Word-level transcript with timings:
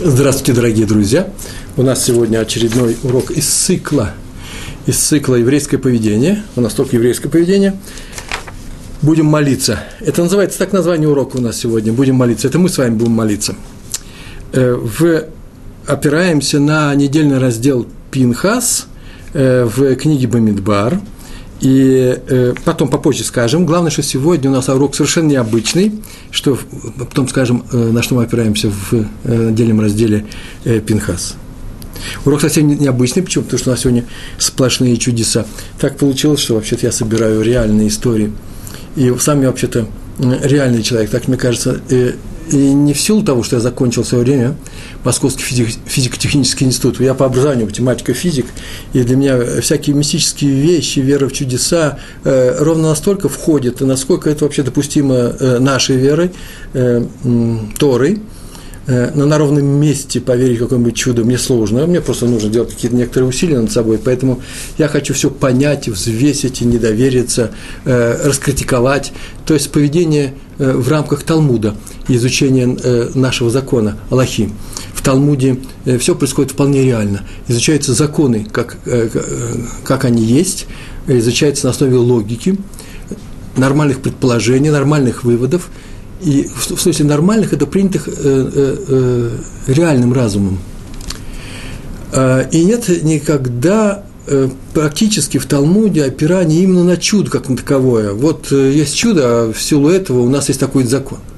Здравствуйте, 0.00 0.52
дорогие 0.52 0.86
друзья! 0.86 1.28
У 1.76 1.82
нас 1.82 2.04
сегодня 2.04 2.38
очередной 2.38 2.96
урок 3.02 3.32
из 3.32 3.48
цикла, 3.48 4.12
из 4.86 4.96
цикла 4.96 5.34
«Еврейское 5.34 5.76
поведение». 5.76 6.44
У 6.54 6.60
нас 6.60 6.74
только 6.74 6.94
еврейское 6.94 7.28
поведение. 7.28 7.76
Будем 9.02 9.26
молиться. 9.26 9.80
Это 9.98 10.22
называется 10.22 10.60
так 10.60 10.72
название 10.72 11.08
урока 11.08 11.38
у 11.38 11.40
нас 11.40 11.56
сегодня. 11.56 11.92
Будем 11.92 12.14
молиться. 12.14 12.46
Это 12.46 12.60
мы 12.60 12.68
с 12.68 12.78
вами 12.78 12.94
будем 12.94 13.10
молиться. 13.10 13.56
Э, 14.52 14.74
в, 14.74 15.24
опираемся 15.84 16.60
на 16.60 16.94
недельный 16.94 17.38
раздел 17.38 17.84
Пинхас 18.12 18.86
э, 19.32 19.64
в 19.64 19.96
книге 19.96 20.28
Бамидбар– 20.28 21.00
и 21.60 22.18
э, 22.28 22.54
потом 22.64 22.88
попозже 22.88 23.24
скажем. 23.24 23.66
Главное, 23.66 23.90
что 23.90 24.02
сегодня 24.02 24.50
у 24.50 24.54
нас 24.54 24.68
урок 24.68 24.94
совершенно 24.94 25.28
необычный, 25.28 25.92
что 26.30 26.58
потом 26.98 27.28
скажем, 27.28 27.64
э, 27.72 27.76
на 27.76 28.02
что 28.02 28.14
мы 28.14 28.22
опираемся 28.22 28.70
в 28.70 28.92
э, 28.92 29.48
отдельном 29.48 29.80
разделе 29.80 30.26
э, 30.64 30.80
Пинхас. 30.80 31.36
Урок 32.24 32.40
совсем 32.40 32.68
необычный, 32.68 33.22
почему? 33.22 33.44
Потому 33.44 33.58
что 33.58 33.70
у 33.70 33.72
нас 33.72 33.80
сегодня 33.80 34.04
сплошные 34.38 34.96
чудеса. 34.98 35.46
Так 35.80 35.96
получилось, 35.96 36.40
что 36.40 36.54
вообще-то 36.54 36.86
я 36.86 36.92
собираю 36.92 37.42
реальные 37.42 37.88
истории. 37.88 38.32
И 38.94 39.12
сам 39.18 39.42
я 39.42 39.48
вообще-то 39.48 39.88
реальный 40.18 40.82
человек, 40.82 41.10
так 41.10 41.28
мне 41.28 41.36
кажется, 41.36 41.80
э, 41.90 42.12
и 42.50 42.56
не 42.56 42.94
в 42.94 43.00
силу 43.00 43.22
того, 43.22 43.42
что 43.42 43.56
я 43.56 43.60
закончил 43.60 44.04
свое 44.04 44.24
время 44.24 44.56
Московский 45.04 45.44
физико-технический 45.86 46.64
институт. 46.64 47.00
Я 47.00 47.14
по 47.14 47.26
образованию 47.26 47.66
математика 47.66 48.14
физик, 48.14 48.46
и 48.92 49.02
для 49.02 49.16
меня 49.16 49.60
всякие 49.60 49.94
мистические 49.94 50.52
вещи, 50.52 50.98
вера 50.98 51.28
в 51.28 51.32
чудеса 51.32 51.98
э, 52.24 52.56
ровно 52.58 52.88
настолько 52.88 53.28
входят, 53.28 53.80
насколько 53.80 54.28
это 54.28 54.44
вообще 54.44 54.62
допустимо 54.62 55.14
э, 55.14 55.58
нашей 55.60 55.96
верой, 55.96 56.32
э, 56.74 57.04
Торой, 57.78 58.20
э, 58.86 59.10
но 59.14 59.24
на 59.26 59.38
ровном 59.38 59.64
месте 59.64 60.20
поверить 60.20 60.58
в 60.58 60.62
какое-нибудь 60.64 60.96
чудо 60.96 61.24
мне 61.24 61.38
сложно. 61.38 61.86
Мне 61.86 62.00
просто 62.00 62.26
нужно 62.26 62.50
делать 62.50 62.70
какие-то 62.70 62.96
некоторые 62.96 63.28
усилия 63.28 63.60
над 63.60 63.70
собой. 63.70 63.98
Поэтому 64.04 64.42
я 64.78 64.88
хочу 64.88 65.14
все 65.14 65.30
понять, 65.30 65.88
взвесить 65.88 66.60
и 66.60 66.64
не 66.64 66.78
довериться, 66.78 67.52
э, 67.84 68.28
раскритиковать. 68.28 69.12
То 69.46 69.54
есть 69.54 69.70
поведение 69.70 70.34
э, 70.58 70.72
в 70.72 70.88
рамках 70.88 71.22
Талмуда– 71.22 71.76
изучения 72.08 72.76
э, 72.82 73.10
нашего 73.14 73.50
закона, 73.50 73.96
Аллахи. 74.10 74.50
В 74.98 75.02
Талмуде 75.02 75.58
э, 75.84 75.96
все 75.96 76.16
происходит 76.16 76.50
вполне 76.50 76.82
реально. 76.82 77.22
Изучаются 77.46 77.94
законы, 77.94 78.44
как, 78.50 78.78
э, 78.84 79.08
как 79.84 80.04
они 80.04 80.24
есть, 80.24 80.66
изучается 81.06 81.66
на 81.66 81.70
основе 81.70 81.94
логики, 81.94 82.58
нормальных 83.56 84.00
предположений, 84.00 84.70
нормальных 84.70 85.22
выводов, 85.22 85.68
и 86.20 86.48
в 86.52 86.80
смысле 86.80 87.04
нормальных, 87.04 87.52
это 87.52 87.64
принятых 87.64 88.08
реальным 89.68 90.12
разумом. 90.12 90.58
И 92.50 92.64
нет 92.64 92.88
никогда 93.04 94.02
практически 94.74 95.38
в 95.38 95.46
Талмуде 95.46 96.02
опирания 96.02 96.64
именно 96.64 96.82
на 96.82 96.96
чудо 96.96 97.30
как 97.30 97.48
на 97.48 97.56
таковое. 97.56 98.14
Вот 98.14 98.50
есть 98.50 98.96
чудо, 98.96 99.22
а 99.24 99.52
в 99.52 99.62
силу 99.62 99.90
этого 99.90 100.22
у 100.22 100.28
нас 100.28 100.48
есть 100.48 100.58
такой 100.58 100.82
закон– 100.82 101.18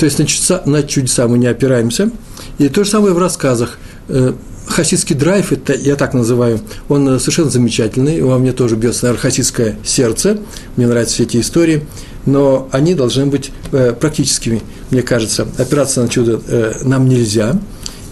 то 0.00 0.06
есть 0.06 0.18
на 0.18 0.24
чудеса, 0.24 0.62
на 0.64 0.82
чудеса 0.82 1.28
мы 1.28 1.36
не 1.36 1.46
опираемся. 1.46 2.10
И 2.58 2.68
то 2.68 2.84
же 2.84 2.90
самое 2.90 3.14
в 3.14 3.18
рассказах. 3.18 3.78
Э, 4.08 4.32
хасидский 4.66 5.14
драйв, 5.16 5.52
это 5.52 5.74
я 5.74 5.96
так 5.96 6.14
называю, 6.14 6.60
он 6.88 7.08
э, 7.08 7.18
совершенно 7.18 7.50
замечательный, 7.50 8.20
во 8.22 8.38
мне 8.38 8.52
тоже 8.52 8.76
бьется, 8.76 9.04
наверное, 9.04 9.22
хасидское 9.22 9.78
сердце, 9.84 10.38
мне 10.76 10.86
нравятся 10.86 11.14
все 11.14 11.22
эти 11.24 11.40
истории, 11.40 11.86
но 12.26 12.68
они 12.72 12.94
должны 12.94 13.26
быть 13.26 13.50
э, 13.72 13.92
практическими, 13.98 14.62
мне 14.90 15.02
кажется. 15.02 15.46
Опираться 15.58 16.02
на 16.02 16.08
чудо 16.08 16.40
нам 16.82 17.08
нельзя, 17.08 17.58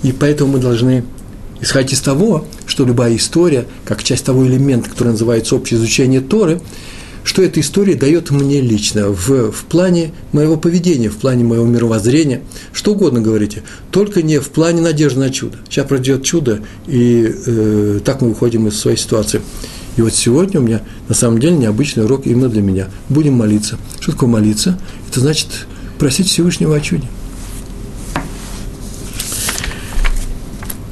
и 0.02 0.12
поэтому 0.12 0.52
мы 0.52 0.58
должны 0.58 1.04
исходить 1.60 1.94
из 1.94 2.00
того, 2.00 2.46
что 2.66 2.84
любая 2.84 3.16
история, 3.16 3.66
как 3.84 4.02
часть 4.02 4.24
того 4.24 4.46
элемента, 4.46 4.90
который 4.90 5.08
называется 5.08 5.56
общее 5.56 5.78
изучение 5.78 6.20
Торы, 6.20 6.61
что 7.28 7.42
эта 7.42 7.61
история 7.61 7.94
дает 7.94 8.30
мне 8.30 8.62
лично 8.62 9.11
в, 9.11 9.52
в 9.52 9.64
плане 9.64 10.12
моего 10.33 10.56
поведения, 10.56 11.11
в 11.11 11.18
плане 11.18 11.44
моего 11.44 11.66
мировоззрения, 11.66 12.40
что 12.72 12.92
угодно 12.92 13.20
говорите, 13.20 13.64
только 13.90 14.22
не 14.22 14.40
в 14.40 14.48
плане 14.48 14.80
надежды 14.80 15.20
на 15.20 15.28
чудо. 15.28 15.58
Сейчас 15.68 15.86
пройдет 15.86 16.24
чудо, 16.24 16.61
и 16.86 17.30
э, 17.46 18.00
так 18.02 18.22
мы 18.22 18.30
выходим 18.30 18.67
из 18.68 18.80
своей 18.80 18.96
ситуации. 18.96 19.42
И 19.98 20.00
вот 20.00 20.14
сегодня 20.14 20.58
у 20.58 20.62
меня 20.62 20.80
на 21.06 21.14
самом 21.14 21.38
деле 21.38 21.58
необычный 21.58 22.06
урок 22.06 22.27
именно 22.27 22.48
для 22.48 22.62
меня. 22.62 22.88
Будем 23.11 23.34
молиться. 23.34 23.77
Что 24.00 24.12
такое 24.12 24.30
молиться? 24.30 24.80
Это 25.11 25.20
значит 25.20 25.48
просить 25.98 26.28
Всевышнего 26.28 26.74
о 26.74 26.80
чуде. 26.80 27.08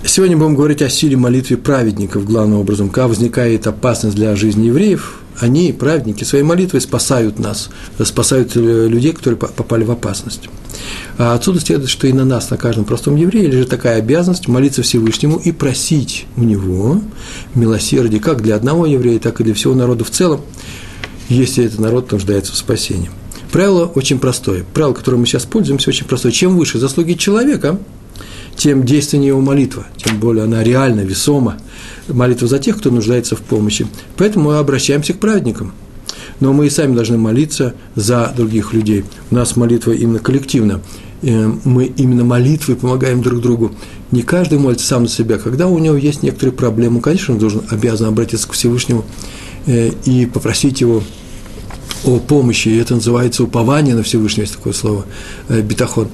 Сегодня 0.05 0.37
будем 0.37 0.55
говорить 0.55 0.83
о 0.83 0.91
силе 0.91 1.17
молитвы 1.17 1.57
праведников, 1.57 2.27
главным 2.27 2.59
образом, 2.59 2.91
как 2.91 3.09
возникает 3.09 3.67
опасность 3.67 4.17
для 4.17 4.37
жизни 4.37 4.67
евреев– 4.67 5.21
они, 5.41 5.73
праведники, 5.73 6.25
своей 6.25 6.45
молитвой 6.45 6.81
спасают 6.81 7.39
нас, 7.39 7.71
спасают 8.03 8.57
э, 8.57 8.89
людей, 8.89 9.13
которые 9.13 9.39
попали 9.39 9.85
в 9.85 9.91
опасность. 9.91 10.49
А 11.19 11.35
отсюда 11.35 11.61
следует, 11.61 11.89
что 11.89 12.07
и 12.07 12.13
на 12.13 12.25
нас, 12.25 12.51
на 12.51 12.57
каждом 12.57 12.85
простом 12.85 13.17
еврее, 13.17 13.47
лежит 13.47 13.69
такая 13.69 13.99
обязанность 13.99 14.49
молиться 14.49 14.83
Всевышнему 14.83 15.39
и 15.39 15.53
просить 15.53 16.27
у 16.37 16.43
него 16.43 17.01
милосердия 17.55 18.21
как 18.21 18.43
для 18.43 18.57
одного 18.57 18.87
еврея, 18.87 19.19
так 19.19 19.41
и 19.41 19.45
для 19.45 19.55
всего 19.55 19.75
народа 19.75 20.05
в 20.05 20.11
целом, 20.11 20.43
если 21.29 21.65
этот 21.65 21.81
народ 21.81 22.13
нуждается 22.13 22.53
в 22.53 22.57
спасении. 22.57 23.11
Правило 23.53 23.87
очень 23.87 24.19
простое. 24.19 24.65
Правило, 24.75 24.93
которым 24.93 25.21
мы 25.21 25.27
сейчас 25.27 25.45
пользуемся, 25.45 25.91
очень 25.91 26.07
простое. 26.07 26.33
Чем 26.33 26.57
выше 26.57 26.79
заслуги 26.79 27.15
человека, 27.15 27.79
тем 28.57 28.85
действеннее 28.85 29.29
его 29.29 29.41
молитва, 29.41 29.87
тем 29.97 30.19
более 30.19 30.45
она 30.45 30.63
реально, 30.63 31.01
весома. 31.01 31.59
Молитва 32.09 32.49
за 32.49 32.59
тех, 32.59 32.79
кто 32.79 32.91
нуждается 32.91 33.37
в 33.37 33.41
помощи. 33.41 33.87
Поэтому 34.17 34.47
мы 34.47 34.59
обращаемся 34.59 35.13
к 35.13 35.19
праведникам. 35.19 35.73
Но 36.41 36.53
мы 36.53 36.67
и 36.67 36.71
сами 36.71 36.95
должны 36.95 37.19
молиться 37.19 37.75
за 37.95 38.33
других 38.37 38.73
людей. 38.73 39.05
У 39.31 39.35
нас 39.35 39.57
молитва 39.57 39.93
именно 39.93 40.19
коллективна. 40.19 40.81
Э, 41.23 41.51
мы 41.65 41.87
именно 41.87 42.25
молитвой 42.25 42.77
помогаем 42.77 43.23
друг 43.23 43.41
другу. 43.41 43.73
Не 44.11 44.23
каждый 44.23 44.59
молится 44.59 44.87
сам 44.87 45.05
на 45.05 45.09
себя. 45.09 45.39
Когда 45.39 45.67
у 45.67 45.79
него 45.79 45.97
есть 45.97 46.23
некоторые 46.23 46.53
проблемы, 46.53 47.01
конечно, 47.01 47.35
он 47.35 47.41
должен, 47.41 47.63
обязан 47.71 48.09
обратиться 48.09 48.49
к 48.49 48.53
Всевышнему 48.53 49.05
э, 49.67 49.91
и 50.05 50.27
попросить 50.27 50.81
его 50.81 51.03
о 52.05 52.19
помощи, 52.19 52.69
и 52.69 52.77
это 52.77 52.95
называется 52.95 53.43
упование 53.43 53.95
на 53.95 54.03
Всевышнего, 54.03 54.43
есть 54.43 54.57
такое 54.57 54.73
слово, 54.73 55.07
э, 55.49 55.61
бетахон. 55.61 56.09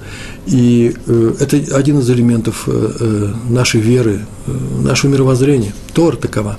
И 0.46 0.94
э, 1.06 1.34
это 1.40 1.76
один 1.76 1.98
из 1.98 2.10
элементов 2.10 2.64
э, 2.66 3.32
нашей 3.48 3.80
веры, 3.80 4.20
нашего 4.80 5.12
мировоззрения. 5.12 5.72
Тор 5.94 6.16
такова. 6.16 6.58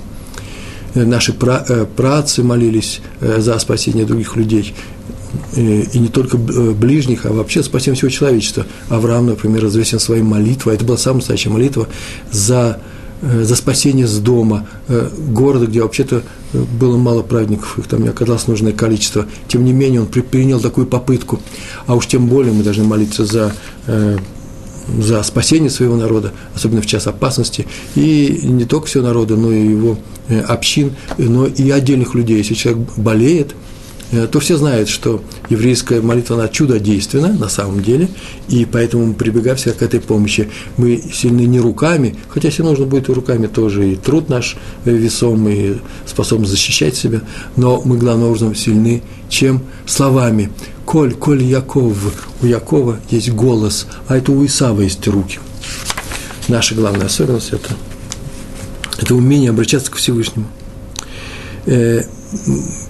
Наши 0.94 1.32
працы 1.32 2.44
молились 2.44 3.00
за 3.20 3.58
спасение 3.58 4.04
других 4.04 4.36
людей, 4.36 4.76
и 5.56 5.98
не 5.98 6.06
только 6.06 6.36
ближних, 6.36 7.26
а 7.26 7.32
вообще 7.32 7.64
спасение 7.64 7.96
всего 7.96 8.10
человечества. 8.10 8.64
Авраам, 8.90 9.26
например, 9.26 9.66
известен 9.66 9.98
своей 9.98 10.22
молитвой, 10.22 10.76
это 10.76 10.84
была 10.84 10.96
самая 10.96 11.16
настоящая 11.18 11.50
молитва 11.50 11.88
за 12.30 12.78
Э, 12.78 12.93
за 13.44 13.56
спасение 13.56 14.06
с 14.06 14.18
дома, 14.18 14.68
э, 14.88 15.08
города, 15.28 15.66
где 15.66 15.82
вообще-то 15.82 16.22
э, 16.52 16.58
было 16.58 16.96
мало 16.96 17.22
праведников, 17.22 17.78
их 17.78 17.86
там 17.86 18.02
не 18.02 18.08
оказалось 18.08 18.46
нужное 18.46 18.72
количество. 18.72 19.26
Тем 19.48 19.64
не 19.64 19.72
менее, 19.72 20.02
он 20.02 20.06
принял 20.06 20.60
такую 20.60 20.86
попытку. 20.86 21.40
А 21.86 21.94
уж 21.94 22.06
тем 22.06 22.26
более 22.26 22.52
мы 22.52 22.62
должны 22.62 22.84
молиться 22.84 23.24
за, 23.24 23.54
за 24.98 25.22
спасение 25.22 25.70
своего 25.70 25.96
народа, 25.96 26.32
особенно 26.54 26.82
в 26.82 26.86
час 26.86 27.06
опасности. 27.06 27.66
И 27.94 28.40
не 28.42 28.64
только 28.64 28.86
всего 28.86 29.04
народа, 29.04 29.36
но 29.36 29.52
и 29.52 29.68
его 29.68 29.98
общин, 30.48 30.92
но 31.18 31.46
и 31.46 31.70
отдельных 31.70 32.14
людей. 32.14 32.38
Если 32.38 32.54
человек 32.54 32.88
болеет, 32.96 33.54
Э, 33.54 33.73
то 34.30 34.40
все 34.40 34.56
знают, 34.56 34.88
что 34.88 35.22
еврейская 35.48 36.00
молитва, 36.00 36.36
она 36.36 36.48
чудодейственна 36.48 37.32
на 37.32 37.48
самом 37.48 37.82
деле, 37.82 38.08
и 38.48 38.64
поэтому 38.64 39.06
мы 39.06 39.14
прибегаем 39.14 39.56
всегда 39.56 39.78
к 39.78 39.82
этой 39.82 40.00
помощи. 40.00 40.48
Мы 40.76 41.02
сильны 41.12 41.42
не 41.42 41.60
руками, 41.60 42.16
хотя 42.28 42.48
если 42.48 42.62
нужно 42.62 42.86
будет 42.86 43.08
и 43.08 43.12
руками 43.12 43.46
тоже, 43.46 43.92
и 43.92 43.96
труд 43.96 44.28
наш 44.28 44.56
весомый, 44.84 45.54
и 45.54 45.76
способны 46.06 46.46
защищать 46.46 46.96
себя, 46.96 47.22
но 47.56 47.82
мы 47.84 47.96
главным 47.96 48.28
образом 48.28 48.54
сильны, 48.54 49.02
чем 49.28 49.62
словами. 49.86 50.50
Коль, 50.84 51.14
коль 51.14 51.42
Яков, 51.42 51.96
у 52.42 52.46
Якова 52.46 53.00
есть 53.10 53.30
голос, 53.30 53.86
а 54.06 54.16
это 54.16 54.32
у 54.32 54.44
Исава 54.44 54.82
есть 54.82 55.06
руки. 55.08 55.38
Наша 56.48 56.74
главная 56.74 57.06
особенность– 57.06 57.48
это, 57.52 57.74
это 58.98 59.14
умение 59.14 59.50
обращаться 59.50 59.90
к 59.90 59.96
Всевышнему 59.96 60.46
э,– 61.66 62.02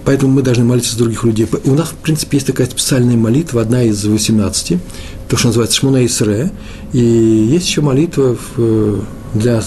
Поэтому 0.05 0.33
мы 0.33 0.43
должны 0.43 0.65
молиться 0.65 0.93
за 0.93 0.99
других 0.99 1.25
людей. 1.25 1.49
У 1.65 1.75
нас, 1.75 1.89
в 1.89 1.95
принципе, 1.97 2.37
есть 2.37 2.47
такая 2.47 2.67
специальная 2.67 3.17
молитва, 3.17 3.63
одна 3.63 3.83
из 3.83 4.05
18, 4.05 4.79
то, 5.29 5.37
что 5.37 5.49
называется 5.49 5.77
Шмуна 5.79 6.05
Исре. 6.05 6.51
И 6.93 6.99
есть 7.01 7.67
еще 7.69 7.81
молитва 7.81 8.37
для 9.35 9.63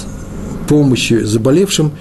помощи 0.67 1.23
заболевшим 1.23 1.91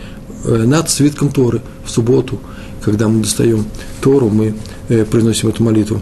э, 0.44 0.64
над 0.64 0.90
свитком 0.90 1.30
Торы 1.30 1.62
в 1.84 1.90
субботу, 1.90 2.40
когда 2.82 3.08
мы 3.08 3.22
достаем 3.22 3.64
Тору, 4.00 4.28
мы 4.28 4.54
э, 4.88 5.04
произносим 5.04 5.48
эту 5.48 5.62
молитву. 5.62 6.00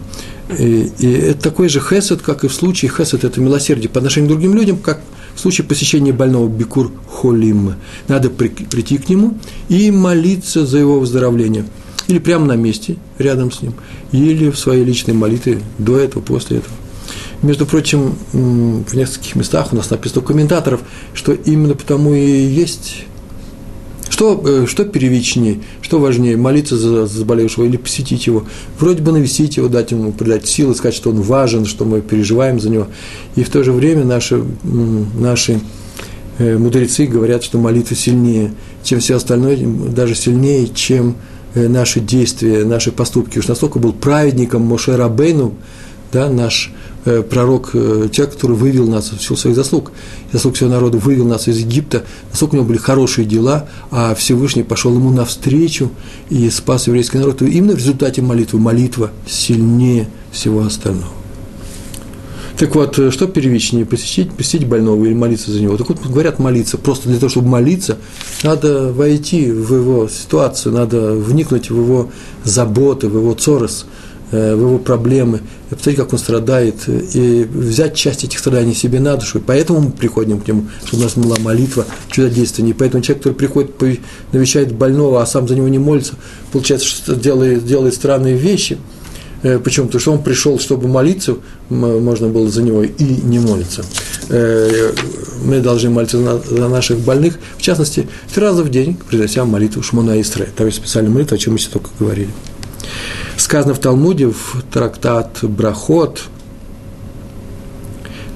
И, 0.57 0.91
и 0.99 1.11
это 1.11 1.41
такой 1.41 1.69
же 1.69 1.79
хесед, 1.79 2.21
как 2.21 2.43
и 2.43 2.47
в 2.47 2.53
случае 2.53 2.91
хесед– 2.95 3.23
это 3.23 3.39
милосердие 3.41 3.89
по 3.89 3.99
отношению 3.99 4.29
к 4.29 4.33
другим 4.33 4.55
людям, 4.55 4.77
как 4.77 5.01
в 5.35 5.39
случае 5.39 5.67
посещения 5.67 6.13
больного 6.13 6.47
бикур 6.47 6.91
холим. 7.07 7.75
Надо 8.07 8.29
при, 8.29 8.47
прийти 8.47 8.97
к 8.97 9.09
нему 9.09 9.37
и 9.69 9.91
молиться 9.91 10.65
за 10.65 10.79
его 10.79 10.99
выздоровление. 10.99 11.65
Или 12.07 12.19
прямо 12.19 12.45
на 12.45 12.55
месте, 12.55 12.97
рядом 13.17 13.51
с 13.51 13.61
ним, 13.61 13.73
или 14.11 14.49
в 14.51 14.59
своей 14.59 14.83
личной 14.83 15.13
молитве 15.13 15.61
до 15.79 15.97
этого, 15.97 16.21
после 16.21 16.57
этого. 16.57 16.73
Между 17.41 17.65
прочим, 17.65 18.15
в 18.31 18.95
нескольких 18.95 19.35
местах 19.35 19.73
у 19.73 19.75
нас 19.75 19.89
написано 19.89 20.21
у 20.21 20.23
комментаторов, 20.23 20.81
что 21.13 21.33
именно 21.33 21.75
потому 21.75 22.13
и 22.13 22.19
есть 22.19 23.05
что, 24.15 24.41
э, 24.45 24.65
что 24.65 24.85
первичнее, 24.85 25.59
что 25.81 25.99
важнее, 25.99 26.37
молиться 26.37 26.77
за, 26.77 27.05
за 27.05 27.17
заболевшего 27.19 27.65
или 27.65 27.75
посетить 27.75 28.27
его? 28.27 28.45
Вроде 28.79 29.03
бы 29.03 29.11
навестить 29.11 29.57
его, 29.57 29.67
дать 29.67 29.91
ему, 29.91 30.13
придать 30.13 30.47
силы, 30.47 30.73
сказать, 30.73 30.95
что 30.95 31.09
он 31.09 31.19
важен, 31.19 31.65
что 31.65 31.83
мы 31.83 31.99
переживаем 31.99 32.61
за 32.61 32.69
него. 32.69 32.87
И 33.35 33.43
в 33.43 33.49
то 33.49 33.61
же 33.61 33.73
время 33.73 34.05
наши, 34.05 34.41
наши 34.63 35.59
э, 36.37 36.57
мудрецы 36.57 37.07
говорят, 37.07 37.43
что 37.43 37.57
молитва 37.57 37.93
сильнее, 37.97 38.53
чем 38.83 39.01
все 39.01 39.17
остальное, 39.17 39.57
даже 39.57 40.15
сильнее, 40.15 40.69
чем 40.73 41.17
э, 41.53 41.67
наши 41.67 41.99
действия, 41.99 42.63
наши 42.63 42.93
поступки. 42.93 43.39
Уж 43.39 43.49
настолько 43.49 43.79
был 43.79 43.91
праведником 43.91 44.61
Моше 44.61 44.95
Рабейну, 44.95 45.55
да, 46.13 46.29
наш 46.29 46.71
пророк, 47.29 47.71
э, 47.73 48.09
человек, 48.11 48.33
который 48.33 48.55
вывел 48.55 48.87
нас 48.87 49.11
в 49.11 49.21
силу 49.21 49.37
своих 49.37 49.55
заслуг, 49.55 49.91
заслуг 50.31 50.55
всего 50.55 50.69
народа, 50.69 50.97
вывел 50.97 51.25
нас 51.25 51.47
из 51.47 51.59
Египта, 51.59 52.03
насколько 52.31 52.55
у 52.55 52.57
него 52.57 52.67
были 52.67 52.77
хорошие 52.77 53.25
дела, 53.25 53.67
а 53.91 54.15
Всевышний 54.15 54.63
пошел 54.63 54.93
ему 54.93 55.11
навстречу 55.11 55.91
и 56.29 56.49
спас 56.49 56.87
еврейский 56.87 57.19
народ. 57.19 57.41
И 57.41 57.45
именно 57.45 57.73
в 57.73 57.77
результате 57.77 58.21
молитвы, 58.21 58.59
молитва 58.59 59.11
сильнее 59.27 60.07
всего 60.31 60.65
остального. 60.65 61.11
Так 62.57 62.73
вот, 62.73 62.97
э, 62.97 63.11
что 63.11 63.27
первичнее, 63.27 63.85
посетить, 63.85 64.31
посетить 64.31 64.67
больного 64.67 65.05
или 65.05 65.13
молиться 65.13 65.51
за 65.51 65.61
него? 65.61 65.77
Так 65.77 65.89
вот, 65.89 65.99
говорят 66.03 66.39
молиться, 66.39 66.77
просто 66.77 67.09
для 67.09 67.19
того, 67.19 67.29
чтобы 67.29 67.49
молиться, 67.49 67.97
надо 68.43 68.91
войти 68.91 69.51
в 69.51 69.75
его 69.75 70.07
ситуацию, 70.07 70.73
надо 70.73 71.13
вникнуть 71.13 71.69
в 71.69 71.77
его 71.77 72.09
заботы, 72.43 73.09
в 73.09 73.15
его 73.17 73.33
цорос– 73.35 73.85
Э, 73.95 74.14
в 74.35 74.59
его 74.59 74.79
проблемы, 74.79 75.41
посмотреть, 75.69 75.97
как 75.97 76.13
он 76.13 76.19
страдает, 76.19 76.75
и 76.87 77.47
взять 77.51 77.95
часть 77.95 78.23
этих 78.23 78.39
страданий 78.39 78.73
себе 78.73 78.99
на 78.99 79.15
душу. 79.15 79.39
И 79.39 79.41
поэтому 79.41 79.81
мы 79.81 79.91
приходим 79.91 80.39
к 80.39 80.47
нему, 80.47 80.65
чтобы 80.85 81.03
у 81.03 81.05
нас 81.05 81.15
была 81.15 81.37
молитва, 81.39 81.85
чудодействие. 82.09 82.69
И 82.69 82.73
поэтому 82.73 83.03
человек, 83.03 83.23
который 83.23 83.37
приходит, 83.37 83.71
навещает 84.31 84.73
больного, 84.73 85.21
а 85.21 85.25
сам 85.25 85.47
за 85.47 85.55
него 85.55 85.67
не 85.67 85.79
молится, 85.79 86.13
получается, 86.51 86.87
что 86.87 87.15
делает, 87.15 87.65
делает 87.65 87.93
странные 87.93 88.35
вещи. 88.35 88.77
Э, 89.43 89.59
Почему? 89.59 89.87
Потому 89.87 90.01
что 90.01 90.11
он 90.13 90.23
пришел, 90.23 90.59
чтобы 90.59 90.87
молиться, 90.87 91.37
можно 91.69 92.27
было 92.27 92.49
за 92.49 92.63
него 92.63 92.83
и 92.83 93.03
не 93.03 93.39
молиться. 93.39 93.83
Э, 94.29 94.91
мы 95.43 95.59
должны 95.59 95.89
молиться 95.89 96.17
за 96.17 96.67
наших 96.67 96.99
больных, 96.99 97.37
в 97.57 97.61
частности, 97.61 98.07
три 98.33 98.43
раза 98.43 98.63
в 98.63 98.69
день, 98.69 98.97
произнося 99.07 99.45
молитву 99.45 99.83
Шмона 99.83 100.19
Истре. 100.19 100.49
Там 100.55 100.67
есть 100.67 100.79
специальная 100.79 101.11
молитва, 101.11 101.35
о 101.35 101.39
чем 101.39 101.53
мы 101.53 101.59
сейчас 101.59 101.73
только 101.73 101.89
говорили 101.99 102.29
сказано 103.37 103.73
в 103.73 103.79
Талмуде, 103.79 104.27
в 104.27 104.63
трактат 104.71 105.39
Брахот, 105.43 106.23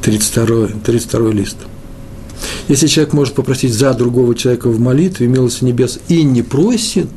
32, 0.01 0.67
32 0.83 1.31
лист. 1.31 1.57
Если 2.67 2.87
человек 2.87 3.13
может 3.13 3.33
попросить 3.33 3.73
за 3.73 3.93
другого 3.93 4.35
человека 4.35 4.69
в 4.69 4.79
молитве, 4.79 5.27
милости 5.27 5.63
небес, 5.63 5.99
и 6.07 6.23
не 6.23 6.41
просит, 6.41 7.09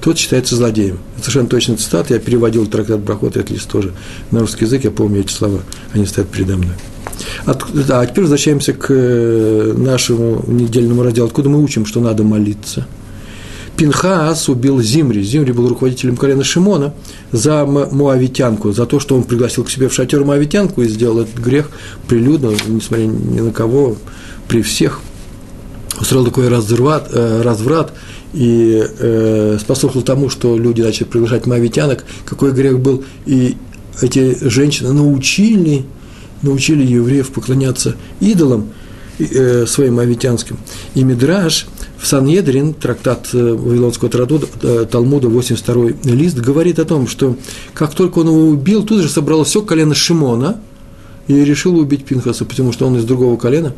тот 0.00 0.18
считается 0.18 0.56
злодеем. 0.56 0.98
Это 1.14 1.24
совершенно 1.24 1.48
точно 1.48 1.76
цитата. 1.76 2.14
Я 2.14 2.20
переводил 2.20 2.66
трактат 2.66 3.00
Брахот, 3.00 3.36
этот 3.36 3.50
лист 3.50 3.68
тоже 3.68 3.94
на 4.30 4.40
русский 4.40 4.64
язык, 4.64 4.84
я 4.84 4.90
помню 4.90 5.20
эти 5.20 5.32
слова, 5.32 5.60
они 5.92 6.06
стоят 6.06 6.28
передо 6.28 6.56
мной. 6.56 6.74
От, 7.46 7.64
а 7.90 8.06
теперь 8.06 8.22
возвращаемся 8.22 8.74
к 8.74 8.86
э, 8.90 9.74
нашему 9.76 10.44
недельному 10.46 11.02
разделу, 11.02 11.26
откуда 11.26 11.48
мы 11.48 11.62
учим, 11.62 11.84
что 11.84 12.00
надо 12.00 12.22
молиться– 12.22 12.86
Пинхас 13.78 14.48
убил 14.48 14.82
Зимри. 14.82 15.22
Зимри 15.22 15.52
был 15.52 15.68
руководителем 15.68 16.16
колена 16.16 16.42
Шимона 16.42 16.92
за 17.30 17.64
Муавитянку, 17.64 18.72
за 18.72 18.86
то, 18.86 18.98
что 18.98 19.14
он 19.14 19.22
пригласил 19.22 19.62
к 19.62 19.70
себе 19.70 19.88
в 19.88 19.94
шатер 19.94 20.24
Муавитянку 20.24 20.82
и 20.82 20.88
сделал 20.88 21.20
этот 21.20 21.38
грех 21.38 21.70
прилюдно, 22.08 22.50
несмотря 22.66 23.04
ни 23.04 23.38
на 23.38 23.52
кого, 23.52 23.96
при 24.48 24.62
всех. 24.62 25.00
Устроил 26.00 26.24
такой 26.24 26.48
разврат, 26.48 27.08
э, 27.12 27.42
разврат 27.42 27.92
и 28.34 28.84
э, 28.98 29.58
способствовал 29.60 30.04
тому, 30.04 30.28
что 30.28 30.58
люди 30.58 30.82
начали 30.82 31.04
приглашать 31.04 31.46
Муавитянок, 31.46 32.04
какой 32.24 32.50
грех 32.50 32.80
был, 32.80 33.04
и 33.26 33.56
эти 34.02 34.36
женщины 34.48 34.92
научили, 34.92 35.84
научили 36.42 36.84
евреев 36.84 37.30
поклоняться 37.30 37.94
идолам 38.18 38.70
э, 39.20 39.66
своим 39.66 40.00
авитянским. 40.00 40.58
И 40.96 41.04
Мидраш– 41.04 41.68
в 41.98 42.06
Санедрин, 42.06 42.74
трактат 42.74 43.28
э, 43.32 43.54
Вавилонского 43.54 44.08
э, 44.62 44.86
Талмуда, 44.90 45.28
82 45.28 45.90
лист, 46.04 46.38
говорит 46.38 46.78
о 46.78 46.84
том, 46.84 47.08
что 47.08 47.36
как 47.74 47.94
только 47.94 48.20
он 48.20 48.28
его 48.28 48.48
убил, 48.48 48.84
тут 48.84 49.02
же 49.02 49.08
собралось 49.08 49.48
все 49.48 49.62
колено 49.62 49.94
Шимона 49.94 50.60
и 51.26 51.34
решил 51.44 51.76
убить 51.76 52.04
Пинхаса, 52.04 52.44
потому 52.44 52.72
что 52.72 52.86
он 52.86 52.96
из 52.96 53.04
другого 53.04 53.36
колена, 53.36 53.74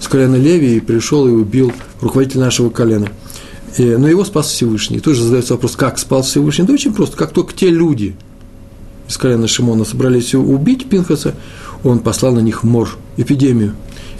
с 0.00 0.08
колена 0.08 0.36
Леви, 0.36 0.76
и 0.76 0.80
пришел 0.80 1.28
и 1.28 1.30
убил 1.30 1.72
руководителя 2.00 2.40
нашего 2.40 2.70
колена. 2.70 3.08
И, 3.76 3.84
но 3.84 4.08
его 4.08 4.24
спас 4.24 4.48
Всевышний. 4.48 5.00
Тут 5.00 5.16
же 5.16 5.22
задается 5.22 5.54
вопрос, 5.54 5.76
как 5.76 5.98
спас 5.98 6.26
Всевышний? 6.28 6.64
Да 6.64 6.72
очень 6.72 6.94
просто. 6.94 7.16
Как 7.16 7.32
только 7.32 7.52
те 7.52 7.68
люди 7.68 8.16
из 9.08 9.18
колена 9.18 9.46
Шимона 9.46 9.84
собрались 9.84 10.34
убить 10.34 10.88
Пинхаса, 10.88 11.34
он 11.84 11.98
послал 11.98 12.32
на 12.32 12.40
них 12.40 12.62
мор, 12.62 12.96
эпидемию, 13.18 13.74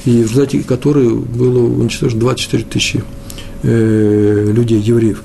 и 0.05 0.23
в 0.23 0.31
результате 0.31 0.63
которой 0.63 1.15
было 1.15 1.65
уничтожено 1.65 2.21
24 2.21 2.65
тысячи 2.65 3.03
э, 3.63 4.53
людей, 4.53 4.81
евреев. 4.81 5.23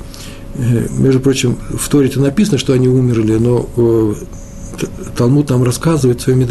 Э, 0.55 0.87
между 0.97 1.19
прочим, 1.19 1.57
в 1.69 1.87
Торе 1.89 2.09
это 2.09 2.19
написано, 2.19 2.57
что 2.57 2.73
они 2.73 2.87
умерли, 2.87 3.37
но 3.37 3.67
э, 3.75 4.13
Талмуд 5.15 5.49
нам 5.49 5.63
рассказывает 5.63 6.19
в 6.19 6.23
своем 6.23 6.47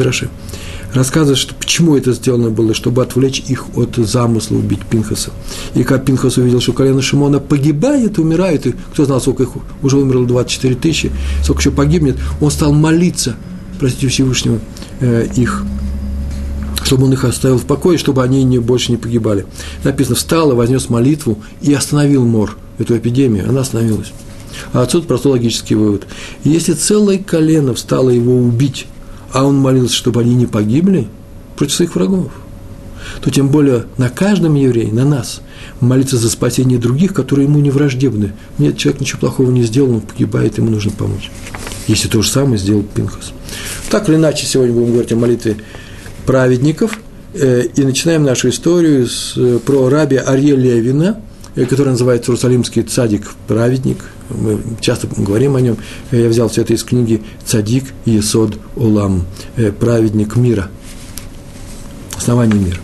рассказывает, 0.93 1.39
что 1.39 1.55
почему 1.55 1.97
это 1.97 2.13
сделано 2.13 2.51
было, 2.51 2.73
чтобы 2.73 3.03
отвлечь 3.03 3.43
их 3.49 3.67
от 3.77 3.97
замысла 3.97 4.57
убить 4.57 4.81
Пинхаса. 4.87 5.31
И 5.75 5.85
как 5.85 6.05
Пинхас 6.05 6.39
увидел, 6.39 6.61
что 6.61 6.73
колено 6.73 7.03
Шимона 7.03 7.39
погибает, 7.39 8.19
умирает, 8.19 8.67
и 8.67 8.75
кто 8.93 9.05
знал, 9.05 9.21
сколько 9.21 9.43
их 9.43 9.51
уже 9.83 9.99
умерло 9.99 10.27
24 10.27 10.75
тысячи, 10.77 11.13
сколько 11.43 11.61
еще 11.61 11.71
погибнет, 11.71 12.17
он 12.41 12.51
стал 12.51 12.73
молиться, 12.73 13.37
простите 13.79 14.09
Всевышнего, 14.09 14.59
их 15.01 15.65
чтобы 16.87 17.07
он 17.07 17.13
их 17.13 17.25
оставил 17.25 17.59
в 17.59 17.67
покое, 17.67 17.99
чтобы 17.99 18.23
они 18.23 18.45
не, 18.45 18.61
больше 18.61 18.93
не 18.93 18.97
погибали. 18.97 19.45
Написано, 19.83 20.15
встал 20.15 20.53
и 20.53 20.55
вознес 20.55 20.89
молитву 20.89 21.43
и 21.61 21.75
остановил 21.75 22.25
мор, 22.25 22.57
эту 22.79 22.97
эпидемию, 22.97 23.49
она 23.49 23.63
остановилась. 23.63 24.13
А 24.73 24.83
отсюда 24.83 25.09
простой 25.09 25.33
логический 25.33 25.75
вывод. 25.75 26.07
Если 26.45 26.75
целое 26.75 27.19
колено 27.19 27.75
встало 27.75 28.11
его 28.11 28.39
убить, 28.39 28.87
а 29.33 29.45
он 29.45 29.57
молился, 29.57 29.97
чтобы 29.97 30.21
они 30.21 30.37
не 30.37 30.47
погибли 30.47 31.09
против 31.57 31.75
своих 31.75 31.97
врагов, 31.97 32.31
то 33.21 33.31
тем 33.31 33.49
более 33.49 33.87
на 33.99 34.09
каждом 34.09 34.55
евреи, 34.55 34.91
на 34.91 35.05
нас, 35.05 35.41
молиться 35.81 36.17
за 36.17 36.31
спасение 36.31 36.79
других, 36.79 37.13
которые 37.13 37.49
ему 37.49 37.59
не 37.59 37.71
враждебны. 37.71 38.33
Нет, 38.59 38.79
человек 38.79 39.01
ничего 39.01 39.19
плохого 39.19 39.51
не 39.51 39.65
сделал, 39.65 39.91
он 39.91 40.01
погибает, 40.03 40.59
ему 40.59 40.71
нужно 40.71 40.93
помочь. 40.93 41.33
Если 41.89 42.07
то 42.07 42.23
же 42.23 42.31
самое 42.31 42.59
сделал 42.59 42.85
Пинхас. 42.85 43.33
Так 43.91 44.09
или 44.09 44.15
иначе, 44.15 44.47
сегодня 44.47 44.73
будем 44.73 44.93
говорить 44.93 45.13
о 45.13 45.17
молитве 45.17 45.57
праведников, 46.27 46.99
э, 47.35 47.63
и 47.75 47.83
начинаем 47.83 48.25
нашу 48.25 48.51
историю 48.51 49.07
с, 49.07 49.35
э, 49.37 49.59
про 49.65 49.89
раби 49.89 50.17
Арье 50.17 50.57
Левина, 50.57 51.21
э, 51.55 51.65
который 51.65 51.91
называется 51.91 52.31
«Иерусалимский 52.31 52.83
цадик, 52.83 53.31
праведник». 53.47 53.99
Мы 54.29 54.59
часто 54.81 55.09
говорим 55.17 55.55
о 55.55 55.61
нем. 55.61 55.77
Я 56.11 56.29
взял 56.29 56.49
все 56.49 56.63
это 56.63 56.75
из 56.75 56.83
книги 56.83 57.23
«Цадик 57.45 57.85
Есод 58.05 58.59
Улам», 58.75 59.25
праведник 59.79 60.35
мира, 60.35 60.69
основание 62.17 62.61
мира. 62.61 62.79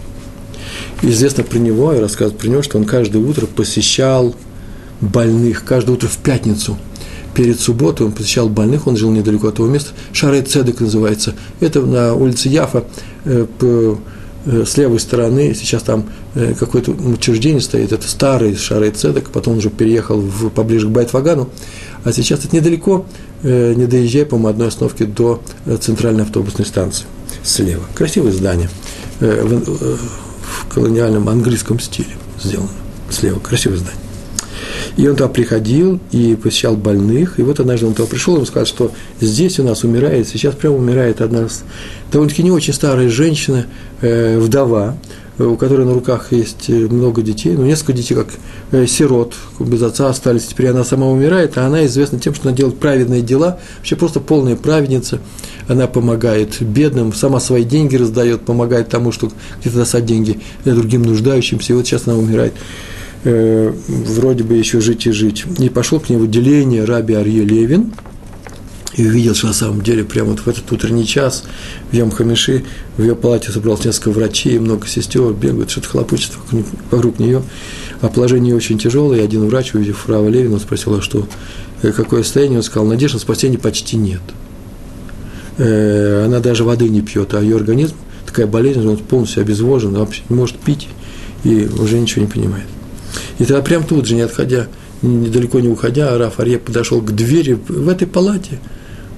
Известно 1.03 1.43
про 1.43 1.59
него, 1.59 1.93
и 1.93 1.99
рассказывают 1.99 2.41
про 2.41 2.49
него, 2.49 2.63
что 2.63 2.79
он 2.79 2.85
каждое 2.85 3.19
утро 3.19 3.47
посещал 3.47 4.37
больных, 5.01 5.65
каждое 5.65 5.93
утро 5.93 6.07
в 6.07 6.19
пятницу– 6.19 6.79
перед 7.35 7.61
субботой 7.61 8.07
он 8.07 8.13
посещал 8.13 8.49
больных, 8.49 8.87
он 8.87 8.97
жил 8.97 9.11
недалеко 9.11 9.49
от 9.49 9.57
того 9.57 9.69
места, 9.69 9.93
Шарей 10.13 10.43
Цедек 10.43 10.81
называется. 10.81 11.35
Это 11.61 11.81
на 11.81 12.15
улице 12.15 12.49
Яфа, 12.49 12.85
э, 13.25 13.47
по, 13.59 13.99
э, 14.47 14.65
с 14.67 14.77
левой 14.77 15.01
стороны, 15.01 15.55
сейчас 15.55 15.83
там 15.83 16.07
э, 16.35 16.55
какое-то 16.59 16.93
учреждение 16.93 17.61
стоит, 17.61 17.93
это 17.93 18.09
старый 18.09 18.57
Шарей 18.57 18.91
Цедек, 18.91 19.31
потом 19.31 19.55
он 19.55 19.59
уже 19.59 19.71
переехал 19.71 20.21
в, 20.21 20.51
поближе 20.51 20.89
к 20.89 20.91
Байтвагану, 20.91 21.49
а 22.05 22.13
сейчас 22.13 22.45
это 22.45 22.55
недалеко, 22.55 23.07
не 23.45 23.87
доезжая, 23.87 24.25
по-моему, 24.25 24.49
одной 24.49 24.69
остановки 24.69 25.05
до 25.05 25.41
центральной 25.81 26.25
автобусной 26.25 26.67
станции. 26.67 27.07
Слева. 27.43 27.83
Красивое 27.95 28.33
здание 28.33 28.71
в 29.21 30.73
колониальном 30.73 31.29
английском 31.29 31.81
стиле 31.81 32.11
сделано. 32.41 32.71
Слева, 33.11 33.39
красивое 33.41 33.79
здание. 33.79 34.02
И 34.97 35.09
он 35.09 35.17
туда 35.17 35.29
приходил 35.29 36.01
и 36.11 36.37
посещал 36.37 36.77
больных. 36.77 37.39
И 37.39 37.43
вот 37.43 37.61
однажды 37.61 37.87
он 37.87 37.95
туда 37.95 38.09
пришел, 38.09 38.37
ему 38.37 38.45
сказал, 38.45 38.67
что 38.67 38.93
здесь 39.21 39.59
у 39.59 39.65
нас 39.65 39.85
умирает, 39.85 40.29
сейчас 40.29 40.55
прямо 40.55 40.77
умирает 40.77 41.21
одна 41.21 41.49
довольно-таки 42.13 42.43
не 42.43 42.51
очень 42.51 42.75
старая 42.75 43.09
женщина, 43.09 43.67
э, 44.03 44.39
вдова, 44.39 44.97
у 45.39 45.57
которой 45.57 45.87
на 45.87 45.95
руках 45.95 46.33
есть 46.33 46.69
э, 46.69 46.73
много 46.73 47.23
детей, 47.23 47.55
ну, 47.55 47.65
несколько 47.65 47.95
детей, 47.95 48.15
как 48.15 48.29
э, 48.71 48.87
сирот, 48.87 49.35
без 49.59 49.83
отца 49.83 50.09
остались, 50.09 50.45
теперь 50.45 50.69
она 50.69 50.85
сама 50.85 51.07
умирает, 51.07 51.57
а 51.57 51.67
она 51.67 51.87
известна 51.87 52.19
тем, 52.19 52.35
что 52.35 52.49
она 52.49 52.57
делает 52.57 52.79
праведные 52.79 53.23
дела, 53.23 53.59
вообще 53.79 53.97
просто 53.97 54.21
полная 54.21 54.57
праведница, 54.57 55.21
она 55.69 55.87
помогает 55.87 56.61
бедным, 56.61 57.15
сама 57.15 57.41
свои 57.41 57.65
деньги 57.65 57.97
раздает, 57.97 58.43
помогает 58.43 58.89
тому, 58.89 59.11
что 59.11 59.31
где-то 59.61 59.79
достать 59.79 60.05
деньги 60.05 60.41
другим 60.65 61.03
нуждающимся, 61.03 61.73
и 61.73 61.77
вот 61.77 61.87
сейчас 61.87 62.07
она 62.07 62.17
умирает 62.17 62.53
э, 63.25 63.73
вроде 63.89 64.45
бы 64.45 64.55
еще 64.55 64.81
жить 64.81 65.07
и 65.07 65.13
жить. 65.13 65.45
И 65.59 65.69
пошел 65.69 66.01
к 66.01 66.09
ней 66.09 66.17
в 66.17 66.25
отделение 66.25 66.85
Раби 66.85 67.15
Арье 67.15 67.45
Левин, 67.45 67.93
и 68.95 69.07
увидел, 69.07 69.35
что 69.35 69.47
на 69.47 69.53
самом 69.53 69.81
деле 69.81 70.05
прямо 70.05 70.31
вот 70.31 70.41
в 70.41 70.49
этот 70.49 70.71
утренний 70.71 71.07
час 71.07 71.45
в 71.91 71.95
Йом 71.95 72.11
Хамиши 72.11 72.65
в 72.97 73.03
ее 73.03 73.15
палате 73.15 73.51
собралось 73.51 73.85
несколько 73.85 74.11
врачей, 74.11 74.59
много 74.59 74.87
сестер, 74.87 75.33
бегают, 75.33 75.71
что-то 75.71 75.89
хлопочет 75.89 76.33
вокруг 76.91 77.19
нее. 77.19 77.43
А 78.01 78.09
положение 78.09 78.55
очень 78.55 78.79
тяжелое, 78.79 79.21
и 79.21 79.23
один 79.23 79.47
врач, 79.47 79.75
увидев 79.75 79.99
Фрава 79.99 80.29
Левина, 80.29 80.59
спросил, 80.59 80.97
а 80.97 81.03
что, 81.03 81.27
э, 81.83 81.93
какое 81.93 82.23
состояние, 82.23 82.59
он 82.59 82.63
сказал, 82.63 82.87
надежды 82.87 83.17
на 83.17 83.21
спасение 83.21 83.59
почти 83.59 83.97
нет. 83.97 84.21
Э, 85.57 86.25
она 86.27 86.41
даже 86.41 86.65
воды 86.65 86.89
не 86.89 87.01
пьет, 87.01 87.33
а 87.35 87.41
ее 87.41 87.57
организм, 87.57 87.95
такая 88.27 88.47
болезнь, 88.47 88.87
он 88.87 88.97
полностью 88.99 89.41
обезвожен, 89.41 89.95
вообще 89.95 90.23
не 90.29 90.37
может 90.37 90.57
пить 90.57 90.89
и 91.45 91.69
уже 91.79 91.99
ничего 91.99 92.25
не 92.25 92.31
понимает. 92.31 92.67
И 93.39 93.45
тогда 93.45 93.63
прям 93.63 93.85
тут 93.85 94.07
же, 94.07 94.15
не 94.15 94.23
отходя, 94.23 94.69
недалеко 95.03 95.61
не 95.61 95.69
уходя, 95.69 96.17
Раф 96.17 96.41
Арье 96.41 96.59
подошел 96.59 97.01
к 97.01 97.13
двери 97.13 97.59
в 97.69 97.89
этой 97.89 98.07
палате– 98.07 98.59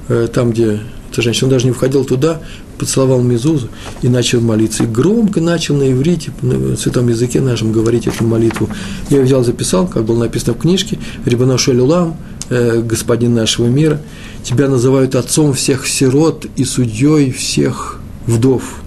Э, 0.09 0.29
там, 0.33 0.53
где 0.53 0.81
эта 1.11 1.23
женщина, 1.23 1.51
даже 1.51 1.67
не 1.67 1.73
входил 1.73 2.05
туда, 2.05 2.41
поцеловал 2.79 3.23
Мезузу 3.23 3.69
и 4.03 4.09
начал 4.09 4.41
молиться. 4.41 4.85
И 4.85 4.87
громко 4.87 5.41
начал 5.41 5.77
на 5.77 5.91
иврите, 5.91 6.33
на 6.43 6.77
святом 6.77 7.09
языке 7.09 7.41
нашем 7.41 7.73
говорить 7.73 8.07
эту 8.07 8.25
молитву. 8.25 8.69
Я 9.11 9.21
взял, 9.21 9.45
записал, 9.45 9.87
как 9.87 10.05
было 10.05 10.19
написано 10.19 10.55
в 10.55 10.59
книжке, 10.59 10.99
Рибано 11.25 11.57
Шелюлам, 11.57 12.17
э, 12.51 12.83
господин 12.83 13.35
нашего 13.35 13.67
мира, 13.67 14.01
тебя 14.43 14.69
называют 14.69 15.15
отцом 15.15 15.55
всех 15.55 15.87
сирот 15.87 16.47
и 16.57 16.65
судьей 16.65 17.31
всех 17.31 18.01
вдов. 18.27 18.81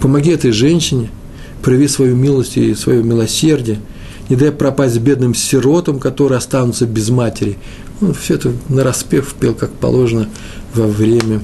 Помоги 0.00 0.30
этой 0.30 0.52
женщине, 0.52 1.10
прояви 1.68 1.86
свою 1.86 2.16
милость 2.16 2.56
и 2.56 2.74
свое 2.74 3.02
милосердие, 3.02 3.78
не 4.30 4.36
дай 4.36 4.50
пропасть 4.50 4.98
бедным 5.00 5.34
сиротам, 5.34 5.98
которые 5.98 6.38
останутся 6.38 6.86
без 6.86 7.10
матери. 7.10 7.58
Он 8.00 8.14
все 8.14 8.36
это 8.36 8.52
на 8.70 8.82
распев 8.82 9.34
пел, 9.38 9.52
как 9.52 9.72
положено, 9.72 10.30
во 10.72 10.86
время 10.86 11.42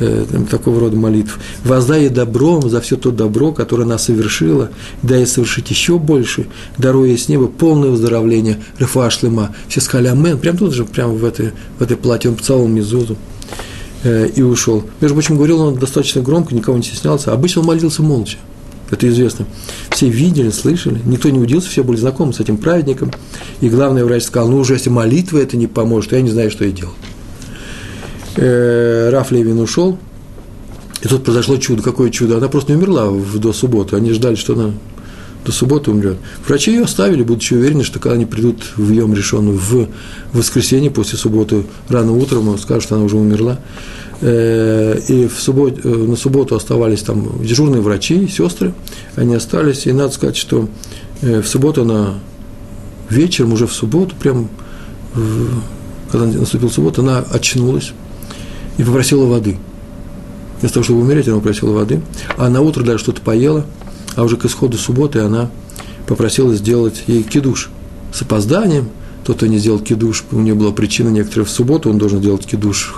э, 0.00 0.24
такого 0.50 0.80
рода 0.80 0.96
молитв. 0.96 1.38
Воздай 1.62 2.04
ей 2.04 2.08
добром 2.08 2.70
за 2.70 2.80
все 2.80 2.96
то 2.96 3.10
добро, 3.10 3.52
которое 3.52 3.82
она 3.82 3.98
совершила, 3.98 4.70
дай 5.02 5.18
ей 5.18 5.26
совершить 5.26 5.68
еще 5.68 5.98
больше, 5.98 6.46
даруя 6.78 7.08
ей 7.08 7.18
с 7.18 7.28
неба 7.28 7.46
полное 7.46 7.90
выздоровление, 7.90 8.58
рефа 8.78 9.10
шлема. 9.10 9.54
Все 9.68 9.82
сказали 9.82 10.08
амен, 10.08 10.38
прям 10.38 10.56
тут 10.56 10.72
же, 10.72 10.86
прямо 10.86 11.12
в 11.12 11.22
этой, 11.22 11.52
в 11.78 11.82
этой 11.82 11.98
платье, 11.98 12.30
он 12.30 12.36
поцеловал 12.36 12.66
Мизузу 12.66 13.18
э, 14.04 14.28
и 14.34 14.40
ушел. 14.40 14.84
Между 15.02 15.16
прочим, 15.16 15.36
говорил 15.36 15.60
он 15.60 15.74
достаточно 15.74 16.22
громко, 16.22 16.54
никого 16.54 16.78
не 16.78 16.82
стеснялся. 16.82 17.34
Обычно 17.34 17.60
он 17.60 17.66
молился 17.66 18.02
молча. 18.02 18.38
Это 18.90 19.08
известно. 19.08 19.46
Все 19.90 20.08
видели, 20.08 20.50
слышали, 20.50 21.00
никто 21.04 21.28
не 21.30 21.38
удивился, 21.38 21.68
все 21.68 21.82
были 21.82 21.96
знакомы 21.96 22.32
с 22.32 22.40
этим 22.40 22.56
праведником. 22.56 23.10
И 23.60 23.68
главный 23.68 24.04
врач 24.04 24.24
сказал, 24.24 24.48
ну 24.48 24.58
уже 24.58 24.74
если 24.74 24.90
молитва 24.90 25.38
это 25.38 25.56
не 25.56 25.66
поможет, 25.66 26.12
я 26.12 26.20
не 26.20 26.30
знаю, 26.30 26.50
что 26.50 26.64
я 26.64 26.70
делал. 26.70 26.94
Э, 28.36 29.10
Раф 29.10 29.32
Левин 29.32 29.58
ушел, 29.58 29.98
и 31.02 31.08
тут 31.08 31.24
произошло 31.24 31.56
чудо. 31.56 31.82
Какое 31.82 32.10
чудо? 32.10 32.36
Она 32.36 32.48
просто 32.48 32.72
не 32.72 32.78
умерла 32.78 33.06
в, 33.06 33.38
до 33.38 33.52
субботы. 33.52 33.96
Они 33.96 34.12
ждали, 34.12 34.34
что 34.34 34.54
она 34.54 34.72
до 35.46 35.52
субботы 35.52 35.90
умрет. 35.90 36.18
Врачи 36.46 36.72
ее 36.72 36.82
оставили, 36.82 37.22
будучи 37.22 37.54
уверены, 37.54 37.84
что 37.84 38.00
когда 38.00 38.16
они 38.16 38.26
придут 38.26 38.72
в 38.76 38.90
Йом 38.90 39.14
решен 39.14 39.52
в 39.52 39.88
воскресенье 40.32 40.90
после 40.90 41.16
субботы 41.16 41.64
рано 41.88 42.12
утром, 42.12 42.58
скажут, 42.58 42.84
что 42.84 42.96
она 42.96 43.04
уже 43.04 43.16
умерла. 43.16 43.58
Э, 44.20 44.98
и 45.08 45.28
в 45.28 45.38
суббот, 45.38 45.84
э, 45.84 45.88
на 45.88 46.16
субботу 46.16 46.56
оставались 46.56 47.02
там 47.02 47.44
дежурные 47.44 47.80
врачи, 47.80 48.28
сестры, 48.28 48.72
они 49.14 49.34
остались, 49.34 49.86
и 49.86 49.92
надо 49.92 50.12
сказать, 50.12 50.36
что 50.36 50.68
э, 51.22 51.42
в 51.42 51.48
субботу 51.48 51.82
она 51.82 52.14
вечером, 53.08 53.52
уже 53.52 53.66
в 53.66 53.72
субботу, 53.72 54.14
прям 54.18 54.48
когда 56.12 56.26
наступила 56.26 56.68
суббота, 56.68 57.00
она 57.00 57.18
очнулась 57.18 57.92
и 58.76 58.84
попросила 58.84 59.24
воды. 59.24 59.56
Вместо 60.60 60.74
того, 60.74 60.84
чтобы 60.84 61.00
умереть, 61.00 61.26
она 61.28 61.38
попросила 61.38 61.72
воды, 61.72 62.02
а 62.36 62.48
на 62.48 62.60
утро 62.60 62.82
даже 62.82 62.98
что-то 62.98 63.22
поела, 63.22 63.64
а 64.16 64.24
уже 64.24 64.36
к 64.36 64.44
исходу 64.44 64.76
субботы 64.78 65.20
она 65.20 65.50
попросила 66.06 66.54
сделать 66.54 67.04
ей 67.06 67.22
кидуш 67.22 67.70
с 68.12 68.22
опозданием. 68.22 68.88
Тот, 69.24 69.36
кто 69.36 69.46
не 69.46 69.58
сделал 69.58 69.78
кидуш, 69.78 70.24
у 70.30 70.40
нее 70.40 70.54
была 70.54 70.72
причина 70.72 71.08
некоторая 71.08 71.44
в 71.44 71.50
субботу, 71.50 71.90
он 71.90 71.98
должен 71.98 72.20
делать 72.20 72.46
кидуш 72.46 72.94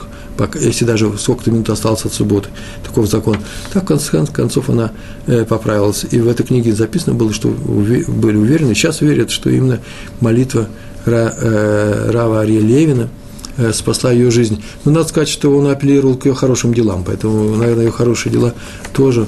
если 0.60 0.84
даже 0.84 1.16
сколько-то 1.18 1.50
минут 1.50 1.68
осталось 1.70 2.04
от 2.04 2.12
субботы, 2.12 2.48
таков 2.84 3.08
закон. 3.08 3.38
Так, 3.72 3.84
в 3.84 3.86
конце 3.86 4.24
концов, 4.32 4.70
она 4.70 4.92
э, 5.26 5.44
поправилась. 5.44 6.06
И 6.10 6.20
в 6.20 6.28
этой 6.28 6.46
книге 6.46 6.72
записано 6.74 7.14
было, 7.14 7.32
что 7.32 7.48
были 7.48 8.36
уверены, 8.36 8.74
сейчас 8.74 9.00
верят, 9.00 9.30
что 9.30 9.50
именно 9.50 9.80
молитва 10.20 10.68
э, 11.06 12.10
Рава 12.12 12.40
Ария 12.40 12.60
Левина 12.60 13.08
э, 13.56 13.72
спасла 13.72 14.12
ее 14.12 14.30
жизнь. 14.30 14.62
Но 14.84 14.92
надо 14.92 15.08
сказать, 15.08 15.28
что 15.28 15.56
он 15.56 15.66
апеллировал 15.66 16.16
к 16.16 16.26
ее 16.26 16.34
хорошим 16.34 16.72
делам, 16.72 17.02
поэтому, 17.04 17.56
наверное, 17.56 17.86
ее 17.86 17.90
хорошие 17.92 18.32
дела 18.32 18.54
тоже 18.92 19.26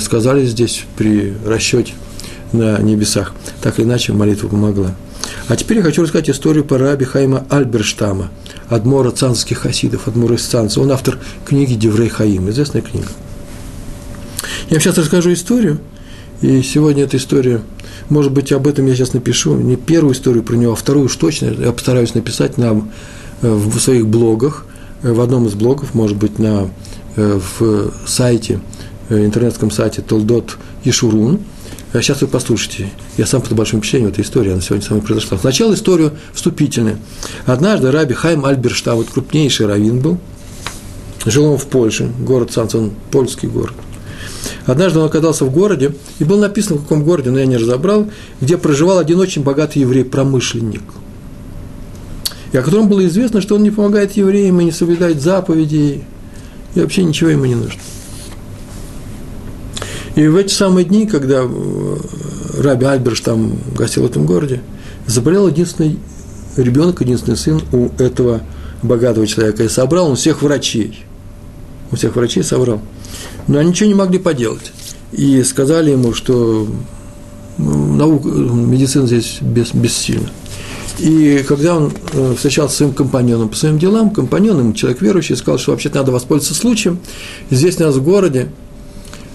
сказали 0.00 0.44
здесь 0.44 0.84
при 0.96 1.34
расчете 1.46 1.94
на 2.52 2.78
небесах. 2.78 3.34
Так 3.62 3.78
или 3.78 3.86
иначе, 3.86 4.12
молитва 4.12 4.48
помогла. 4.48 4.94
А 5.48 5.56
теперь 5.56 5.78
я 5.78 5.82
хочу 5.82 6.02
рассказать 6.02 6.30
историю 6.30 6.64
по 6.64 6.78
раби 6.78 7.04
Хайма 7.04 7.44
Альберштама, 7.48 8.30
адмора 8.68 9.10
цанских 9.10 9.58
хасидов, 9.58 10.08
адмора 10.08 10.36
из 10.36 10.42
Цанца. 10.42 10.80
Он 10.80 10.90
автор 10.90 11.18
книги 11.46 11.74
Деврей 11.74 12.08
Хаим, 12.08 12.50
известная 12.50 12.82
книга. 12.82 13.08
Я 14.70 14.78
сейчас 14.80 14.98
расскажу 14.98 15.32
историю, 15.32 15.78
и 16.42 16.62
сегодня 16.62 17.04
эта 17.04 17.16
история, 17.16 17.62
может 18.10 18.32
быть, 18.32 18.52
об 18.52 18.66
этом 18.66 18.86
я 18.86 18.94
сейчас 18.94 19.14
напишу, 19.14 19.56
не 19.56 19.76
первую 19.76 20.14
историю 20.14 20.42
про 20.42 20.56
него, 20.56 20.72
а 20.72 20.76
вторую 20.76 21.06
уж 21.06 21.16
точно, 21.16 21.46
я 21.46 21.72
постараюсь 21.72 22.14
написать 22.14 22.58
нам 22.58 22.92
э, 23.42 23.50
в 23.50 23.78
своих 23.80 24.06
блогах, 24.06 24.66
э, 25.02 25.10
в 25.10 25.20
одном 25.20 25.46
из 25.46 25.54
блогов, 25.54 25.94
может 25.94 26.16
быть, 26.16 26.38
на, 26.38 26.68
э, 27.16 27.40
в 27.58 27.90
сайте, 28.06 28.60
интернетском 29.10 29.70
сайте 29.70 30.02
Толдот 30.02 30.56
Ишурун– 30.84 31.40
Сейчас 31.92 32.20
вы 32.20 32.28
послушайте. 32.28 32.90
Я 33.16 33.24
сам 33.24 33.40
под 33.40 33.52
большим 33.52 33.80
впечатлением 33.80 34.10
этой 34.10 34.22
истории, 34.22 34.52
она 34.52 34.60
сегодня 34.60 34.84
со 34.84 34.92
мной 34.92 35.04
произошла. 35.04 35.38
Сначала 35.38 35.72
историю 35.72 36.12
вступительная. 36.34 36.98
Однажды 37.46 37.90
Раби 37.90 38.12
Хайм 38.12 38.44
Альберштам, 38.44 38.96
вот 38.96 39.08
крупнейший 39.08 39.66
раввин 39.66 40.00
был, 40.00 40.18
жил 41.24 41.46
он 41.46 41.56
в 41.56 41.66
Польше, 41.66 42.10
город 42.20 42.52
Сансон, 42.52 42.92
польский 43.10 43.48
город. 43.48 43.72
Однажды 44.66 44.98
он 44.98 45.06
оказался 45.06 45.46
в 45.46 45.50
городе, 45.50 45.94
и 46.18 46.24
было 46.24 46.42
написано, 46.42 46.78
в 46.78 46.82
каком 46.82 47.04
городе, 47.04 47.30
но 47.30 47.38
я 47.38 47.46
не 47.46 47.56
разобрал, 47.56 48.10
где 48.42 48.58
проживал 48.58 48.98
один 48.98 49.18
очень 49.18 49.42
богатый 49.42 49.78
еврей-промышленник, 49.78 50.82
и 52.52 52.56
о 52.56 52.62
котором 52.62 52.88
было 52.88 53.06
известно, 53.06 53.40
что 53.40 53.54
он 53.54 53.62
не 53.62 53.70
помогает 53.70 54.12
евреям 54.12 54.60
и 54.60 54.64
не 54.64 54.72
соблюдает 54.72 55.22
заповедей, 55.22 56.04
и 56.74 56.80
вообще 56.80 57.02
ничего 57.02 57.30
ему 57.30 57.46
не 57.46 57.54
нужно. 57.54 57.80
И 60.18 60.26
в 60.26 60.34
эти 60.34 60.52
самые 60.52 60.84
дни, 60.84 61.06
когда 61.06 61.44
э, 61.44 61.96
Раби 62.60 62.86
Альберш 62.86 63.20
там 63.20 63.52
гостил 63.76 64.02
в 64.02 64.06
этом 64.06 64.26
городе, 64.26 64.60
заболел 65.06 65.46
единственный 65.46 65.96
ребенок, 66.56 67.00
единственный 67.02 67.36
сын 67.36 67.62
у 67.70 67.86
этого 68.02 68.40
богатого 68.82 69.28
человека. 69.28 69.62
И 69.62 69.68
собрал 69.68 70.10
он 70.10 70.16
всех 70.16 70.42
врачей. 70.42 71.04
У 71.92 71.96
всех 71.96 72.16
врачей 72.16 72.42
собрал. 72.42 72.80
Но 73.46 73.60
они 73.60 73.68
ничего 73.68 73.86
не 73.86 73.94
могли 73.94 74.18
поделать. 74.18 74.72
И 75.12 75.40
сказали 75.44 75.92
ему, 75.92 76.12
что 76.14 76.66
наука, 77.56 78.26
медицина 78.28 79.06
здесь 79.06 79.38
бес, 79.40 79.72
бессильна. 79.72 80.30
И 80.98 81.44
когда 81.46 81.76
он 81.76 81.92
э, 82.12 82.34
встречался 82.34 82.74
с 82.74 82.78
своим 82.78 82.92
компаньоном 82.92 83.50
по 83.50 83.56
своим 83.56 83.78
делам, 83.78 84.10
компаньон, 84.10 84.58
ему 84.58 84.72
человек 84.72 85.00
верующий, 85.00 85.36
сказал, 85.36 85.60
что 85.60 85.70
вообще-то 85.70 85.98
надо 85.98 86.10
воспользоваться 86.10 86.60
случаем. 86.60 86.98
Здесь 87.52 87.80
у 87.80 87.84
нас 87.84 87.94
в 87.94 88.02
городе 88.02 88.48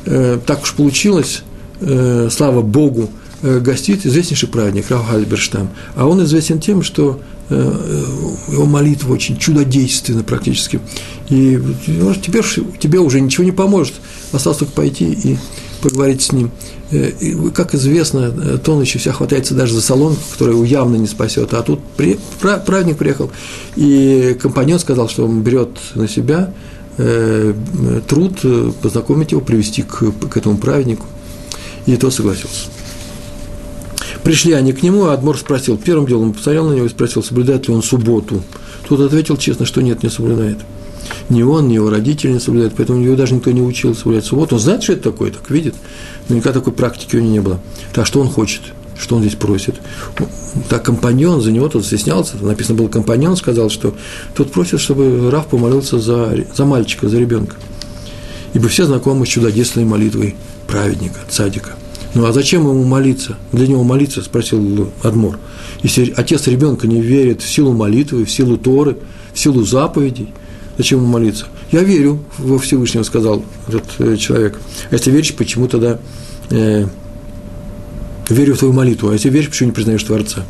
так 0.06 0.64
уж 0.64 0.74
получилось, 0.74 1.44
э, 1.80 2.30
слава 2.32 2.62
Богу, 2.62 3.10
э, 3.42 3.60
гостит 3.60 4.06
известнейший 4.06 4.50
праведник 4.50 4.90
Рав 4.90 5.14
Альберштам. 5.14 5.70
А 5.96 6.08
он 6.08 6.24
известен 6.24 6.60
тем, 6.60 6.84
что 6.84 7.20
э, 7.50 7.56
э 7.56 8.52
его 8.54 8.66
молитва 8.66 9.14
очень 9.14 9.38
чудодейственна 9.38 10.24
практически. 10.24 10.80
И 11.30 11.60
может, 11.88 12.22
теперь 12.22 12.44
тебе 12.80 13.00
уже 13.00 13.22
ничего 13.22 13.44
не 13.44 13.52
поможет, 13.52 13.94
осталось 14.32 14.60
только 14.60 14.74
пойти 14.74 15.12
и 15.12 15.38
поговорить 15.82 16.22
с 16.22 16.32
ним. 16.32 16.52
Э, 16.92 17.12
как 17.54 17.76
известно, 17.76 18.34
э, 18.36 18.58
тонущий 18.64 19.00
вся 19.00 19.12
хватается 19.12 19.56
даже 19.56 19.74
за 19.74 19.82
салон, 19.82 20.16
который 20.32 20.52
его 20.52 20.64
явно 20.64 20.96
не 20.96 21.08
спасет. 21.08 21.54
А 21.54 21.64
тут 21.64 21.80
при, 21.98 22.20
праведник 22.40 22.98
приехал, 22.98 23.32
и 23.76 24.38
компаньон 24.42 24.80
сказал, 24.80 25.10
что 25.10 25.26
он 25.26 25.42
берет 25.42 25.70
на 25.96 26.08
себя 26.08 26.54
э, 26.54 26.83
труд 26.98 28.42
познакомить 28.82 29.32
его, 29.32 29.42
привести 29.42 29.82
к, 29.84 30.12
к 30.30 30.38
этому 30.38 30.58
праведнику. 30.58 31.06
И 31.86 31.98
тот 31.98 32.14
согласился. 32.14 32.68
Пришли 34.24 34.54
они 34.54 34.72
к 34.72 34.84
нему, 34.84 35.06
а 35.06 35.14
Адмор 35.14 35.38
спросил, 35.38 35.78
первым 35.78 36.08
делом 36.08 36.34
посмотрел 36.34 36.70
на 36.70 36.74
него 36.74 36.86
и 36.86 36.90
спросил, 36.90 37.24
соблюдает 37.24 37.68
ли 37.68 37.74
он 37.74 37.84
субботу. 37.84 38.42
Тот 38.88 39.02
ответил 39.02 39.38
честно, 39.38 39.66
что 39.66 39.82
нет, 39.82 40.02
не 40.04 40.10
соблюдает. 40.10 40.60
Ни 41.30 41.42
он, 41.42 41.68
ни 41.68 41.74
его 41.74 41.90
родители 41.90 42.32
не 42.32 42.40
соблюдают, 42.40 42.76
поэтому 42.78 43.04
его 43.04 43.16
даже 43.16 43.34
никто 43.36 43.52
не 43.52 43.62
учил 43.62 43.96
соблюдать 43.96 44.26
субботу. 44.26 44.56
Он 44.56 44.62
знает, 44.62 44.84
что 44.84 44.94
это 44.94 45.12
такое, 45.12 45.32
так 45.32 45.50
видит, 45.50 45.76
но 46.30 46.36
никогда 46.36 46.60
такой 46.60 46.74
практики 46.74 47.18
у 47.18 47.20
него 47.20 47.32
не 47.32 47.42
было. 47.42 47.60
Так 47.94 48.06
что 48.06 48.22
он 48.22 48.30
хочет, 48.30 48.62
что 49.04 49.18
он 49.18 49.22
здесь 49.22 49.36
просит. 49.36 49.76
Так 50.70 50.84
компаньон 50.86 51.42
за 51.42 51.52
него 51.52 51.68
тот 51.68 51.86
стеснялся, 51.86 52.38
написано 52.42 52.78
было 52.78 52.88
компаньон, 52.88 53.36
сказал, 53.36 53.70
что 53.70 53.96
тот 54.34 54.52
просит, 54.52 54.80
чтобы 54.80 55.30
Раф 55.30 55.48
помолился 55.48 56.00
за, 56.00 56.36
за 56.56 56.66
мальчика, 56.66 57.10
за 57.10 57.20
ребенка. 57.20 57.58
Ибо 58.54 58.70
все 58.70 58.86
знакомы 58.86 59.26
с 59.26 59.30
чудодейственной 59.30 59.86
молитвой 59.86 60.36
праведника, 60.68 61.20
цадика. 61.30 61.72
Ну 62.14 62.26
а 62.26 62.32
зачем 62.32 62.62
ему 62.62 62.84
молиться? 62.84 63.38
Для 63.52 63.68
него 63.68 63.84
молиться, 63.84 64.22
спросил 64.22 64.92
Адмор. 65.02 65.38
Если 65.82 66.14
отец 66.16 66.48
ребенка 66.48 66.88
не 66.88 67.02
верит 67.02 67.42
в 67.42 67.50
силу 67.50 67.74
молитвы, 67.74 68.24
в 68.24 68.32
силу 68.32 68.58
Торы, 68.58 68.98
в 69.34 69.40
силу 69.40 69.64
заповедей, 69.66 70.34
зачем 70.78 71.00
ему 71.00 71.10
молиться? 71.10 71.48
Я 71.72 71.82
верю 71.84 72.24
во 72.38 72.58
Всевышнего, 72.58 73.04
сказал 73.04 73.44
этот 73.68 73.84
э, 73.98 74.16
человек. 74.16 74.60
А 74.92 74.96
если 74.96 75.12
веришь, 75.12 75.34
почему 75.34 75.68
тогда 75.68 76.00
э, 76.52 76.86
верю 78.30 78.56
в 78.56 78.60
твою 78.60 78.74
молитву? 78.74 79.10
А 79.10 79.14
если 79.14 79.30
веришь, 79.30 79.50
почему 79.50 79.70
не 79.70 79.74
признаешь 79.74 80.04
Творца? 80.04 80.46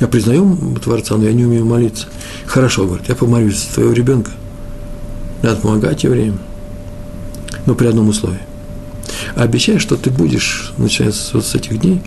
Я 0.00 0.08
признаю 0.08 0.76
Творца, 0.82 1.16
но 1.16 1.24
я 1.24 1.32
не 1.32 1.44
умею 1.44 1.64
молиться. 1.64 2.06
Хорошо, 2.46 2.86
говорит, 2.86 3.08
я 3.08 3.14
помолюсь 3.14 3.66
за 3.66 3.74
твоего 3.74 3.92
ребенка. 3.92 4.30
Надо 5.42 5.60
помогать 5.60 6.04
евреям. 6.04 6.38
Но 7.66 7.74
при 7.74 7.86
одном 7.86 8.08
условии 8.08 8.40
обещаю, 9.34 9.80
что 9.80 9.96
ты 9.96 10.10
будешь, 10.10 10.72
начиная 10.78 11.12
с, 11.12 11.32
вот 11.32 11.44
с 11.44 11.54
этих 11.54 11.80
дней, 11.80 12.02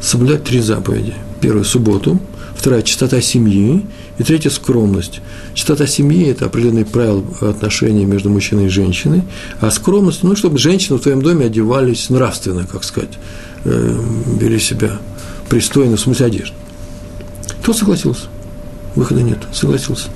соблюдать 0.00 0.44
три 0.44 0.60
заповеди. 0.60 1.14
Первая– 1.40 1.64
субботу, 1.64 2.20
вторая– 2.54 2.82
чистота 2.82 3.20
семьи, 3.20 3.84
и 4.18 4.22
третья– 4.22 4.50
скромность. 4.50 5.20
Чистота 5.54 5.86
семьи– 5.86 6.26
это 6.28 6.46
определенные 6.46 6.84
правила 6.84 7.24
отношений 7.40 8.04
между 8.04 8.30
мужчиной 8.30 8.66
и 8.66 8.68
женщиной, 8.68 9.22
а 9.60 9.70
скромность– 9.70 10.20
ну, 10.22 10.36
чтобы 10.36 10.58
женщины 10.58 10.98
в 10.98 11.02
твоем 11.02 11.22
доме 11.22 11.46
одевались 11.46 12.08
нравственно, 12.08 12.66
как 12.66 12.84
сказать, 12.84 13.18
э, 13.66 13.98
вели 14.40 14.58
себя 14.58 14.98
пристойно, 15.48 15.96
в 15.96 16.00
смысле 16.00 16.26
одежды. 16.26 16.54
Тот 17.64 17.76
согласился. 17.76 18.26
Выхода 18.94 19.22
нет, 19.22 19.38
согласился. 19.52 20.08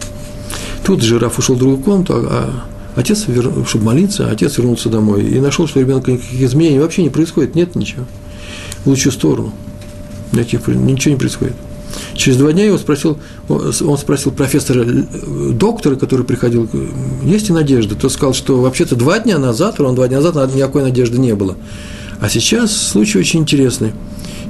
Тут 0.85 1.02
жираф 1.02 1.38
ушел 1.38 1.57
в 1.57 1.59
другую 1.59 1.83
комнату, 1.83 2.14
а 2.16 2.64
Отец, 2.97 3.26
чтобы 3.66 3.85
молиться, 3.85 4.28
отец 4.30 4.59
вернулся 4.59 4.88
домой 4.88 5.25
и 5.25 5.38
нашел, 5.40 5.69
что 5.69 5.78
у 5.78 5.83
ребенка 5.83 6.11
никаких 6.11 6.42
изменений 6.42 6.80
вообще 6.80 7.02
не 7.02 7.11
происходит, 7.11 7.54
нет 7.54 7.76
ничего. 7.76 8.04
В 8.85 8.88
лучшую 8.88 9.12
сторону. 9.12 9.52
Никаких, 10.33 10.66
ничего 10.69 11.14
не 11.14 11.19
происходит. 11.19 11.54
Через 12.14 12.37
два 12.37 12.52
дня 12.52 12.64
его 12.64 12.78
спросил, 12.78 13.19
он 13.49 13.99
спросил 13.99 14.33
профессора, 14.33 14.85
э, 14.85 15.50
доктора, 15.52 15.97
который 15.97 16.25
приходил, 16.25 16.69
есть 17.25 17.49
ли 17.49 17.54
надежда? 17.54 17.95
Тот 17.95 18.12
сказал, 18.12 18.35
что 18.35 18.61
вообще-то 18.61 18.97
два 18.97 19.19
дня 19.19 19.38
назад, 19.38 19.78
ровно 19.78 19.97
два 19.97 20.09
дня 20.09 20.21
назад 20.21 20.54
никакой 20.54 20.83
надежды 20.83 21.19
не 21.19 21.35
было. 21.35 21.57
А 22.20 22.28
сейчас 22.28 22.76
случай 22.76 23.18
очень 23.18 23.40
интересный. 23.40 23.92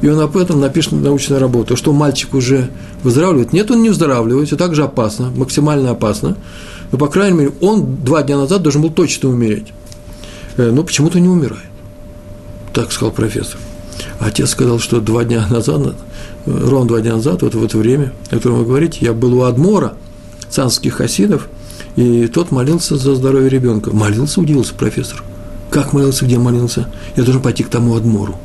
И 0.02 0.08
он 0.08 0.18
об 0.18 0.36
этом 0.36 0.60
напишет 0.60 0.92
научную 0.92 1.40
работу, 1.40 1.76
что 1.76 1.92
мальчик 1.92 2.34
уже 2.34 2.70
выздоравливает. 3.02 3.52
Нет, 3.52 3.70
он 3.70 3.82
не 3.82 3.90
выздоравливает, 3.90 4.48
все 4.48 4.56
так 4.56 4.74
же 4.74 4.82
опасно, 4.82 5.30
максимально 5.30 5.90
опасно 5.90 6.36
но, 6.92 6.98
по 6.98 7.08
крайней 7.08 7.38
мере, 7.38 7.52
он 7.60 7.96
два 8.04 8.22
дня 8.22 8.36
назад 8.36 8.62
должен 8.62 8.82
был 8.82 8.90
точно 8.90 9.28
умереть. 9.28 9.72
Э, 10.56 10.70
но 10.70 10.82
почему-то 10.82 11.20
не 11.20 11.28
умирает. 11.28 11.62
Так 12.72 12.92
сказал 12.92 13.12
профессор. 13.12 13.58
Отец 14.18 14.50
сказал, 14.50 14.78
что 14.78 15.00
два 15.00 15.24
дня 15.24 15.46
назад, 15.48 15.94
ровно 16.46 16.88
два 16.88 17.00
дня 17.00 17.16
назад, 17.16 17.42
вот 17.42 17.54
в 17.54 17.64
это 17.64 17.78
время, 17.78 18.12
о 18.30 18.36
котором 18.36 18.58
вы 18.58 18.64
говорите, 18.64 18.98
я 19.02 19.12
был 19.12 19.34
у 19.38 19.42
Адмора, 19.42 19.94
цанских 20.48 20.94
хасидов, 20.94 21.48
и 21.96 22.26
тот 22.26 22.50
молился 22.50 22.96
за 22.96 23.14
здоровье 23.14 23.48
ребенка. 23.48 23.94
Молился, 23.94 24.40
удивился 24.40 24.74
профессор. 24.74 25.22
Как 25.70 25.92
молился, 25.92 26.24
где 26.24 26.38
молился? 26.38 26.88
Я 27.16 27.22
должен 27.22 27.42
пойти 27.42 27.62
к 27.62 27.68
тому 27.68 27.96
Адмору. 27.96 28.36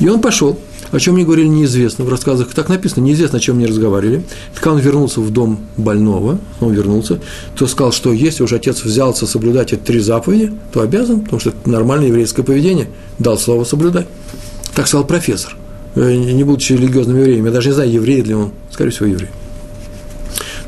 И 0.00 0.08
он 0.08 0.20
пошел. 0.20 0.58
О 0.90 0.98
чем 0.98 1.14
мне 1.14 1.24
говорили, 1.24 1.46
неизвестно. 1.48 2.06
В 2.06 2.08
рассказах 2.08 2.54
так 2.54 2.70
написано, 2.70 3.04
неизвестно, 3.04 3.36
о 3.36 3.40
чем 3.40 3.56
мне 3.56 3.66
разговаривали. 3.66 4.24
Когда 4.54 4.72
он 4.72 4.78
вернулся 4.78 5.20
в 5.20 5.30
дом 5.30 5.60
больного, 5.76 6.38
он 6.60 6.72
вернулся, 6.72 7.20
то 7.54 7.66
сказал, 7.66 7.92
что 7.92 8.10
если 8.10 8.42
уж 8.42 8.52
отец 8.54 8.82
взялся 8.82 9.26
соблюдать 9.26 9.74
эти 9.74 9.80
три 9.80 10.00
заповеди, 10.00 10.52
то 10.72 10.80
обязан, 10.80 11.20
потому 11.20 11.40
что 11.40 11.50
это 11.50 11.68
нормальное 11.68 12.08
еврейское 12.08 12.42
поведение. 12.42 12.88
Дал 13.18 13.36
слово 13.38 13.64
соблюдать. 13.64 14.06
Так 14.74 14.86
сказал 14.86 15.06
профессор, 15.06 15.56
э, 15.94 16.14
не 16.14 16.44
будучи 16.44 16.72
религиозным 16.72 17.18
евреем. 17.18 17.44
Я 17.44 17.50
даже 17.50 17.68
не 17.68 17.74
знаю, 17.74 17.92
еврей 17.92 18.22
ли 18.22 18.32
он. 18.32 18.52
Скорее 18.70 18.90
всего, 18.90 19.06
еврей. 19.06 19.28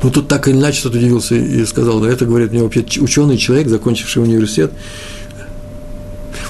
Но 0.03 0.09
тут 0.09 0.27
так 0.27 0.47
или 0.47 0.55
иначе 0.55 0.83
тот 0.83 0.95
удивился 0.95 1.35
и 1.35 1.65
сказал, 1.65 1.99
да 1.99 2.09
это, 2.09 2.25
говорит, 2.25 2.51
мне 2.51 2.61
вообще 2.61 2.83
ученый 2.99 3.37
человек, 3.37 3.67
закончивший 3.69 4.23
университет, 4.23 4.71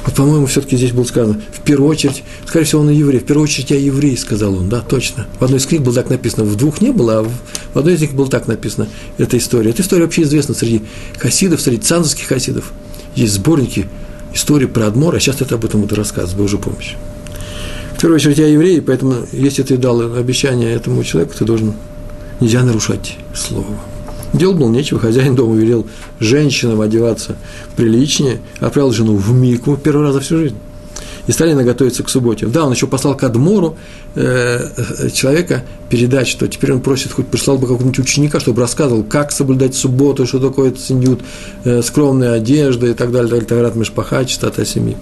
вот, 0.06 0.16
по-моему, 0.16 0.48
все-таки 0.48 0.78
здесь 0.78 0.92
было 0.92 1.04
сказано, 1.04 1.40
в 1.52 1.62
первую 1.62 1.90
очередь, 1.90 2.24
скорее 2.48 2.66
всего, 2.66 2.82
он 2.82 2.90
и 2.90 2.96
еврей, 2.96 3.20
в 3.20 3.26
первую 3.26 3.44
очередь 3.44 3.70
я 3.70 3.78
еврей, 3.78 4.18
сказал 4.18 4.56
он, 4.56 4.68
да, 4.68 4.82
точно. 4.82 5.28
В 5.40 5.44
одной 5.44 5.60
из 5.60 5.66
книг 5.66 5.82
было 5.82 5.94
так 5.94 6.10
написано, 6.10 6.44
в 6.44 6.56
двух 6.56 6.82
не 6.82 6.92
было, 6.92 7.20
а 7.20 7.32
в 7.74 7.78
одной 7.78 7.94
из 7.94 8.02
них 8.02 8.14
было 8.14 8.28
так 8.28 8.48
написано, 8.48 8.88
эта 9.18 9.38
история. 9.38 9.70
Эта 9.70 9.84
история 9.84 10.04
вообще 10.04 10.24
известна 10.24 10.56
среди 10.56 10.82
хасидов, 11.20 11.62
среди 11.62 11.82
цанзовских 11.82 12.28
хасидов. 12.28 12.72
Есть 13.16 13.34
сборники 13.34 13.88
истории 14.34 14.66
про 14.66 14.88
Адмора, 14.88 15.18
а 15.18 15.20
сейчас 15.20 15.42
это 15.42 15.56
об 15.56 15.66
этом 15.66 15.82
буду 15.82 15.96
рассказывать, 15.96 16.32
с 16.32 16.36
Божьей 16.36 16.60
помощью. 16.60 16.98
В 17.96 18.02
первую 18.02 18.16
очередь 18.16 18.40
я 18.40 18.48
еврей, 18.48 18.82
поэтому, 18.82 19.28
если 19.32 19.62
ты 19.62 19.78
дал 19.78 20.02
обещание 20.18 20.74
этому 20.74 21.04
человеку, 21.04 21.36
ты 21.38 21.46
должен, 21.46 21.74
нельзя 22.40 22.64
нарушать 22.64 23.18
слово. 23.36 23.78
Делал 24.34 24.54
было 24.54 24.70
нечего, 24.70 25.00
хозяин 25.00 25.36
дома 25.36 25.56
велел 25.56 25.86
женщинам 26.20 26.82
одеваться 26.82 27.36
приличнее, 27.76 28.40
отправил 28.60 28.92
жену 28.92 29.16
в 29.16 29.34
мику 29.34 29.78
первый 29.78 30.04
раз 30.04 30.14
за 30.14 30.20
всю 30.22 30.38
жизнь. 30.38 30.56
И 31.28 31.32
стали 31.32 31.54
наготовиться 31.54 32.04
к 32.04 32.10
субботе. 32.10 32.48
Да, 32.48 32.66
он 32.66 32.74
еще 32.74 32.88
послал 32.88 33.16
к 33.16 33.24
Адмору 33.24 33.78
э, 34.16 35.10
человека 35.14 35.64
передать, 35.88 36.28
что 36.28 36.48
теперь 36.48 36.74
он 36.74 36.82
просит, 36.82 37.12
хоть 37.12 37.28
прислал 37.28 37.58
бы 37.58 37.68
какого-нибудь 37.68 38.00
ученика, 38.00 38.40
чтобы 38.40 38.62
рассказывал, 38.62 39.04
как 39.04 39.32
соблюдать 39.32 39.76
субботу, 39.76 40.26
что 40.26 40.40
такое 40.40 40.74
синют, 40.74 41.22
э, 41.64 41.84
скромная 41.84 42.34
одежда 42.34 42.88
и 42.88 42.94
так 42.94 43.12
далее, 43.12 43.42
Таграт 43.42 43.76
Мешпаха, 43.76 44.26
чистота 44.26 44.66
семьи. 44.66 44.98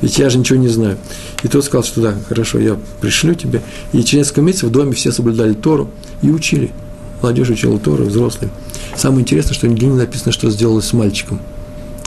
Ведь 0.00 0.18
я 0.18 0.28
же 0.28 0.38
ничего 0.38 0.58
не 0.58 0.68
знаю. 0.68 0.98
И 1.44 1.48
тот 1.48 1.64
сказал, 1.64 1.84
что 1.84 2.00
да, 2.00 2.14
хорошо, 2.28 2.58
я 2.58 2.76
пришлю 3.00 3.34
тебе. 3.34 3.62
И 3.92 4.02
через 4.02 4.26
несколько 4.26 4.40
месяцев 4.40 4.70
в 4.70 4.72
доме 4.72 4.92
все 4.92 5.12
соблюдали 5.12 5.52
Тору 5.52 5.88
и 6.20 6.30
учили. 6.30 6.72
Молодежь 7.22 7.50
учила 7.50 7.78
Тору, 7.78 8.04
взрослые. 8.04 8.50
Самое 8.96 9.22
интересное, 9.22 9.54
что 9.54 9.68
нигде 9.68 9.86
не 9.86 9.96
написано, 9.96 10.32
что 10.32 10.50
сделалось 10.50 10.86
с 10.86 10.92
мальчиком. 10.92 11.40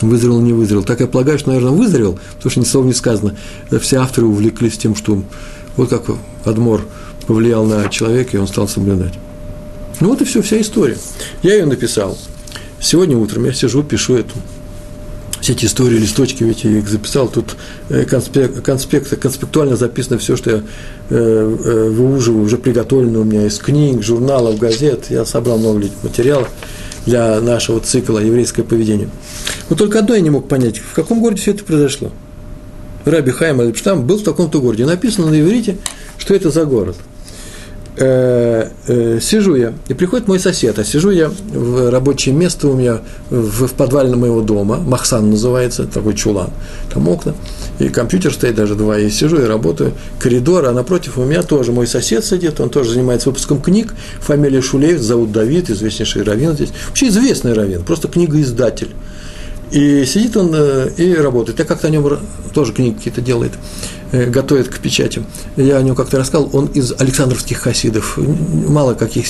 Выздоровел, 0.02 0.42
не 0.42 0.54
выздоровел. 0.54 0.86
Так 0.86 1.00
я 1.00 1.08
полагаю, 1.08 1.40
что, 1.40 1.50
наверное, 1.50 1.72
выздоровел, 1.72 2.20
потому 2.36 2.52
что 2.52 2.60
ни 2.60 2.66
слова 2.66 2.86
не 2.86 2.94
сказано. 2.94 3.36
Все 3.80 3.98
авторы 3.98 4.28
увлеклись 4.28 4.78
тем, 4.78 4.96
что 4.96 5.24
вот 5.78 5.90
как 5.90 6.04
Адмор 6.46 6.82
повлиял 7.26 7.66
на 7.66 7.88
человека, 7.90 8.36
и 8.36 8.40
он 8.40 8.48
стал 8.48 8.68
соблюдать. 8.68 9.14
Ну 10.00 10.10
вот 10.10 10.22
и 10.22 10.26
все, 10.26 10.42
вся 10.42 10.60
история. 10.60 10.98
Я 11.42 11.54
ее 11.54 11.66
написал. 11.66 12.18
Сегодня 12.80 13.18
утром 13.18 13.46
я 13.46 13.54
сижу, 13.54 13.84
пишу 13.84 14.16
эту 14.16 14.34
все 15.44 15.52
эти 15.52 15.66
истории, 15.66 15.98
листочки, 15.98 16.42
ведь 16.46 16.64
я 16.64 16.72
их 16.72 16.88
записал, 16.88 17.28
тут 17.28 17.58
э, 17.90 18.06
конспект, 18.06 18.62
конспект, 18.62 19.20
конспектуально 19.20 19.76
записано 19.76 20.18
все, 20.18 20.38
что 20.38 20.50
я 20.52 20.58
э, 20.58 20.62
э, 21.10 21.90
выуживаю, 21.90 22.46
уже 22.46 22.58
приготовлено 22.58 23.20
у 23.20 23.24
меня 23.26 23.46
из 23.46 23.58
книг, 23.58 24.02
журналов, 24.04 24.58
газет, 24.58 25.08
я 25.10 25.26
собрал 25.26 25.58
много 25.58 25.86
материала 26.02 26.48
для 27.06 27.42
нашего 27.42 27.82
цикла 27.82 28.20
«Еврейское 28.20 28.64
поведение». 28.64 29.10
Но 29.70 29.76
только 29.76 30.00
одно 30.00 30.16
я 30.16 30.22
не 30.22 30.30
мог 30.30 30.48
понять, 30.48 30.78
в 30.78 30.94
каком 30.94 31.20
городе 31.20 31.42
все 31.42 31.52
это 31.52 31.66
произошло. 31.66 32.12
Раби 33.04 33.32
Хайм 33.32 33.60
Алипштам 33.60 34.08
был 34.08 34.20
в 34.20 34.24
таком-то 34.24 34.62
городе. 34.62 34.86
Написано 34.86 35.30
на 35.30 35.42
иврите, 35.42 35.76
что 36.18 36.34
это 36.34 36.52
за 36.52 36.64
город– 36.64 36.96
э, 37.98 38.70
э, 38.88 39.20
сижу 39.22 39.56
я, 39.56 39.74
и 39.88 39.94
приходит 39.94 40.28
мой 40.28 40.40
сосед, 40.40 40.80
а 40.80 40.84
сижу 40.84 41.10
я 41.10 41.30
в 41.30 41.90
рабочее 41.90 42.34
место 42.34 42.68
у 42.68 42.74
меня 42.74 43.02
в, 43.30 43.68
в 43.68 43.74
подвале 43.74 44.16
моего 44.16 44.42
дома, 44.42 44.78
Махсан 44.78 45.30
называется, 45.30 45.86
такой 45.86 46.14
чулан, 46.14 46.50
там 46.94 47.08
окна, 47.08 47.34
и 47.80 47.90
компьютер 47.90 48.34
стоит 48.34 48.56
даже 48.56 48.76
два, 48.76 48.98
и 49.00 49.10
сижу 49.10 49.38
и 49.38 49.46
работаю, 49.46 49.94
коридор, 50.20 50.66
а 50.66 50.72
напротив 50.72 51.18
у 51.18 51.24
меня 51.24 51.44
тоже 51.44 51.72
мой 51.72 51.88
сосед 51.88 52.26
сидит, 52.26 52.60
он 52.60 52.70
тоже 52.70 52.92
занимается 52.92 53.30
выпуском 53.30 53.62
книг, 53.62 53.94
фамилия 54.20 54.62
Шулеев, 54.62 55.00
зовут 55.00 55.32
Давид, 55.32 55.70
известнейший 55.70 56.24
раввин 56.24 56.54
здесь, 56.54 56.70
вообще 56.88 57.08
известный 57.08 57.54
раввин, 57.54 57.84
просто 57.84 58.08
книгоиздатель. 58.08 58.90
И 59.74 60.06
сидит 60.06 60.38
он 60.38 60.52
э, 60.54 60.92
и 60.98 61.16
работает. 61.16 61.58
Я 61.58 61.66
как-то 61.66 61.88
о 61.88 61.90
нем 61.90 62.20
тоже 62.54 62.74
книги 62.74 62.94
какие-то 62.94 63.22
делает, 63.22 63.54
э, 64.12 64.30
готовит 64.30 64.68
к 64.68 64.78
печати. 64.78 65.24
Я 65.58 65.78
о 65.78 65.82
нем 65.82 65.96
как-то 65.96 66.20
рассказал, 66.20 66.48
он 66.54 66.68
из 66.68 66.94
Александровских 67.00 67.58
хасидов. 67.58 68.20
Мало 68.20 68.94
каких, 68.94 69.26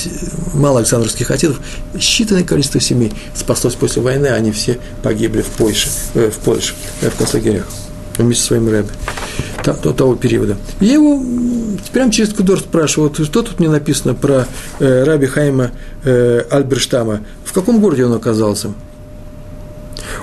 мало 0.54 0.80
Александровских 0.80 1.28
хасидов. 1.28 1.62
Считанное 1.96 2.44
количество 2.44 2.82
семей 2.82 3.14
спаслось 3.34 3.76
после 3.76 4.02
войны, 4.02 4.28
они 4.28 4.52
все 4.52 4.80
погибли 5.02 5.44
в 5.44 5.48
Польше, 5.48 5.88
э, 6.14 6.30
в 6.30 6.36
Польше, 6.40 6.74
в 7.00 7.18
концлагерях 7.18 7.66
вместе 8.18 8.42
со 8.42 8.48
своим 8.50 8.70
рэбом 8.70 8.92
того, 9.64 9.94
того 9.94 10.16
периода. 10.16 10.58
Я 10.82 10.94
его 10.94 11.24
прямо 11.94 12.12
через 12.12 12.34
Кудор 12.34 12.60
вот, 12.98 13.26
что 13.26 13.42
тут 13.42 13.60
мне 13.60 13.70
написано 13.70 14.14
про 14.14 14.46
э, 14.80 15.04
Раби 15.04 15.28
Хайма 15.28 15.72
э, 16.04 16.44
Альберштама, 16.50 17.22
в 17.46 17.54
каком 17.54 17.80
городе 17.80 18.06
он 18.06 18.14
оказался? 18.14 18.74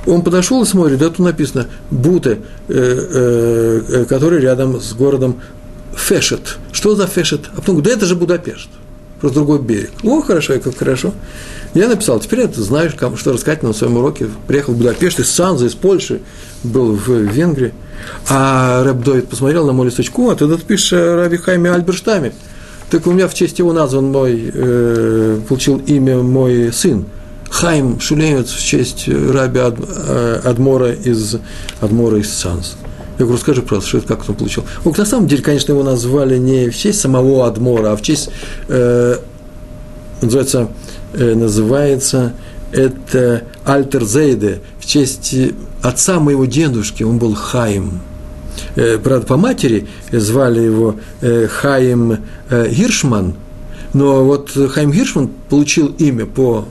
Он 0.06 0.22
подошел 0.22 0.62
и 0.62 0.66
смотрит, 0.66 0.98
да, 0.98 1.08
тут 1.08 1.20
написано 1.20 1.66
Буте, 1.90 2.38
э, 2.68 2.74
э, 2.74 3.82
э, 3.88 4.04
который 4.04 4.40
рядом 4.40 4.80
с 4.80 4.92
городом 4.92 5.40
Фешет. 5.94 6.58
Что 6.72 6.94
за 6.94 7.06
Фешет? 7.06 7.50
А 7.54 7.60
потом 7.60 7.82
да 7.82 7.90
это 7.90 8.06
же 8.06 8.16
Будапешт, 8.16 8.68
просто 9.20 9.36
другой 9.36 9.60
берег. 9.60 9.90
О, 10.02 10.20
хорошо, 10.20 10.58
как 10.60 10.76
хорошо. 10.76 11.12
Я 11.74 11.88
написал, 11.88 12.18
теперь 12.20 12.46
ты 12.48 12.62
знаешь, 12.62 12.92
что 12.94 13.32
рассказать 13.32 13.62
на 13.62 13.72
своем 13.72 13.96
уроке. 13.96 14.28
Приехал 14.46 14.72
в 14.72 14.76
Будапешт 14.76 15.20
из 15.20 15.30
Санза, 15.30 15.66
из 15.66 15.74
Польши, 15.74 16.20
был 16.64 16.94
в 16.94 17.08
Венгрии. 17.08 17.72
А 18.28 18.82
Рэб 18.82 19.04
Довид 19.04 19.28
посмотрел 19.28 19.66
на 19.66 19.72
мой 19.72 19.86
листочку, 19.86 20.30
а 20.30 20.34
ты 20.34 20.48
тут 20.48 20.64
пишешь 20.64 20.92
Раби 20.92 21.36
Хайме 21.36 21.70
Альберштаме. 21.70 22.32
Так 22.90 23.06
у 23.06 23.12
меня 23.12 23.28
в 23.28 23.34
честь 23.34 23.58
его 23.60 23.72
назван 23.72 24.10
мой, 24.10 24.50
э, 24.52 25.38
получил 25.48 25.78
имя 25.86 26.18
мой 26.18 26.72
сын. 26.72 27.06
Хайм 27.50 28.00
Шулемец 28.00 28.50
в 28.50 28.64
честь 28.64 29.08
Раби 29.08 29.60
Ад, 29.60 29.74
э, 29.78 30.40
Адмора 30.44 30.92
из 30.92 31.36
Адмора 31.80 32.18
из 32.18 32.32
Санс. 32.32 32.76
Я 33.18 33.26
говорю, 33.26 33.40
скажи 33.40 33.60
просто, 33.60 33.88
что 33.88 33.98
это, 33.98 34.06
как 34.08 34.28
он 34.28 34.34
получил. 34.34 34.64
Ну, 34.84 34.94
на 34.96 35.04
самом 35.04 35.26
деле, 35.26 35.42
конечно, 35.42 35.72
его 35.72 35.82
назвали 35.82 36.38
не 36.38 36.70
в 36.70 36.76
честь 36.76 37.00
самого 37.00 37.46
Адмора, 37.46 37.92
а 37.92 37.96
в 37.96 38.02
честь, 38.02 38.30
э, 38.68 39.16
называется, 40.22 40.68
э, 41.12 41.34
называется 41.34 42.32
это 42.72 43.42
Альтер 43.64 44.04
Зейде, 44.04 44.60
в 44.78 44.86
честь 44.86 45.34
отца 45.82 46.20
моего 46.20 46.44
дедушки, 46.44 47.02
он 47.02 47.18
был 47.18 47.34
Хаим. 47.34 48.00
Э, 48.76 48.98
правда, 48.98 49.26
по 49.26 49.36
матери 49.36 49.86
звали 50.12 50.60
его 50.60 50.96
э, 51.20 51.46
Хаим 51.48 52.18
э, 52.48 52.68
Гиршман, 52.70 53.34
но 53.92 54.24
вот 54.24 54.50
Хаим 54.50 54.92
Гиршман 54.92 55.30
получил 55.48 55.88
имя 55.98 56.26
по 56.26 56.66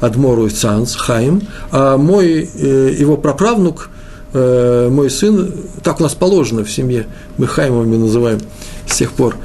Адмору 0.00 0.48
Цанс, 0.48 0.94
Хаим, 0.96 1.42
а 1.70 1.96
мой, 1.96 2.48
его 2.54 3.16
праправнук, 3.16 3.90
мой 4.32 5.10
сын, 5.10 5.52
так 5.82 6.00
у 6.00 6.02
нас 6.02 6.14
положено 6.14 6.64
в 6.64 6.70
семье, 6.70 7.06
мы 7.38 7.46
Хаймовыми 7.46 7.96
называем 7.96 8.40
с 8.86 8.96
тех 8.96 9.12
пор, 9.12 9.36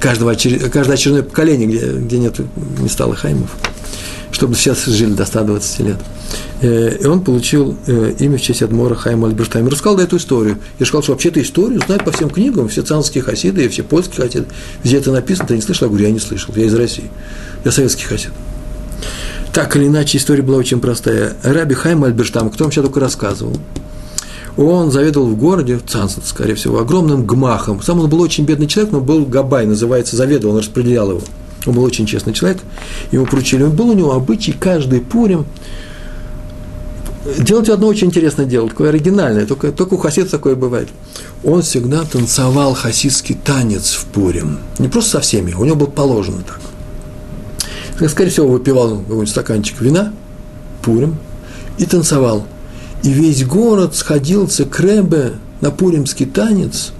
каждого, 0.00 0.34
каждое 0.34 0.94
очередное 0.94 1.22
поколение, 1.22 1.68
где, 1.68 1.86
где 1.92 2.18
нет, 2.18 2.40
не 2.80 2.88
стало 2.88 3.14
Хаймов, 3.14 3.50
чтобы 4.30 4.54
сейчас 4.54 4.84
жили 4.86 5.12
до 5.12 5.24
120 5.24 5.80
лет. 5.80 5.98
Э, 6.60 6.96
и 7.00 7.06
он 7.06 7.22
получил 7.22 7.76
э, 7.86 8.14
имя 8.18 8.38
в 8.38 8.42
честь 8.42 8.62
Адмора 8.62 8.94
Хайма 8.94 9.28
Альберштайма. 9.28 9.70
Рассказал 9.70 9.98
эту 9.98 10.16
историю. 10.16 10.58
Я 10.78 10.86
сказал, 10.86 11.02
что 11.02 11.12
вообще 11.12 11.28
эту 11.28 11.40
историю 11.40 11.80
знают 11.84 12.04
по 12.04 12.12
всем 12.12 12.30
книгам, 12.30 12.68
все 12.68 12.82
цанские 12.82 13.22
хасиды 13.22 13.64
и 13.64 13.68
все 13.68 13.82
польские 13.82 14.24
хасиды. 14.26 14.46
Везде 14.82 14.98
это 14.98 15.12
написано, 15.12 15.48
ты 15.48 15.56
не 15.56 15.62
слышал? 15.62 15.86
Я 15.86 15.88
говорю, 15.90 16.06
я 16.06 16.12
не 16.12 16.20
слышал, 16.20 16.54
я 16.56 16.64
из 16.64 16.74
России. 16.74 17.10
Я 17.64 17.72
советский 17.72 18.04
хасид. 18.04 18.30
Так 19.52 19.76
или 19.76 19.86
иначе, 19.86 20.18
история 20.18 20.42
была 20.42 20.56
очень 20.58 20.80
простая. 20.80 21.36
Раби 21.42 21.74
Хайм 21.74 22.04
Альберштам, 22.04 22.50
кто 22.50 22.64
вам 22.64 22.72
сейчас 22.72 22.84
только 22.84 23.00
рассказывал, 23.00 23.56
он 24.56 24.90
заведовал 24.90 25.26
в 25.26 25.36
городе, 25.36 25.76
в 25.76 25.82
Цансен, 25.82 26.22
скорее 26.24 26.54
всего, 26.54 26.78
огромным 26.78 27.26
гмахом. 27.26 27.82
Сам 27.82 28.00
он 28.00 28.08
был 28.08 28.20
очень 28.20 28.44
бедный 28.44 28.66
человек, 28.66 28.92
но 28.92 29.00
был 29.00 29.26
габай, 29.26 29.66
называется, 29.66 30.16
заведовал, 30.16 30.54
он 30.54 30.60
распределял 30.60 31.10
его. 31.10 31.20
Он 31.66 31.74
был 31.74 31.84
очень 31.84 32.06
честный 32.06 32.32
человек, 32.32 32.58
ему 33.12 33.26
поручили. 33.26 33.64
Был 33.64 33.90
у 33.90 33.92
него 33.92 34.12
обычай 34.12 34.52
каждый 34.52 35.00
пурим 35.00 35.46
делать 37.38 37.68
одно 37.68 37.86
очень 37.86 38.08
интересное 38.08 38.46
дело, 38.46 38.68
такое 38.68 38.88
оригинальное, 38.88 39.46
только, 39.46 39.72
только 39.72 39.94
у 39.94 39.96
хасидов 39.96 40.30
такое 40.30 40.56
бывает. 40.56 40.88
Он 41.44 41.62
всегда 41.62 42.04
танцевал 42.04 42.74
хасидский 42.74 43.36
танец 43.36 43.92
в 43.92 44.06
Пурим. 44.06 44.58
Не 44.78 44.88
просто 44.88 45.10
со 45.12 45.20
всеми, 45.20 45.52
у 45.52 45.64
него 45.64 45.76
было 45.76 45.86
положено 45.86 46.42
так. 46.46 46.60
Скорее 48.08 48.30
всего, 48.30 48.48
выпивал 48.48 48.98
какой-нибудь 48.98 49.28
стаканчик 49.28 49.80
вина, 49.80 50.12
Пурим, 50.82 51.16
и 51.78 51.84
танцевал. 51.84 52.46
И 53.02 53.10
весь 53.10 53.44
город 53.44 53.94
сходился 53.94 54.64
к 54.64 54.80
Ребе 54.80 55.34
на 55.60 55.70
пуримский 55.70 56.26
танец, 56.26 56.92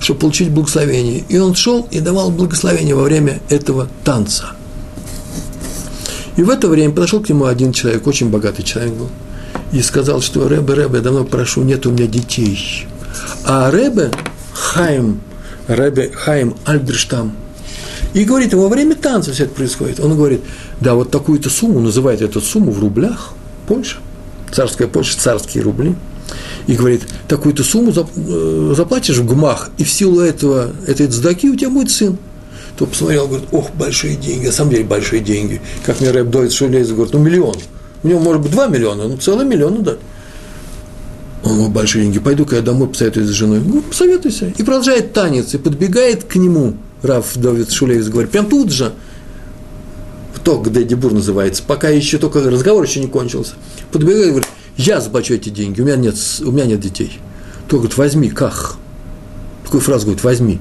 чтобы 0.00 0.20
получить 0.20 0.50
благословение. 0.50 1.24
И 1.28 1.38
он 1.38 1.54
шел 1.54 1.86
и 1.90 2.00
давал 2.00 2.30
благословение 2.30 2.94
во 2.94 3.02
время 3.02 3.40
этого 3.48 3.88
танца. 4.04 4.52
И 6.36 6.42
в 6.42 6.50
это 6.50 6.68
время 6.68 6.92
подошел 6.92 7.20
к 7.20 7.28
нему 7.28 7.44
один 7.46 7.72
человек, 7.72 8.06
очень 8.06 8.30
богатый 8.30 8.62
человек 8.62 8.94
был– 8.94 9.08
и 9.74 9.82
сказал, 9.82 10.22
что 10.22 10.46
Ребе, 10.46 10.74
Ребе, 10.74 11.00
давно 11.00 11.24
прошу, 11.24 11.62
нет 11.62 11.84
у 11.84 11.90
меня 11.90 12.06
детей. 12.06 12.86
А 13.44 13.70
Ребе, 13.72 14.10
Хайм, 14.52 15.20
Ребе, 15.66 16.12
Хайм 16.14 16.54
Альберштам, 16.64 17.32
и 18.14 18.24
говорит, 18.24 18.54
во 18.54 18.68
время 18.68 18.94
танца 18.94 19.32
все 19.32 19.44
это 19.44 19.54
происходит. 19.54 20.00
Он 20.00 20.16
говорит, 20.16 20.40
да, 20.80 20.94
вот 20.94 21.10
такую-то 21.10 21.50
сумму, 21.50 21.80
называет 21.80 22.22
эту 22.22 22.40
сумму 22.40 22.70
в 22.70 22.80
рублях, 22.80 23.34
Польша, 23.68 23.98
царская 24.50 24.88
Польша, 24.88 25.18
царские 25.18 25.62
рубли, 25.62 25.94
и 26.66 26.74
говорит, 26.74 27.02
такую-то 27.28 27.62
сумму 27.62 27.92
э, 27.92 28.74
заплатишь 28.74 29.18
в 29.18 29.26
гмах, 29.26 29.70
и 29.76 29.84
в 29.84 29.90
силу 29.90 30.20
этого, 30.20 30.70
этой 30.86 31.08
цдаки 31.08 31.50
у 31.50 31.56
тебя 31.56 31.70
будет 31.70 31.90
сын. 31.90 32.16
То 32.78 32.86
посмотрел, 32.86 33.28
говорит, 33.28 33.48
ох, 33.52 33.70
большие 33.74 34.16
деньги, 34.16 34.46
на 34.46 34.52
самом 34.52 34.70
деле 34.70 34.84
большие 34.84 35.20
деньги. 35.20 35.60
Как 35.84 36.00
мне 36.00 36.10
Рэб 36.10 36.30
Довид 36.30 36.52
Шулейз 36.52 36.88
говорит, 36.88 37.12
ну 37.12 37.20
миллион– 37.20 37.56
у 38.04 38.08
него 38.08 38.20
может 38.20 38.42
быть 38.42 38.52
2 38.52 38.66
миллиона, 38.66 39.08
ну 39.08 39.16
целый 39.16 39.46
миллион, 39.46 39.82
да. 39.82 39.96
Он 41.42 41.52
говорит, 41.52 41.72
большие 41.72 42.04
деньги, 42.04 42.18
пойду-ка 42.18 42.56
я 42.56 42.62
домой 42.62 42.88
посоветуюсь 42.88 43.28
с 43.28 43.32
женой. 43.32 43.60
Ну, 43.64 43.80
посоветуйся. 43.80 44.52
И 44.56 44.62
продолжает 44.62 45.12
танец, 45.12 45.54
и 45.54 45.58
подбегает 45.58 46.24
к 46.24 46.36
нему, 46.36 46.74
Раф 47.04 47.36
Давид 47.36 47.70
Шулевец 47.70 48.08
говорит, 48.08 48.30
прям 48.30 48.48
тут 48.48 48.70
же, 48.72 48.92
то, 50.42 50.58
где 50.58 50.84
Дебур 50.84 51.12
называется, 51.12 51.62
пока 51.66 51.88
еще 51.88 52.18
только 52.18 52.40
разговор 52.40 52.84
еще 52.84 53.00
не 53.00 53.08
кончился. 53.08 53.54
Подбегает 53.92 54.26
и 54.26 54.30
говорит, 54.30 54.48
я 54.76 55.00
заплачу 55.00 55.34
эти 55.34 55.50
деньги, 55.50 55.80
у 55.80 55.84
меня 55.84 55.96
нет, 55.96 56.16
у 56.40 56.50
меня 56.50 56.64
нет 56.64 56.80
детей. 56.80 57.18
То 57.68 57.76
говорит, 57.76 57.96
возьми, 57.96 58.30
как? 58.30 58.76
Такую 59.64 59.80
фразу 59.82 60.06
говорит, 60.06 60.24
возьми. 60.24 60.60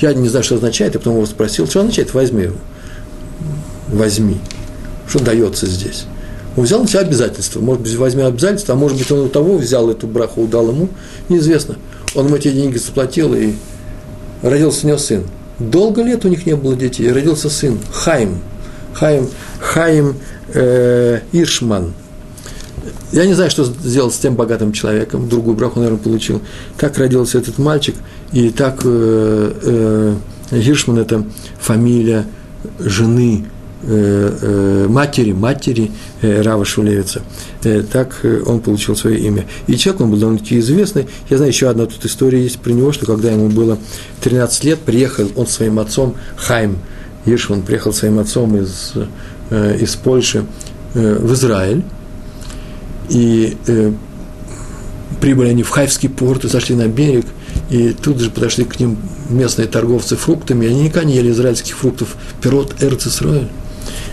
Я 0.00 0.12
не 0.12 0.28
знаю, 0.28 0.44
что 0.44 0.56
означает, 0.56 0.94
я 0.94 1.00
потом 1.00 1.16
его 1.16 1.26
спросил, 1.26 1.66
что 1.66 1.80
означает 1.80 2.12
возьми. 2.14 2.50
Возьми. 3.88 4.38
Что 5.08 5.20
дается 5.20 5.66
здесь? 5.66 6.04
Он 6.56 6.64
взял 6.64 6.80
на 6.82 6.88
себя 6.88 7.00
обязательства. 7.00 7.60
Может 7.60 7.82
быть, 7.82 7.94
возьми 7.96 8.22
обязательства, 8.22 8.74
а 8.74 8.78
может 8.78 8.98
быть, 8.98 9.10
он 9.10 9.20
у 9.20 9.28
того 9.28 9.56
взял 9.56 9.90
эту 9.90 10.06
браху, 10.06 10.46
дал 10.46 10.68
ему, 10.68 10.88
неизвестно. 11.28 11.76
Он 12.14 12.26
ему 12.26 12.36
эти 12.36 12.50
деньги 12.50 12.76
заплатил, 12.76 13.34
и 13.34 13.54
родился 14.42 14.84
у 14.84 14.88
него 14.88 14.98
сын. 14.98 15.24
Долго 15.58 16.02
лет 16.02 16.24
у 16.24 16.28
них 16.28 16.46
не 16.46 16.54
было 16.54 16.76
детей, 16.76 17.10
родился 17.12 17.50
сын, 17.50 17.78
Хайм. 17.92 18.38
Хайм, 18.94 19.28
Хайм 19.60 20.16
э, 20.54 21.20
Иршман. 21.32 21.92
Я 23.12 23.26
не 23.26 23.34
знаю, 23.34 23.50
что 23.50 23.64
сделал 23.64 24.10
с 24.10 24.18
тем 24.18 24.34
богатым 24.34 24.72
человеком, 24.72 25.28
другую 25.28 25.56
браху, 25.56 25.80
наверное, 25.80 26.00
получил. 26.00 26.42
Так 26.76 26.98
родился 26.98 27.38
этот 27.38 27.58
мальчик, 27.58 27.96
и 28.32 28.50
так 28.50 28.80
э, 28.84 29.52
э, 29.62 30.14
Гиршман– 30.52 30.98
это 31.00 31.24
фамилия 31.58 32.26
жены 32.78 33.46
матери, 33.88 35.32
матери 35.32 35.90
э, 36.20 36.42
Рава 36.42 36.64
Шулевица. 36.64 37.22
Так 37.92 38.20
он 38.46 38.60
получил 38.60 38.96
свое 38.96 39.18
имя. 39.18 39.46
И 39.66 39.76
человек, 39.76 40.02
он 40.02 40.10
был 40.10 40.18
довольно-таки 40.18 40.58
известный. 40.58 41.08
Я 41.30 41.38
знаю, 41.38 41.52
еще 41.52 41.68
одна 41.68 41.86
тут 41.86 42.04
история 42.04 42.42
есть 42.42 42.58
про 42.58 42.70
него, 42.72 42.92
что 42.92 43.06
когда 43.06 43.30
ему 43.30 43.48
было 43.48 43.78
13 44.20 44.64
лет, 44.64 44.78
приехал 44.80 45.30
он 45.36 45.46
своим 45.46 45.78
отцом, 45.78 46.14
Хайм 46.36 46.78
Ешман, 47.24 47.62
приехал 47.62 47.92
своим 47.92 48.18
отцом 48.18 48.56
из, 48.56 48.92
из 49.50 49.96
Польши 49.96 50.44
в 50.94 51.32
Израиль. 51.32 51.82
И 53.08 53.56
прибыли 55.20 55.48
они 55.48 55.62
в 55.62 55.70
Хайфский 55.70 56.08
порт 56.08 56.44
и 56.44 56.48
зашли 56.48 56.76
на 56.76 56.86
берег, 56.86 57.26
и 57.70 57.90
тут 57.90 58.20
же 58.20 58.30
подошли 58.30 58.64
к 58.64 58.78
ним 58.78 58.96
местные 59.28 59.68
торговцы 59.68 60.16
фруктами, 60.16 60.66
они 60.66 60.84
никогда 60.84 61.04
не 61.04 61.16
ели 61.16 61.30
израильских 61.30 61.76
фруктов, 61.76 62.16
пирот 62.40 62.82
Эрц 62.82 63.06
Исраэль. 63.06 63.48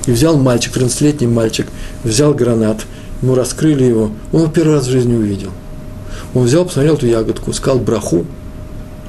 И 0.05 0.11
взял 0.11 0.37
мальчик, 0.37 0.75
13-летний 0.75 1.27
мальчик, 1.27 1.67
взял 2.03 2.33
гранат, 2.33 2.85
ему 3.21 3.35
раскрыли 3.35 3.83
его, 3.83 4.11
он 4.31 4.41
его 4.41 4.51
первый 4.51 4.75
раз 4.75 4.87
в 4.87 4.91
жизни 4.91 5.15
увидел. 5.15 5.51
Он 6.33 6.43
взял, 6.45 6.65
посмотрел 6.65 6.95
эту 6.95 7.07
ягодку, 7.07 7.53
сказал 7.53 7.79
браху, 7.79 8.25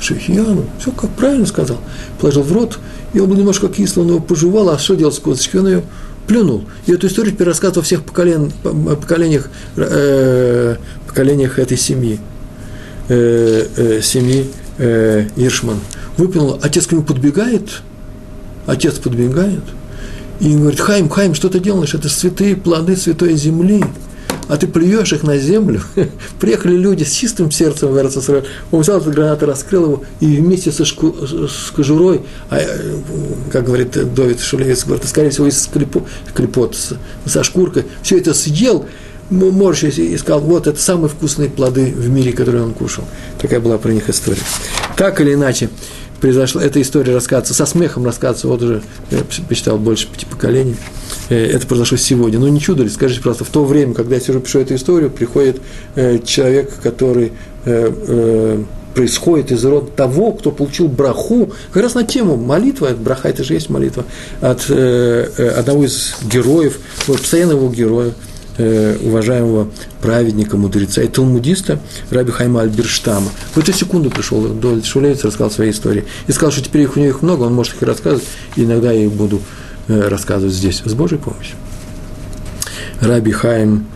шехияну, 0.01 0.65
все 0.79 0.91
как 0.93 1.11
правильно 1.11 1.47
сказал, 1.47 1.79
положил 2.21 2.43
в 2.43 2.53
рот, 2.53 2.79
и 3.13 3.21
он 3.21 3.29
был 3.29 3.37
немножко 3.37 3.69
кислый, 3.69 4.05
он 4.05 4.13
его 4.13 4.21
пожевал, 4.21 4.71
а 4.71 4.79
что 4.79 4.95
делать 4.95 5.15
с 5.15 5.19
косточкой? 5.19 5.61
Он 5.61 5.67
ее 5.69 5.83
плюнул. 6.27 6.65
И 6.87 6.93
эту 6.93 7.07
историю 7.07 7.33
теперь 7.33 7.47
рассказывал 7.47 7.81
во 7.81 7.85
всех 7.85 8.03
поколен, 8.03 8.53
поколениях, 8.63 9.49
э, 9.77 10.77
поколениях 11.07 11.59
этой 11.59 11.77
семьи, 11.77 12.19
э, 13.09 13.67
э, 13.77 14.01
семьи 14.03 14.51
э, 14.79 15.29
Иршман. 15.37 15.79
Выплюнул, 16.17 16.59
отец 16.63 16.87
к 16.87 16.93
нему 16.93 17.03
подбегает, 17.03 17.83
отец 18.67 18.95
подбегает, 18.95 19.63
и 20.41 20.55
говорит, 20.55 20.81
Хайм, 20.81 21.09
Хайм, 21.09 21.35
что 21.35 21.49
ты 21.49 21.61
делаешь? 21.61 21.95
Это 21.95 22.09
святые 22.09 22.57
плоды 22.57 22.97
святой 22.97 23.37
земли 23.37 23.83
а 24.49 24.57
ты 24.57 24.67
плюешь 24.67 25.13
их 25.13 25.23
на 25.23 25.39
землю. 25.39 25.81
Приехали 26.41 26.77
люди 26.77 27.05
с 27.05 27.13
чистым 27.13 27.51
сердцем 27.51 27.89
в 27.89 28.03
РССР, 28.03 28.45
он 28.71 28.81
взял 28.81 29.01
эту 29.01 29.11
гранату, 29.11 29.47
раскрыл 29.47 29.85
его, 29.85 30.05
и 30.21 30.37
вместе 30.37 30.73
со 30.73 30.85
шку, 30.85 31.15
с 31.27 31.71
кожурой, 31.71 32.23
а, 32.51 32.61
как 33.51 33.65
говорит 33.65 34.15
Довид 34.15 34.41
Шулевец, 34.41 34.85
говорит, 34.85 35.07
скорее 35.07 35.31
всего, 35.31 35.47
из 35.47 35.67
клепот, 35.67 36.05
клепот 36.35 36.77
со 37.25 37.43
шкуркой, 37.43 37.87
все 38.03 38.19
это 38.19 38.35
съел, 38.35 38.87
морщись 39.31 39.99
и 39.99 40.17
сказал, 40.17 40.41
вот 40.41 40.69
это 40.69 40.81
самые 40.81 41.09
вкусные 41.09 41.51
плоды 41.51 41.87
в 41.87 42.09
мире, 42.09 42.33
которые 42.33 42.63
он 42.63 42.73
кушал. 42.73 43.05
Такая 43.41 43.59
была 43.59 43.77
про 43.77 43.91
них 43.91 44.09
история. 44.09 44.43
Так 44.97 45.21
или 45.21 45.35
иначе, 45.35 45.69
произошла 46.21 46.63
эта 46.63 46.81
история 46.81 47.15
рассказывается, 47.15 47.55
со 47.55 47.67
смехом 47.67 48.05
рассказывается, 48.05 48.49
вот 48.49 48.63
уже 48.63 48.83
я 49.11 49.19
почитал 49.49 49.79
больше 49.79 50.09
пяти 50.09 50.27
поколений. 50.27 50.77
Э, 51.29 51.47
это 51.47 51.67
произошло 51.67 51.97
сегодня. 51.99 52.39
Ну, 52.39 52.49
не 52.49 52.61
чудо 52.61 52.83
ли, 52.83 52.89
скажите, 52.89 53.23
просто 53.23 53.45
в 53.45 53.49
то 53.49 53.65
время, 53.65 53.95
когда 53.95 54.17
я 54.17 54.21
сижу, 54.21 54.41
пишу 54.41 54.61
эту 54.61 54.75
историю, 54.75 55.11
приходит 55.11 55.61
э, 55.95 56.19
человек, 56.25 56.73
который 56.83 57.33
э, 57.65 58.63
происходит 58.95 59.53
из 59.53 59.65
рода 59.65 59.89
того, 59.89 60.33
кто 60.33 60.51
получил 60.51 60.89
браху, 60.89 61.53
как 61.73 61.83
раз 61.83 61.95
на 61.95 62.05
тему 62.05 62.37
молитва, 62.37 62.91
браха, 62.99 63.29
это 63.29 63.45
же 63.45 63.53
есть 63.53 63.69
молитва, 63.69 64.05
от 64.41 64.71
одного 64.71 65.85
из 65.85 66.17
героев, 66.25 66.79
вот, 67.07 67.21
постоянного 67.21 67.71
героя, 67.71 68.13
э, 68.59 68.97
уважаемого 69.03 69.69
праведника, 70.01 70.57
мудреца 70.57 71.03
и 71.03 71.09
талмудиста 71.09 71.79
Раби 72.11 72.33
Хайма 72.33 72.63
Альберштама. 72.63 73.31
В 73.55 73.59
эту 73.59 73.73
секунду 73.73 74.11
пришел 74.11 74.41
до 74.49 74.83
Шулевец, 74.85 75.25
рассказал 75.25 75.51
свои 75.51 75.71
истории. 75.71 76.05
И 76.27 76.33
сказал, 76.33 76.53
что 76.53 76.63
теперь 76.63 76.83
их 76.83 76.97
у 76.97 77.01
него 77.01 77.11
их 77.11 77.23
много, 77.23 77.45
он 77.45 77.55
может 77.55 77.75
их 77.75 77.83
рассказывать, 77.83 78.25
и 78.57 78.65
иногда 78.65 78.93
я 78.93 79.05
их 79.05 79.13
буду 79.13 79.41
Э, 79.89 80.09
рассказывать 80.09 80.53
здесь 80.53 80.83
с 80.85 80.95
Божьей 80.95 81.19
помощью. 81.19 81.55
Раби 83.01 83.31
Хайм 83.31 83.87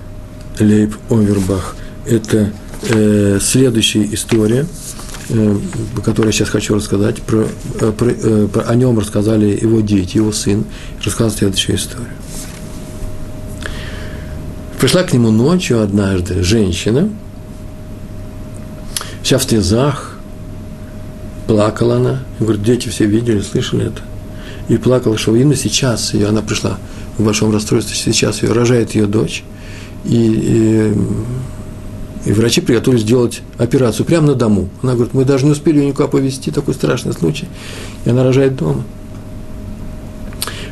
Лейб 0.61 0.95
Овербах– 1.11 1.75
это 2.07 2.53
э, 2.89 3.41
следующая 3.43 4.05
история, 4.13 4.67
э, 5.31 5.57
которую 6.05 6.27
я 6.27 6.33
сейчас 6.33 6.51
хочу 6.51 6.77
рассказать. 6.77 7.21
Про, 7.23 7.49
про, 7.99 8.47
про, 8.47 8.63
о 8.63 8.75
нем 8.77 9.01
рассказали 9.01 9.59
его 9.61 9.81
дети, 9.81 10.19
его 10.19 10.31
сын. 10.31 10.65
Рассказал 11.05 11.33
следующую 11.33 11.77
историю. 11.77 12.13
Пришла 14.81 15.03
к 15.03 15.13
нему 15.13 15.31
ночью 15.31 15.83
однажды 15.83 16.43
женщина, 16.43 17.11
вся 19.23 19.39
в 19.39 19.45
слезах, 19.45 20.19
плакала 21.47 21.97
она. 21.97 22.23
Говорит, 22.39 22.63
дети 22.63 22.89
все 22.89 23.05
видели, 23.05 23.41
слышали 23.41 23.89
это 23.89 24.01
и 24.71 24.77
плакала, 24.77 25.19
что 25.19 25.35
именно 25.35 25.57
сейчас 25.57 26.15
ее, 26.15 26.29
она 26.29 26.43
пришла 26.43 26.79
в 27.19 27.25
большом 27.25 27.53
расстройстве, 27.53 27.97
сейчас 27.97 28.43
ее 28.43 28.53
рожает 28.53 28.95
ее 28.95 29.07
дочь, 29.07 29.43
и, 30.05 30.95
и, 32.25 32.31
и 32.31 32.33
врачи 32.33 32.61
приготовились 32.61 33.03
сделать 33.03 33.43
операцию 33.59 34.07
прямо 34.07 34.29
на 34.29 34.35
дому. 34.37 34.69
Она 34.81 34.95
говорит, 34.95 35.13
мы 35.13 35.25
даже 35.25 35.45
не 35.45 35.51
успели 35.51 35.81
ее 35.81 35.89
никуда 35.89 36.07
повезти, 36.07 36.53
такой 36.53 36.75
страшный 36.75 37.13
случай, 37.13 37.49
и 38.05 38.11
она 38.11 38.23
рожает 38.23 38.55
дома. 38.55 38.85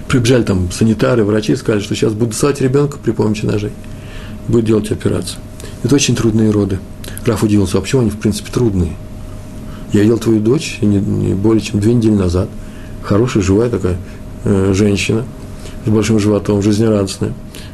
Прибежали 0.07 0.44
там 0.44 0.71
санитары, 0.71 1.25
врачи, 1.25 1.57
сказали, 1.57 1.83
что 1.83 1.97
сейчас 1.97 2.12
будут 2.12 2.37
ссылать 2.37 2.61
ребенка 2.61 2.99
при 3.03 3.11
помощи 3.11 3.44
ножей, 3.44 3.73
будет 4.49 4.65
делать 4.65 4.91
операцию. 4.91 5.41
Это 5.83 5.95
очень 5.95 6.17
трудные 6.17 6.51
роды. 6.51 6.79
Раф 7.25 7.43
удивился, 7.43 7.79
а 7.79 7.81
почему 7.81 8.03
они, 8.03 8.11
в 8.11 8.19
принципе, 8.19 8.51
трудные? 8.51 8.93
Я 9.93 10.03
видел 10.03 10.19
твою 10.19 10.41
дочь 10.41 10.79
не, 10.81 10.99
не 10.99 11.35
более 11.35 11.63
чем 11.63 11.81
две 11.81 11.95
недели 11.95 12.15
назад– 12.15 12.49
хорошая, 13.09 13.43
живая 13.43 13.71
такая 13.71 13.97
э, 14.45 14.73
женщина 14.75 15.25
с 15.87 15.91
большим 15.91 16.19
животом, 16.19 16.63
жизнерадостная. 16.63 17.33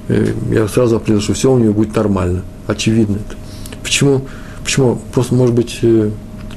Э, 0.09 0.33
я 0.51 0.69
сразу 0.69 0.97
определил, 0.97 1.21
что 1.21 1.35
все 1.35 1.53
у 1.53 1.59
нее 1.59 1.73
будет 1.73 1.95
нормально, 1.97 2.43
очевидно 2.67 3.17
это. 3.17 3.37
Почему? 3.83 4.23
Почему? 4.63 5.01
Просто, 5.13 5.35
может 5.35 5.55
быть, 5.55 5.79
э, 5.83 6.11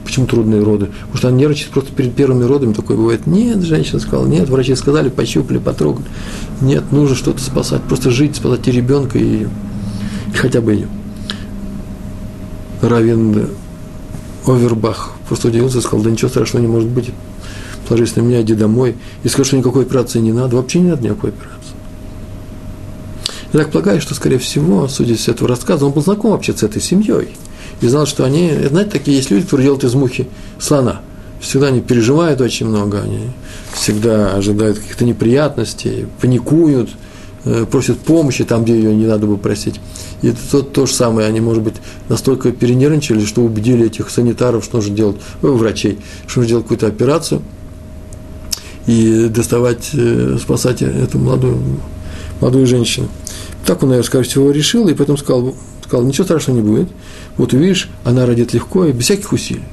почему 0.04 0.28
трудные 0.28 0.62
роды? 0.62 0.88
Потому 1.02 1.18
что 1.18 1.28
она 1.30 1.38
нервничает 1.38 1.72
просто 1.72 1.92
перед 1.92 2.14
первыми 2.14 2.44
родами, 2.44 2.74
такое 2.74 2.98
бывает. 2.98 3.26
Нет, 3.26 3.64
женщина 3.64 4.00
сказала, 4.00 4.28
нет, 4.28 4.48
врачи 4.48 4.76
сказали, 4.76 5.10
пощупали, 5.10 5.58
потрогали. 5.58 6.06
Нет, 6.62 6.84
нужно 6.92 7.16
что-то 7.16 7.42
спасать, 7.42 7.82
просто 7.84 8.12
жить, 8.12 8.36
спасать 8.36 8.68
и 8.68 8.72
ребенка, 8.72 9.18
и 9.18 9.48
хотя 10.36 10.62
бы 10.62 10.74
ее. 10.74 10.88
Равин 12.82 13.50
Овербах 14.46 15.12
просто 15.28 15.50
удивился, 15.50 15.82
сказал, 15.82 16.04
да 16.04 16.12
ничего 16.12 16.30
страшного 16.30 16.64
не 16.64 16.72
может 16.72 16.90
быть 16.90 17.12
положись 17.88 18.16
на 18.16 18.22
меня, 18.22 18.42
иди 18.42 18.54
домой, 18.54 18.96
и 19.24 19.30
скажи, 19.30 19.50
что 19.50 19.58
никакой 19.58 19.84
операции 19.84 20.20
не 20.20 20.32
надо, 20.32 20.58
вообще 20.58 20.80
не 20.80 20.90
надо 20.90 21.04
никакой 21.04 21.30
операции. 21.30 21.58
Я 23.54 23.60
так 23.60 23.72
полагаю, 23.72 24.02
что, 24.02 24.14
скорее 24.14 24.40
всего, 24.40 24.88
судя 24.88 25.18
с 25.18 25.28
этого 25.28 25.48
рассказа, 25.48 25.86
он 25.86 25.94
был 25.94 26.02
знаком 26.02 26.32
вообще 26.32 26.54
с 26.54 26.64
этой 26.64 26.82
семьей. 26.82 27.30
И 27.80 27.88
знал, 27.88 28.06
что 28.06 28.26
они, 28.26 28.52
знаете, 28.70 28.92
такие 28.92 29.18
есть 29.18 29.32
люди, 29.32 29.46
которые 29.46 29.66
делают 29.66 29.84
из 29.84 29.94
мухи 29.94 30.28
слона. 30.60 31.02
Всегда 31.40 31.68
они 31.68 31.82
переживают 31.82 32.42
очень 32.42 32.66
много, 32.66 33.02
они 33.02 33.30
всегда 33.74 34.34
ожидают 34.34 34.80
каких-то 34.80 35.06
неприятностей, 35.06 36.08
паникуют, 36.20 36.90
просят 37.72 38.00
помощи 38.00 38.44
там, 38.44 38.64
где 38.64 38.76
ее 38.76 38.96
не 38.96 39.06
надо 39.06 39.28
бы 39.28 39.38
просить. 39.38 39.80
И 40.22 40.30
это 40.30 40.40
то, 40.52 40.62
то 40.62 40.86
же 40.86 40.94
самое, 40.94 41.28
они, 41.28 41.40
может 41.40 41.64
быть, 41.64 41.76
настолько 42.10 42.52
перенервничали, 42.52 43.24
что 43.26 43.42
убедили 43.42 43.86
этих 43.86 44.10
санитаров, 44.10 44.64
что 44.64 44.78
нужно 44.78 44.96
делать, 44.96 45.18
э, 45.42 45.48
врачей, 45.48 46.00
что 46.28 46.40
нужно 46.40 46.50
делать 46.50 46.66
какую-то 46.66 46.88
операцию– 46.88 47.42
и 48.88 49.28
доставать, 49.28 49.90
э, 49.94 50.38
спасать 50.42 50.82
эту 50.82 51.20
молодую, 51.20 51.60
молодую 52.40 52.66
женщину. 52.66 53.10
Так 53.66 53.84
он, 53.84 53.90
наверное, 53.90 54.08
скорее 54.08 54.24
всего, 54.24 54.50
решил, 54.50 54.88
и 54.88 54.94
потом 54.94 55.18
сказал, 55.18 55.54
сказал, 55.86 56.06
ничего 56.06 56.24
страшного 56.24 56.58
не 56.58 56.64
будет. 56.64 56.90
Вот 57.36 57.54
увидишь, 57.54 57.90
она 58.06 58.26
родит 58.26 58.54
легко 58.54 58.86
и 58.86 58.94
без 58.94 59.04
всяких 59.04 59.32
усилий, 59.34 59.66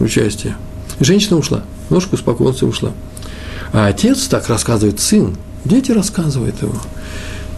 участия. 0.00 0.56
женщина 0.98 1.38
ушла, 1.38 1.62
ножку 1.88 2.16
успокоился 2.16 2.66
и 2.66 2.68
ушла. 2.68 2.92
А 3.72 3.86
отец 3.86 4.26
так 4.26 4.48
рассказывает, 4.48 4.98
сын, 4.98 5.36
дети 5.64 5.92
рассказывают 5.92 6.60
его. 6.62 6.74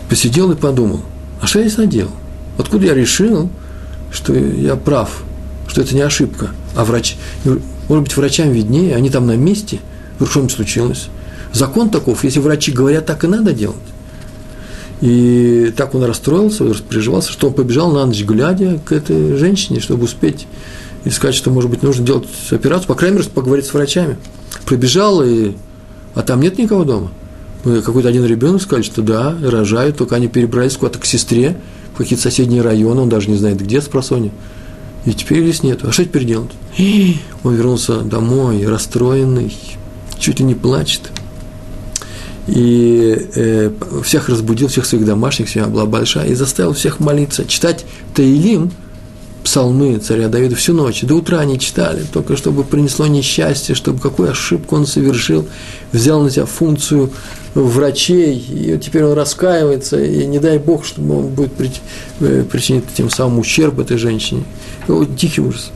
Посидел 0.08 0.50
и 0.52 0.56
подумал, 0.56 1.00
а 1.40 1.46
что 1.46 1.58
я 1.60 1.66
здесь 1.66 1.78
наделал? 1.78 2.12
Откуда 2.58 2.86
я 2.86 2.94
решил, 2.94 3.50
что 4.10 4.34
я 4.34 4.76
прав, 4.76 5.22
что 5.66 5.80
это 5.80 5.94
не 5.94 6.02
ошибка, 6.02 6.50
а 6.76 6.84
врач, 6.84 7.16
может 7.44 8.04
быть, 8.04 8.16
врачам 8.16 8.50
виднее, 8.50 8.94
они 8.94 9.10
там 9.10 9.26
на 9.26 9.36
месте– 9.36 9.80
Вдруг 10.22 10.30
что-нибудь 10.30 10.52
случилось. 10.52 11.08
Закон 11.52 11.90
таков, 11.90 12.22
если 12.22 12.38
врачи 12.38 12.70
говорят, 12.70 13.06
так 13.06 13.24
и 13.24 13.26
надо 13.26 13.52
делать. 13.52 13.76
И 15.00 15.72
так 15.76 15.96
он 15.96 16.04
расстроился, 16.04 16.64
переживался, 16.74 17.32
что 17.32 17.48
он 17.48 17.54
побежал 17.54 17.90
на 17.90 18.06
ночь, 18.06 18.22
глядя 18.22 18.78
к 18.84 18.92
этой 18.92 19.36
женщине, 19.36 19.80
чтобы 19.80 20.04
успеть 20.04 20.46
искать, 21.04 21.34
что, 21.34 21.50
может 21.50 21.70
быть, 21.70 21.82
нужно 21.82 22.06
делать 22.06 22.28
операцию, 22.52 22.86
по 22.86 22.94
крайней 22.94 23.16
мере, 23.16 23.28
поговорить 23.28 23.66
с 23.66 23.74
врачами. 23.74 24.16
Пробежал, 24.64 25.24
и... 25.24 25.54
а 26.14 26.22
там 26.22 26.40
нет 26.40 26.56
никого 26.58 26.84
дома. 26.84 27.10
Какой-то 27.62 28.08
один 28.08 28.24
ребенок 28.24 28.60
сказали, 28.60 28.82
что 28.82 29.02
да, 29.02 29.36
рожают, 29.40 29.96
только 29.96 30.16
они 30.16 30.28
перебрались 30.28 30.76
куда-то 30.76 30.98
к 30.98 31.04
сестре, 31.04 31.56
в 31.94 31.98
какие-то 31.98 32.22
соседние 32.22 32.62
районы, 32.62 33.02
он 33.02 33.08
даже 33.08 33.30
не 33.30 33.36
знает, 33.36 33.60
где 33.60 33.80
с 33.80 33.84
просони. 33.84 34.32
И 35.04 35.12
теперь 35.12 35.42
здесь 35.42 35.62
нет. 35.62 35.84
А 35.84 35.92
что 35.92 36.04
теперь 36.04 36.24
делать? 36.24 36.50
Он 37.42 37.54
вернулся 37.54 38.02
домой, 38.02 38.64
расстроенный, 38.66 39.54
чуть 40.18 40.38
ли 40.38 40.44
не 40.44 40.54
плачет. 40.54 41.10
И 42.46 43.28
э, 43.34 43.70
всех 44.04 44.28
разбудил, 44.28 44.68
всех 44.68 44.86
своих 44.86 45.04
домашних, 45.04 45.48
семья 45.48 45.66
была 45.68 45.86
большая, 45.86 46.28
и 46.28 46.34
заставил 46.34 46.72
всех 46.72 46.98
молиться, 46.98 47.44
читать 47.44 47.84
Таилим, 48.14 48.70
псалмы 49.44 49.98
царя 49.98 50.28
Давида 50.28 50.56
всю 50.56 50.72
ночь. 50.72 51.02
До 51.02 51.14
утра 51.14 51.40
они 51.40 51.58
читали, 51.58 52.04
только 52.12 52.36
чтобы 52.36 52.64
принесло 52.64 53.06
несчастье, 53.06 53.74
чтобы 53.74 54.00
какую 54.00 54.30
ошибку 54.30 54.76
он 54.76 54.86
совершил, 54.86 55.46
взял 55.92 56.22
на 56.22 56.30
себя 56.30 56.46
функцию 56.46 57.10
врачей, 57.54 58.38
и 58.38 58.78
теперь 58.78 59.04
он 59.04 59.12
раскаивается, 59.12 60.02
и 60.02 60.24
не 60.26 60.38
дай 60.38 60.58
Бог, 60.58 60.84
чтобы 60.84 61.18
он 61.18 61.26
будет 61.28 61.52
э, 62.20 62.44
причинить 62.50 62.84
тем 62.94 63.10
самым 63.10 63.40
ущерб 63.40 63.78
этой 63.78 63.98
женщине. 63.98 64.44
Тихий 65.18 65.42
ужас. 65.42 65.70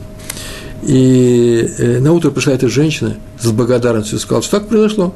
И 0.83 1.69
э, 1.77 1.99
на 1.99 2.13
утро 2.13 2.31
пришла 2.31 2.53
эта 2.53 2.69
женщина 2.69 3.17
с 3.39 3.51
благодарностью 3.51 4.17
и 4.17 4.21
сказала, 4.21 4.43
что 4.43 4.59
так 4.59 4.69
произошло. 4.69 5.13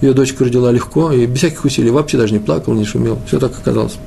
Ее 0.00 0.14
дочка 0.14 0.44
родила 0.44 0.70
легко 0.70 1.12
и 1.12 1.26
без 1.26 1.38
всяких 1.38 1.64
усилий, 1.64 1.90
вообще 1.90 2.16
даже 2.16 2.32
не 2.32 2.38
плакал, 2.38 2.72
не 2.72 2.84
шумел. 2.84 3.18
Все 3.26 3.38
так 3.38 3.52
оказалось. 3.58 3.98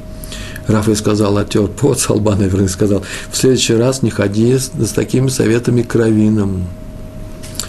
Рафаэль 0.68 0.98
сказал, 0.98 1.38
оттер 1.38 1.68
пот 1.68 2.00
с 2.00 2.10
лба, 2.10 2.36
наверное, 2.36 2.68
сказал, 2.68 3.04
в 3.30 3.36
следующий 3.36 3.76
раз 3.76 4.02
не 4.02 4.10
ходи 4.10 4.58
с, 4.58 4.72
с 4.78 4.92
такими 4.92 5.28
советами 5.28 5.82
к 5.82 5.94
раввинам. 5.96 6.66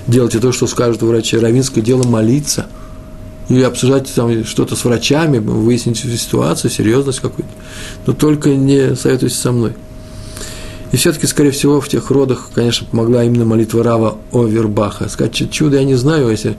Делайте 0.06 0.38
то, 0.38 0.52
что 0.52 0.66
скажут 0.66 1.02
врачи. 1.02 1.36
Равинское 1.36 1.82
дело 1.82 2.04
молиться. 2.04 2.66
или 3.48 3.62
обсуждать 3.62 4.12
там 4.14 4.44
что-то 4.44 4.76
с 4.76 4.84
врачами, 4.84 5.38
выяснить 5.38 5.98
ситуацию, 5.98 6.70
серьезность 6.70 7.20
какую-то, 7.20 7.50
но 8.06 8.12
только 8.12 8.50
не 8.50 8.94
советуйтесь 8.96 9.38
со 9.38 9.52
мной. 9.52 9.74
И 10.92 10.96
все-таки, 10.96 11.26
скорее 11.26 11.50
всего, 11.50 11.80
в 11.80 11.88
тех 11.88 12.10
родах, 12.10 12.50
конечно, 12.54 12.86
помогла 12.86 13.24
именно 13.24 13.44
молитва 13.44 13.82
Рава 13.82 14.18
Овербаха. 14.32 15.08
Сказать 15.08 15.50
чудо 15.50 15.76
я 15.76 15.84
не 15.84 15.96
знаю, 15.96 16.30
если, 16.30 16.56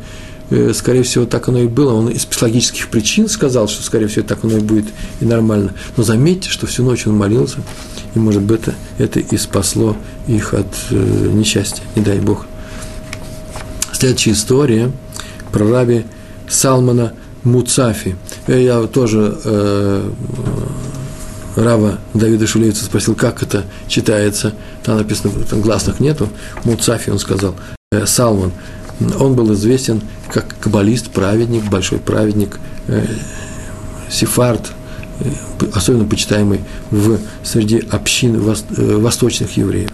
э, 0.49 0.73
скорее 0.73 1.03
всего, 1.03 1.25
так 1.25 1.47
оно 1.47 1.59
и 1.59 1.67
было. 1.67 1.93
Он 1.93 2.09
из 2.09 2.25
психологических 2.25 2.89
причин 2.89 3.29
сказал, 3.29 3.67
что, 3.67 3.83
скорее 3.83 4.07
всего, 4.07 4.25
так 4.25 4.43
оно 4.43 4.57
и 4.57 4.61
будет, 4.61 4.85
и 5.21 5.25
нормально. 5.25 5.73
Но 5.95 6.03
заметьте, 6.03 6.49
что 6.49 6.67
всю 6.67 6.83
ночь 6.83 7.07
он 7.07 7.15
молился, 7.15 7.57
и, 8.13 8.19
может 8.19 8.41
быть, 8.41 8.61
это, 8.61 8.73
это 8.97 9.19
и 9.19 9.37
спасло 9.37 9.95
их 10.27 10.53
от 10.53 10.67
э, 10.89 11.29
несчастья, 11.33 11.83
не 11.95 12.01
дай 12.01 12.19
Бог. 12.19 12.45
Следующая 13.93 14.31
история 14.31 14.91
про 15.51 15.69
раби 15.69 16.05
Салмана 16.49 17.13
Муцафи. 17.43 18.15
Э, 18.47 18.61
я 18.61 18.81
тоже 18.87 19.37
э, 19.43 20.09
Рава 21.55 21.99
Давида 22.13 22.47
Шулевица 22.47 22.85
спросил, 22.85 23.15
как 23.15 23.41
это 23.41 23.63
читается. 23.87 24.53
Там 24.83 24.97
написано, 24.97 25.31
там 25.49 25.61
гласных 25.61 25.99
нету. 25.99 26.29
Муцафи, 26.63 27.09
он 27.09 27.19
сказал, 27.19 27.55
э, 27.91 28.05
Салман. 28.05 28.51
Он 29.19 29.35
был 29.35 29.53
известен 29.53 30.01
как 30.31 30.57
каббалист, 30.59 31.11
праведник, 31.11 31.63
большой 31.65 31.99
праведник, 31.99 32.59
э, 32.87 33.05
сефард, 34.09 34.71
э, 35.19 35.29
особенно 35.73 36.05
почитаемый 36.05 36.61
в, 36.91 37.19
среди 37.43 37.79
общин 37.91 38.35
э, 38.35 38.97
восточных 38.97 39.57
евреев. 39.57 39.91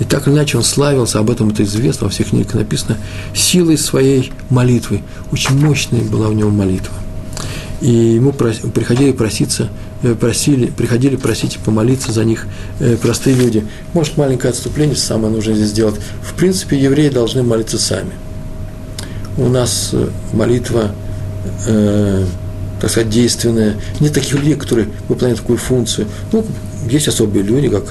И 0.00 0.04
так 0.04 0.26
или 0.26 0.34
иначе 0.34 0.58
он 0.58 0.64
славился, 0.64 1.20
об 1.20 1.30
этом 1.30 1.50
это 1.50 1.62
известно, 1.62 2.06
во 2.06 2.10
всех 2.10 2.30
книгах 2.30 2.54
написано, 2.54 2.98
силой 3.34 3.78
своей 3.78 4.32
молитвы. 4.50 5.02
Очень 5.30 5.58
мощная 5.58 6.00
была 6.00 6.28
у 6.28 6.32
него 6.32 6.50
молитва. 6.50 6.94
И 7.80 7.90
ему 7.90 8.32
приходили 8.32 9.12
проситься, 9.12 9.68
э, 10.02 10.14
просили, 10.14 10.66
приходили 10.66 11.16
просить 11.16 11.58
помолиться 11.58 12.12
за 12.12 12.24
них 12.24 12.46
э, 12.80 12.96
простые 12.96 13.36
люди. 13.36 13.66
Может, 13.92 14.16
маленькое 14.16 14.50
отступление 14.50 14.96
самое 14.96 15.32
нужно 15.32 15.54
здесь 15.54 15.68
сделать. 15.68 15.96
В 16.22 16.34
принципе, 16.34 16.78
евреи 16.78 17.08
должны 17.08 17.42
молиться 17.42 17.78
сами. 17.78 18.12
У 19.36 19.48
нас 19.48 19.90
э, 19.92 20.08
молитва 20.32 20.94
так 22.84 22.90
сказать, 22.90 23.08
действенная. 23.08 23.76
Нет 23.98 24.12
таких 24.12 24.34
людей, 24.34 24.56
которые 24.56 24.88
выполняют 25.08 25.40
такую 25.40 25.56
функцию. 25.56 26.06
Ну, 26.32 26.44
есть 26.86 27.08
особые 27.08 27.42
люди, 27.42 27.70
как 27.70 27.84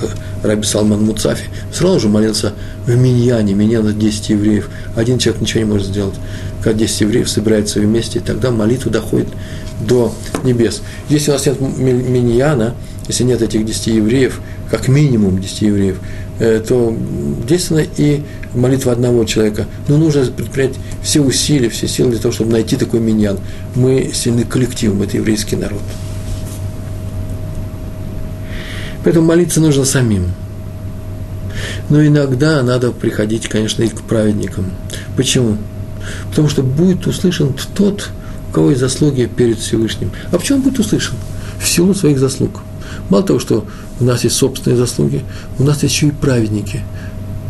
Раби 0.43 0.67
Салман 0.67 1.03
Муцафи. 1.03 1.45
Равно 1.81 1.97
же 1.97 2.09
молился 2.09 2.53
в 2.85 2.95
Миньяне, 2.95 3.55
Миньяна 3.55 3.91
10 3.91 4.29
евреев. 4.29 4.69
Один 4.95 5.17
человек 5.17 5.41
ничего 5.41 5.61
не 5.61 5.65
может 5.65 5.87
сделать. 5.87 6.13
Когда 6.61 6.77
10 6.77 7.01
евреев 7.01 7.27
собираются 7.27 7.79
вместе, 7.79 8.19
тогда 8.19 8.51
молитва 8.51 8.91
доходит 8.91 9.29
до 9.81 10.13
небес. 10.43 10.83
Если 11.09 11.31
у 11.31 11.33
нас 11.33 11.47
нет 11.47 11.59
Миньяна, 11.59 12.75
если 13.07 13.23
нет 13.23 13.41
этих 13.41 13.65
10 13.65 13.87
евреев, 13.87 14.41
как 14.73 14.87
минимум 14.87 15.39
10 15.39 15.61
евреев, 15.61 15.99
э, 16.39 16.59
то 16.67 16.97
действительно 17.47 17.85
и 17.95 18.23
молитва 18.55 18.91
одного 18.91 19.23
человека. 19.23 19.67
Но 19.87 19.97
нужно 19.97 20.25
предпринять 20.25 20.73
все 21.03 21.21
усилия, 21.21 21.69
все 21.69 21.87
силы 21.87 22.09
для 22.09 22.19
того, 22.19 22.33
чтобы 22.33 22.53
найти 22.53 22.75
такой 22.75 22.99
миньян. 22.99 23.37
Мы 23.75 24.09
сильный 24.15 24.45
коллектив, 24.45 24.95
мы 24.95 25.05
это 25.05 25.17
еврейский 25.17 25.57
народ. 25.57 25.83
Поэтому 29.03 29.27
молиться 29.27 29.61
нужно 29.61 29.85
самим. 29.85 30.31
Но 31.89 32.03
иногда 32.03 32.63
надо 32.63 32.91
приходить, 32.91 33.47
конечно, 33.47 33.83
и 33.83 33.89
к 33.89 34.01
праведникам. 34.01 34.71
Почему? 35.15 35.57
Потому 36.31 36.49
что 36.49 36.63
будет 36.63 37.05
услышан 37.05 37.53
тот, 37.75 38.09
у 38.49 38.53
кого 38.53 38.69
есть 38.69 38.81
заслуги 38.81 39.29
перед 39.37 39.59
Всевышним. 39.59 40.09
А 40.31 40.39
почему 40.39 40.57
он 40.57 40.63
будет 40.63 40.79
услышан? 40.79 41.15
В 41.59 41.67
силу 41.67 41.93
своих 41.93 42.17
заслуг. 42.17 42.63
Мало 43.09 43.23
того, 43.23 43.39
что 43.39 43.65
у 43.99 44.03
нас 44.03 44.23
есть 44.23 44.35
собственные 44.35 44.77
заслуги, 44.77 45.23
у 45.59 45.63
нас 45.63 45.83
есть 45.83 45.95
еще 45.95 46.07
и 46.07 46.11
праведники– 46.11 46.81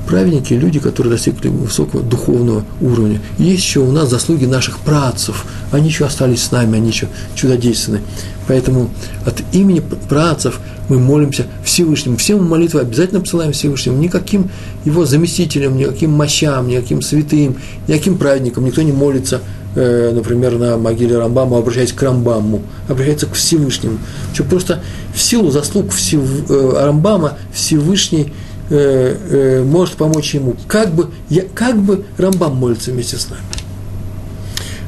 праведники– 0.07 0.53
люди, 0.55 0.79
которые 0.79 1.11
достигли 1.13 1.47
высокого 1.47 2.03
духовного 2.03 2.63
уровня. 2.81 3.21
И 3.37 3.43
есть 3.43 3.63
еще 3.63 3.79
у 3.79 3.91
нас 3.91 4.09
заслуги 4.09 4.45
наших 4.45 4.79
працев. 4.79 5.45
Они 5.71 5.87
еще 5.87 6.05
остались 6.05 6.43
с 6.43 6.51
нами, 6.51 6.77
они 6.77 6.89
еще 6.89 7.07
чудодейственны. 7.35 8.01
Поэтому 8.47 8.89
от 9.25 9.41
имени 9.53 9.81
працев 10.09 10.59
мы 10.89 10.99
молимся 10.99 11.45
Всевышнему. 11.63 12.17
Все 12.17 12.35
мы 12.35 12.43
молитвы 12.43 12.81
обязательно 12.81 13.21
посылаем 13.21 13.53
Всевышнему. 13.53 13.97
Никаким 13.97 14.49
его 14.85 15.05
заместителям, 15.05 15.77
никаким 15.77 16.11
мощам, 16.11 16.67
никаким 16.67 17.01
святым, 17.01 17.57
никаким 17.87 18.17
праведникам 18.17 18.65
никто 18.65 18.81
не 18.81 18.91
молится, 18.91 19.41
э, 19.75 20.11
например, 20.13 20.57
на 20.57 20.77
могиле 20.77 21.17
Рамбама, 21.17 21.57
обращаясь 21.57 21.93
к 21.93 22.01
Рамбаму, 22.01 22.61
обращается 22.87 23.27
к 23.27 23.33
Всевышнему. 23.33 23.97
Что 24.33 24.43
просто 24.43 24.83
в 25.13 25.21
силу 25.21 25.51
заслуг 25.51 25.91
Всев... 25.91 26.21
Э, 26.49 26.85
Рамбама 26.85 27.37
Всевышний– 27.53 28.33
э, 28.69 29.17
э, 29.29 29.63
может 29.63 29.95
помочь 29.95 30.33
ему. 30.33 30.55
Как 30.67 30.93
бы, 30.93 31.09
я, 31.29 31.43
как 31.53 31.77
бы 31.81 32.05
Рамбам 32.17 32.55
молится 32.55 32.91
вместе 32.91 33.17
с 33.17 33.29
нами. 33.29 33.43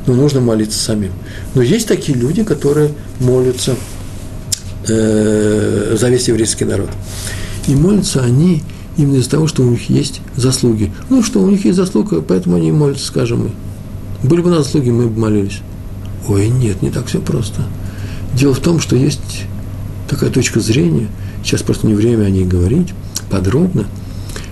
Но 0.08 0.14
нужно 0.14 0.40
молиться 0.40 0.78
самим. 0.78 1.12
Но 1.56 1.62
есть 1.62 1.88
такие 1.88 2.18
люди, 2.18 2.44
которые 2.44 2.92
молятся 3.20 3.76
э, 4.88 5.96
за 6.00 6.10
весь 6.10 6.28
еврейский 6.28 6.66
народ. 6.66 6.90
И 7.68 7.76
молятся 7.76 8.22
они 8.22 8.64
именно 8.98 9.18
из-за 9.18 9.32
того, 9.32 9.48
что 9.48 9.64
у 9.64 9.70
них 9.70 9.90
есть 9.90 10.22
заслуги. 10.36 10.92
Ну 11.10 11.24
что, 11.24 11.42
у 11.42 11.50
них 11.50 11.66
есть 11.66 11.78
заслуга, 11.78 12.22
поэтому 12.22 12.58
они 12.58 12.72
молятся, 12.72 13.08
скажем 13.08 13.46
мы. 13.46 13.52
Были 14.26 14.42
бы 14.42 14.50
у 14.50 14.54
нас 14.54 14.66
заслуги, 14.66 14.90
мы 14.90 15.08
бы 15.08 15.20
молились. 15.20 15.60
Ой, 16.28 16.50
нет, 16.50 16.82
не 16.82 16.90
так 16.90 17.06
все 17.06 17.20
просто. 17.20 17.62
Дело 18.34 18.56
в 18.56 18.60
том, 18.60 18.80
что 18.80 18.96
есть 18.96 19.44
такая 20.10 20.32
точка 20.32 20.60
зрения, 20.60 21.08
сейчас 21.44 21.62
просто 21.62 21.86
не 21.86 21.94
время 21.94 22.26
о 22.26 22.30
ней 22.32 22.44
говорить, 22.44 22.94
подробно, 23.30 23.86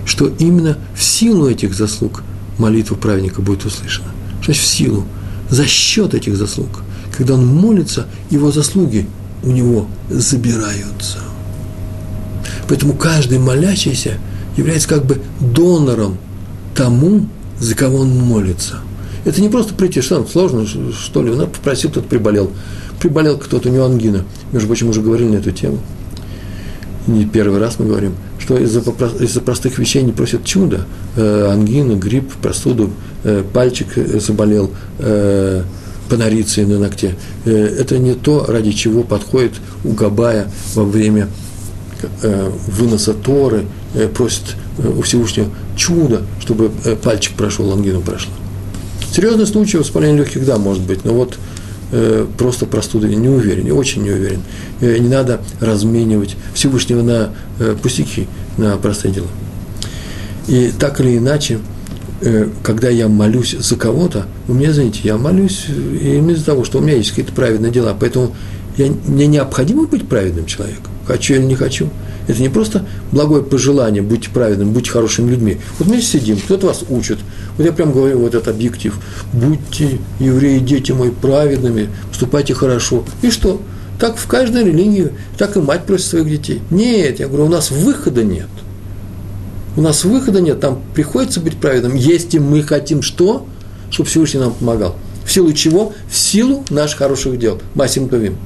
что 0.04 0.28
именно 0.28 0.78
в 0.94 1.02
силу 1.02 1.48
этих 1.48 1.74
заслуг 1.74 2.22
молитва 2.56 2.94
праведника 2.94 3.42
будет 3.42 3.64
услышана. 3.64 4.08
Что 4.40 4.52
значит 4.52 4.62
в 4.62 4.66
силу? 4.66 5.04
За 5.50 5.66
счет 5.66 6.14
этих 6.14 6.36
заслуг. 6.36 6.82
Когда 7.16 7.34
он 7.34 7.44
молится, 7.44 8.06
его 8.30 8.52
заслуги 8.52 9.08
у 9.42 9.50
него 9.50 9.88
забираются. 10.08 11.18
Поэтому 12.68 12.92
каждый 12.92 13.40
молящийся 13.40 14.18
является 14.56 14.88
как 14.88 15.04
бы 15.04 15.20
донором 15.40 16.16
тому, 16.76 17.26
за 17.58 17.74
кого 17.74 17.98
он 17.98 18.16
молится. 18.16 18.76
Это 19.24 19.40
не 19.40 19.48
просто 19.48 19.74
прийти, 19.74 20.00
что 20.00 20.16
там 20.16 20.28
сложно, 20.28 20.66
что 20.66 21.22
ли, 21.22 21.30
он 21.30 21.46
попросил, 21.46 21.90
кто-то 21.90 22.08
приболел. 22.08 22.50
Приболел 23.00 23.38
кто-то, 23.38 23.68
у 23.68 23.72
него 23.72 23.84
ангина. 23.84 24.24
Между 24.52 24.68
прочим, 24.68 24.88
уже 24.90 25.00
говорили 25.00 25.28
на 25.28 25.36
эту 25.36 25.50
тему. 25.50 25.78
Не 27.06 27.24
первый 27.26 27.58
раз 27.58 27.78
мы 27.78 27.86
говорим 27.86 28.14
что 28.44 28.58
из-за, 28.58 28.80
из 29.20 29.32
простых 29.40 29.78
вещей 29.78 30.02
не 30.02 30.12
просят 30.12 30.44
чуда. 30.44 30.86
Э, 31.16 31.50
ангину, 31.50 31.96
грипп, 31.96 32.32
простуду, 32.42 32.90
э, 33.24 33.42
пальчик 33.52 33.96
э, 33.96 34.20
заболел, 34.20 34.70
э, 34.98 35.62
панорицей 36.10 36.66
на 36.66 36.78
ногте. 36.78 37.14
Э, 37.46 37.50
это 37.50 37.98
не 37.98 38.14
то, 38.14 38.44
ради 38.46 38.72
чего 38.72 39.02
подходит 39.02 39.52
Угабая 39.82 40.48
во 40.74 40.84
время 40.84 41.28
э, 42.22 42.50
выноса 42.66 43.14
Торы, 43.14 43.64
просит 44.14 44.56
у 44.78 45.02
Всевышнего 45.02 45.48
чудо, 45.76 46.22
чтобы 46.40 46.70
пальчик 47.02 47.34
прошел, 47.34 47.72
ангину 47.72 48.00
прошла. 48.00 48.32
Серьезный 49.14 49.46
случай 49.46 49.78
воспаления 49.78 50.18
легких, 50.18 50.44
да, 50.44 50.58
может 50.58 50.82
быть, 50.82 51.04
но 51.04 51.14
вот 51.14 51.38
Э, 51.96 52.26
просто 52.38 52.66
простуды, 52.66 53.14
не 53.14 53.28
уверен, 53.28 53.70
очень 53.70 54.02
не 54.02 54.10
уверен. 54.10 54.40
Э, 54.80 54.98
не 54.98 55.08
надо 55.08 55.40
разменивать 55.60 56.34
Всевышнего 56.52 57.02
на 57.02 57.30
э, 57.60 57.76
пустяки, 57.80 58.26
на 58.58 58.76
простые 58.78 59.14
дела. 59.14 59.28
И 60.48 60.72
так 60.76 61.00
или 61.00 61.16
иначе, 61.18 61.60
когда 62.62 62.88
я 62.88 63.08
молюсь 63.08 63.56
за 63.58 63.76
кого-то, 63.76 64.26
у 64.48 64.54
меня, 64.54 64.72
знаете, 64.72 65.00
я 65.04 65.16
молюсь 65.16 65.66
именно 65.68 66.32
из-за 66.32 66.46
того, 66.46 66.64
что 66.64 66.78
у 66.78 66.80
меня 66.80 66.96
есть 66.96 67.10
какие-то 67.10 67.32
праведные 67.32 67.70
дела, 67.70 67.96
поэтому 67.98 68.34
я, 68.76 68.92
мне 69.06 69.26
необходимо 69.26 69.86
быть 69.86 70.08
праведным 70.08 70.46
человеком, 70.46 70.90
хочу 71.06 71.34
или 71.34 71.42
не 71.42 71.54
хочу– 71.54 71.88
это 72.26 72.40
не 72.40 72.48
просто 72.48 72.86
благое 73.12 73.42
пожелание, 73.42 74.02
будьте 74.02 74.30
праведными, 74.30 74.70
будьте 74.70 74.90
хорошими 74.90 75.30
людьми. 75.30 75.58
Вот 75.78 75.88
мы 75.88 76.00
сидим, 76.00 76.38
кто-то 76.38 76.68
вас 76.68 76.84
учит. 76.88 77.18
Вот 77.56 77.66
я 77.66 77.72
прям 77.72 77.92
говорю 77.92 78.20
вот 78.20 78.34
этот 78.34 78.48
объектив. 78.48 78.98
Будьте, 79.32 79.98
евреи, 80.18 80.58
дети 80.58 80.92
мои, 80.92 81.10
праведными, 81.10 81.90
поступайте 82.08 82.54
хорошо. 82.54 83.04
И 83.22 83.30
что? 83.30 83.60
Так 83.98 84.16
в 84.16 84.26
каждой 84.26 84.64
религии, 84.64 85.12
так 85.38 85.56
и 85.56 85.60
мать 85.60 85.84
просит 85.84 86.06
своих 86.06 86.28
детей. 86.28 86.62
Нет, 86.70 87.20
я 87.20 87.28
говорю, 87.28 87.46
у 87.46 87.50
нас 87.50 87.70
выхода 87.70 88.24
нет. 88.24 88.48
У 89.76 89.80
нас 89.80 90.04
выхода 90.04 90.40
нет, 90.40 90.60
там 90.60 90.80
приходится 90.94 91.40
быть 91.40 91.56
праведным, 91.56 91.94
если 91.94 92.38
мы 92.38 92.62
хотим 92.62 93.02
что? 93.02 93.46
Чтобы 93.90 94.08
Всевышний 94.08 94.40
нам 94.40 94.52
помогал. 94.52 94.96
В 95.24 95.32
силу 95.32 95.52
чего? 95.52 95.92
В 96.08 96.16
силу 96.16 96.64
наших 96.70 96.98
хороших 96.98 97.38
дел. 97.38 97.60
Масим 97.74 98.08
Тувим. 98.08 98.36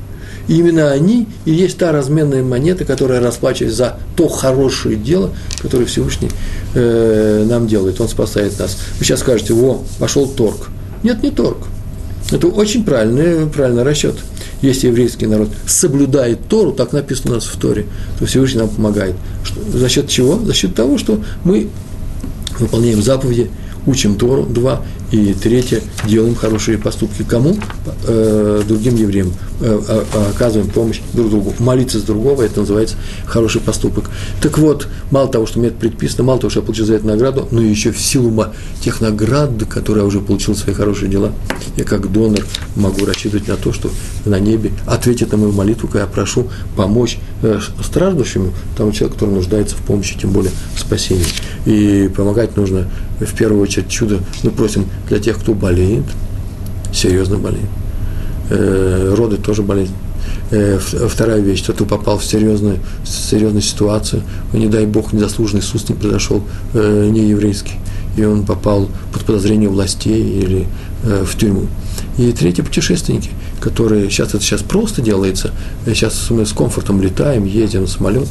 И 0.48 0.56
именно 0.56 0.90
они 0.90 1.26
и 1.44 1.52
есть 1.52 1.78
та 1.78 1.92
разменная 1.92 2.42
монета, 2.42 2.84
которая 2.84 3.20
расплачивается 3.20 3.76
за 3.76 3.98
то 4.16 4.28
хорошее 4.28 4.96
дело, 4.96 5.30
которое 5.60 5.84
Всевышний 5.84 6.30
э, 6.74 7.44
нам 7.48 7.66
делает. 7.68 8.00
Он 8.00 8.08
спасает 8.08 8.58
нас. 8.58 8.78
Вы 8.98 9.04
сейчас 9.04 9.20
скажете, 9.20 9.54
о, 9.54 9.82
пошел 9.98 10.26
торг. 10.26 10.70
Нет, 11.02 11.22
не 11.22 11.30
торг. 11.30 11.58
Это 12.30 12.48
очень 12.48 12.84
правильный, 12.84 13.46
правильный 13.46 13.82
расчет. 13.82 14.16
Если 14.60 14.88
еврейский 14.88 15.26
народ 15.26 15.50
соблюдает 15.66 16.48
Тору, 16.48 16.72
так 16.72 16.92
написано 16.92 17.32
у 17.32 17.34
нас 17.36 17.44
в 17.44 17.58
Торе, 17.58 17.86
то 18.18 18.26
Всевышний 18.26 18.58
нам 18.58 18.68
помогает. 18.68 19.14
Что, 19.44 19.78
за 19.78 19.88
счет 19.88 20.08
чего? 20.08 20.38
За 20.38 20.52
счет 20.52 20.74
того, 20.74 20.98
что 20.98 21.20
мы 21.44 21.68
выполняем 22.58 23.02
заповеди, 23.02 23.50
учим 23.86 24.16
Тору, 24.16 24.44
два, 24.44 24.82
и 25.10 25.32
третье, 25.32 25.80
делаем 26.06 26.34
хорошие 26.34 26.78
поступки. 26.78 27.22
Кому? 27.22 27.56
Э, 28.06 28.62
другим 28.66 28.96
евреям. 28.96 29.32
Э, 29.60 29.80
а, 29.88 30.04
а, 30.14 30.30
оказываем 30.30 30.70
помощь 30.70 31.00
друг 31.14 31.30
другу. 31.30 31.54
Молиться 31.58 31.98
с 31.98 32.02
другого, 32.02 32.42
это 32.42 32.60
называется 32.60 32.96
хороший 33.26 33.60
поступок. 33.60 34.10
Так 34.40 34.58
вот, 34.58 34.86
мало 35.10 35.28
того, 35.28 35.46
что 35.46 35.58
мне 35.58 35.68
это 35.68 35.78
предписано, 35.78 36.24
мало 36.24 36.38
того, 36.38 36.50
что 36.50 36.60
я 36.60 36.66
получил 36.66 36.86
за 36.86 36.94
это 36.94 37.06
награду, 37.06 37.48
но 37.50 37.60
еще 37.60 37.90
в 37.90 38.00
силу 38.00 38.44
тех 38.82 39.00
наград, 39.00 39.50
которые 39.68 40.02
я 40.02 40.06
уже 40.06 40.20
получил 40.20 40.54
свои 40.54 40.74
хорошие 40.74 41.10
дела, 41.10 41.32
я 41.76 41.84
как 41.84 42.12
донор 42.12 42.44
могу 42.76 43.04
рассчитывать 43.04 43.48
на 43.48 43.56
то, 43.56 43.72
что 43.72 43.90
на 44.24 44.38
небе 44.38 44.70
ответит 44.86 45.32
на 45.32 45.38
мою 45.38 45.52
молитву, 45.52 45.88
когда 45.88 46.02
я 46.02 46.06
прошу 46.06 46.48
помочь 46.76 47.18
э, 47.42 47.58
страждущему, 47.82 48.52
тому 48.76 48.92
человеку, 48.92 49.14
который 49.14 49.34
нуждается 49.34 49.74
в 49.74 49.80
помощи, 49.80 50.16
тем 50.20 50.30
более 50.30 50.52
в 50.74 50.80
спасении. 50.80 51.24
И 51.66 52.08
помогать 52.14 52.56
нужно 52.56 52.88
в 53.20 53.34
первую 53.34 53.62
очередь 53.62 53.88
чудо. 53.88 54.20
Мы 54.42 54.50
просим 54.50 54.86
для 55.08 55.18
тех, 55.18 55.38
кто 55.38 55.54
болеет, 55.54 56.04
серьезно 56.92 57.38
болеет. 57.38 57.68
Э, 58.50 59.14
роды 59.16 59.36
тоже 59.36 59.62
болезнь. 59.62 59.94
Э, 60.50 60.78
вторая 60.78 61.40
вещь, 61.40 61.64
кто 61.64 61.84
попал 61.84 62.18
в 62.18 62.24
серьезную, 62.24 62.78
серьезную 63.04 63.62
ситуацию, 63.62 64.22
не 64.52 64.66
дай 64.66 64.86
Бог, 64.86 65.12
незаслуженный 65.12 65.62
суд 65.62 65.88
не 65.88 65.94
произошел, 65.94 66.42
э, 66.74 67.08
не 67.10 67.28
еврейский, 67.28 67.74
и 68.16 68.24
он 68.24 68.44
попал 68.44 68.88
под 69.12 69.24
подозрение 69.24 69.68
властей 69.68 70.40
или 70.40 70.66
в 71.02 71.36
тюрьму. 71.36 71.66
И 72.16 72.32
третье, 72.32 72.62
путешественники, 72.62 73.30
которые, 73.60 74.10
сейчас 74.10 74.30
это 74.30 74.40
сейчас 74.40 74.62
просто 74.62 75.02
делается, 75.02 75.52
сейчас 75.86 76.30
мы 76.30 76.44
с 76.44 76.52
комфортом 76.52 77.00
летаем, 77.00 77.44
едем 77.44 77.82
на 77.82 77.86
самолет, 77.86 78.28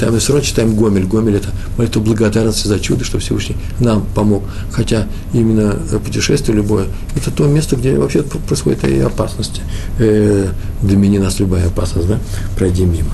там 0.00 0.18
все 0.18 0.32
равно 0.32 0.46
читаем 0.46 0.74
Гомель. 0.76 1.04
Гомель– 1.04 1.36
это 1.36 1.50
молитва 1.76 2.00
благодарности 2.00 2.66
за 2.66 2.80
чудо, 2.80 3.04
что 3.04 3.18
Всевышний 3.18 3.56
нам 3.80 4.06
помог. 4.14 4.44
Хотя 4.72 5.06
именно 5.34 5.78
путешествие 6.02 6.56
любое– 6.56 6.86
это 7.16 7.30
то 7.30 7.46
место, 7.46 7.76
где 7.76 7.98
вообще 7.98 8.22
происходит 8.22 8.82
и 8.84 8.98
опасности. 9.00 9.60
Э, 9.98 10.48
домини 10.80 11.18
нас 11.18 11.38
любая 11.38 11.66
опасность, 11.66 12.08
да? 12.08 12.18
Пройди 12.56 12.86
мимо. 12.86 13.10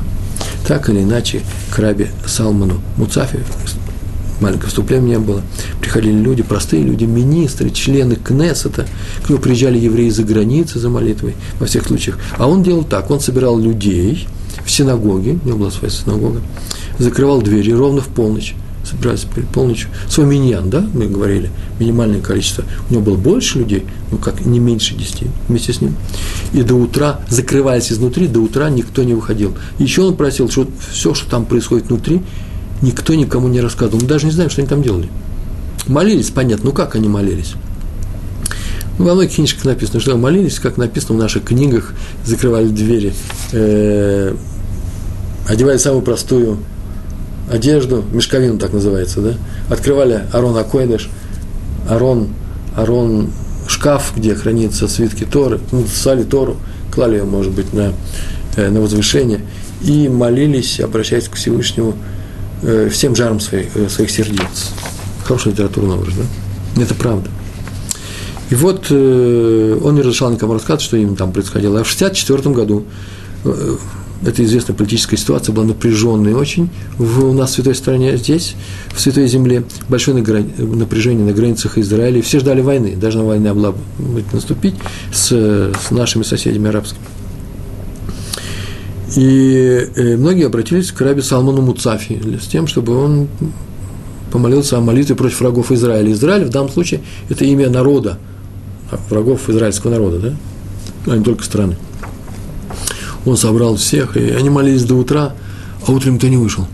Так 0.68 0.88
или 0.88 1.02
иначе, 1.02 1.40
к 1.72 1.78
рабе 1.80 2.08
Салману 2.24 2.80
Муцафи 2.96 3.40
маленькое 4.40 4.68
вступление 4.68 5.18
было. 5.18 5.42
Приходили 5.80 6.18
люди, 6.18 6.42
простые 6.42 6.82
люди, 6.82 7.04
министры, 7.04 7.70
члены 7.70 8.16
Кнессета. 8.16 8.86
К 9.24 9.30
нему 9.30 9.40
приезжали 9.40 9.78
евреи 9.78 10.10
за 10.10 10.24
границы 10.24 10.78
за 10.78 10.88
молитвой 10.88 11.34
во 11.58 11.66
всех 11.66 11.86
случаях. 11.86 12.18
А 12.38 12.48
он 12.48 12.62
делал 12.62 12.84
так, 12.84 13.10
он 13.10 13.20
собирал 13.20 13.58
людей 13.58 14.26
в 14.64 14.70
синагоге, 14.70 15.38
у 15.44 15.48
него 15.48 15.58
была 15.58 15.70
своя 15.70 15.92
синагога, 15.92 16.40
закрывал 16.98 17.40
двери 17.42 17.72
ровно 17.72 18.00
в 18.00 18.08
полночь, 18.08 18.54
собирались 18.84 19.24
перед 19.24 19.48
полночью, 19.48 19.88
свой 20.08 20.26
миньян, 20.26 20.70
да, 20.70 20.84
мы 20.94 21.06
говорили, 21.06 21.50
минимальное 21.78 22.20
количество, 22.20 22.64
у 22.88 22.92
него 22.92 23.02
было 23.02 23.16
больше 23.16 23.58
людей, 23.58 23.84
ну 24.10 24.18
как, 24.18 24.44
не 24.44 24.58
меньше 24.58 24.94
десяти 24.94 25.26
вместе 25.48 25.72
с 25.72 25.80
ним, 25.80 25.96
и 26.52 26.62
до 26.62 26.74
утра, 26.74 27.20
закрывались 27.28 27.92
изнутри, 27.92 28.26
до 28.28 28.40
утра 28.40 28.70
никто 28.70 29.02
не 29.02 29.14
выходил. 29.14 29.56
Еще 29.78 30.02
он 30.02 30.16
просил, 30.16 30.48
что 30.48 30.68
все, 30.90 31.14
что 31.14 31.28
там 31.28 31.44
происходит 31.44 31.88
внутри, 31.88 32.22
никто 32.82 33.14
никому 33.14 33.48
не 33.48 33.60
рассказывал, 33.60 34.00
мы 34.00 34.08
даже 34.08 34.26
не 34.26 34.32
знаем, 34.32 34.50
что 34.50 34.60
они 34.60 34.68
там 34.68 34.82
делали. 34.82 35.08
Молились, 35.86 36.30
понятно, 36.30 36.66
ну 36.66 36.72
как 36.72 36.94
они 36.96 37.08
молились? 37.08 37.54
Ну, 38.98 39.04
во 39.04 39.14
многих 39.14 39.34
книжках 39.34 39.64
написано, 39.64 40.00
что 40.00 40.16
молились, 40.16 40.58
как 40.58 40.78
написано 40.78 41.18
в 41.18 41.22
наших 41.22 41.44
книгах, 41.44 41.92
закрывали 42.24 42.68
двери, 42.68 43.12
э, 43.52 44.34
одевали 45.46 45.76
самую 45.76 46.02
простую 46.02 46.58
одежду, 47.50 48.04
мешковину 48.12 48.58
так 48.58 48.72
называется, 48.72 49.20
да, 49.20 49.34
открывали 49.68 50.24
Арон 50.32 50.56
Акойдыш, 50.56 51.10
Арон, 51.88 52.28
Арон 52.74 53.30
шкаф, 53.68 54.12
где 54.16 54.34
хранится 54.34 54.88
свитки 54.88 55.24
Торы, 55.24 55.60
ну, 55.72 55.84
сали 55.86 56.24
Тору, 56.24 56.56
клали 56.92 57.16
ее, 57.16 57.24
может 57.24 57.52
быть, 57.52 57.72
на, 57.72 57.92
э, 58.56 58.70
на 58.70 58.80
возвышение, 58.80 59.40
и 59.82 60.08
молились, 60.08 60.80
обращаясь 60.80 61.28
к 61.28 61.34
Всевышнему 61.34 61.94
э, 62.62 62.88
всем 62.90 63.14
жаром 63.14 63.40
своих, 63.40 63.76
э, 63.76 63.88
своих 63.88 64.10
сердец. 64.10 64.70
Хорошая 65.24 65.52
литература 65.52 65.92
образ, 65.92 66.14
да? 66.14 66.82
Это 66.82 66.94
правда. 66.94 67.30
И 68.50 68.54
вот 68.54 68.86
э, 68.90 69.78
он 69.82 69.94
не 69.94 70.02
разрешал 70.02 70.30
никому 70.30 70.52
рассказывать, 70.52 70.82
что 70.82 70.96
им 70.96 71.16
там 71.16 71.32
происходило. 71.32 71.80
А 71.80 71.84
в 71.84 71.92
1964 71.92 72.54
году 72.54 72.84
э, 73.44 73.76
эта 74.24 74.44
известная 74.44 74.74
политическая 74.74 75.16
ситуация 75.16 75.52
была 75.52 75.66
напряженной 75.66 76.34
очень 76.34 76.70
в, 76.96 77.24
у 77.24 77.32
нас 77.32 77.50
в 77.50 77.54
святой 77.54 77.74
стране, 77.74 78.16
здесь, 78.16 78.54
в 78.94 79.00
святой 79.00 79.26
земле, 79.28 79.64
большое 79.88 80.16
напряжение 80.16 81.26
на 81.26 81.32
границах 81.32 81.76
Израиля, 81.78 82.22
все 82.22 82.40
ждали 82.40 82.60
войны, 82.60 82.96
должна 82.96 83.24
война 83.24 83.52
была 83.52 83.74
наступить 84.32 84.74
с, 85.12 85.28
с 85.28 85.90
нашими 85.90 86.22
соседями 86.22 86.68
арабскими. 86.68 87.04
И 89.14 89.88
э, 89.94 90.16
многие 90.16 90.46
обратились 90.46 90.90
к 90.90 91.00
рабе 91.00 91.22
Салману 91.22 91.62
Муцафи 91.62 92.20
с 92.40 92.46
тем, 92.46 92.66
чтобы 92.66 92.96
он 92.96 93.28
помолился 94.32 94.78
о 94.78 94.80
молитве 94.80 95.14
против 95.14 95.40
врагов 95.40 95.70
Израиля. 95.70 96.12
Израиль 96.12 96.44
в 96.44 96.50
данном 96.50 96.70
случае– 96.70 97.02
это 97.28 97.44
имя 97.44 97.70
народа, 97.70 98.18
врагов 99.08 99.48
израильского 99.48 99.92
народа, 99.92 100.18
да, 100.18 101.12
а 101.12 101.16
не 101.16 101.22
только 101.22 101.44
страны 101.44 101.76
он 103.26 103.36
собрал 103.36 103.76
всех, 103.76 104.16
и 104.16 104.30
они 104.30 104.48
молились 104.48 104.84
до 104.84 104.94
утра, 104.94 105.34
а 105.86 105.92
утром 105.92 106.14
никто 106.14 106.28
не 106.28 106.36
вышел. 106.36 106.66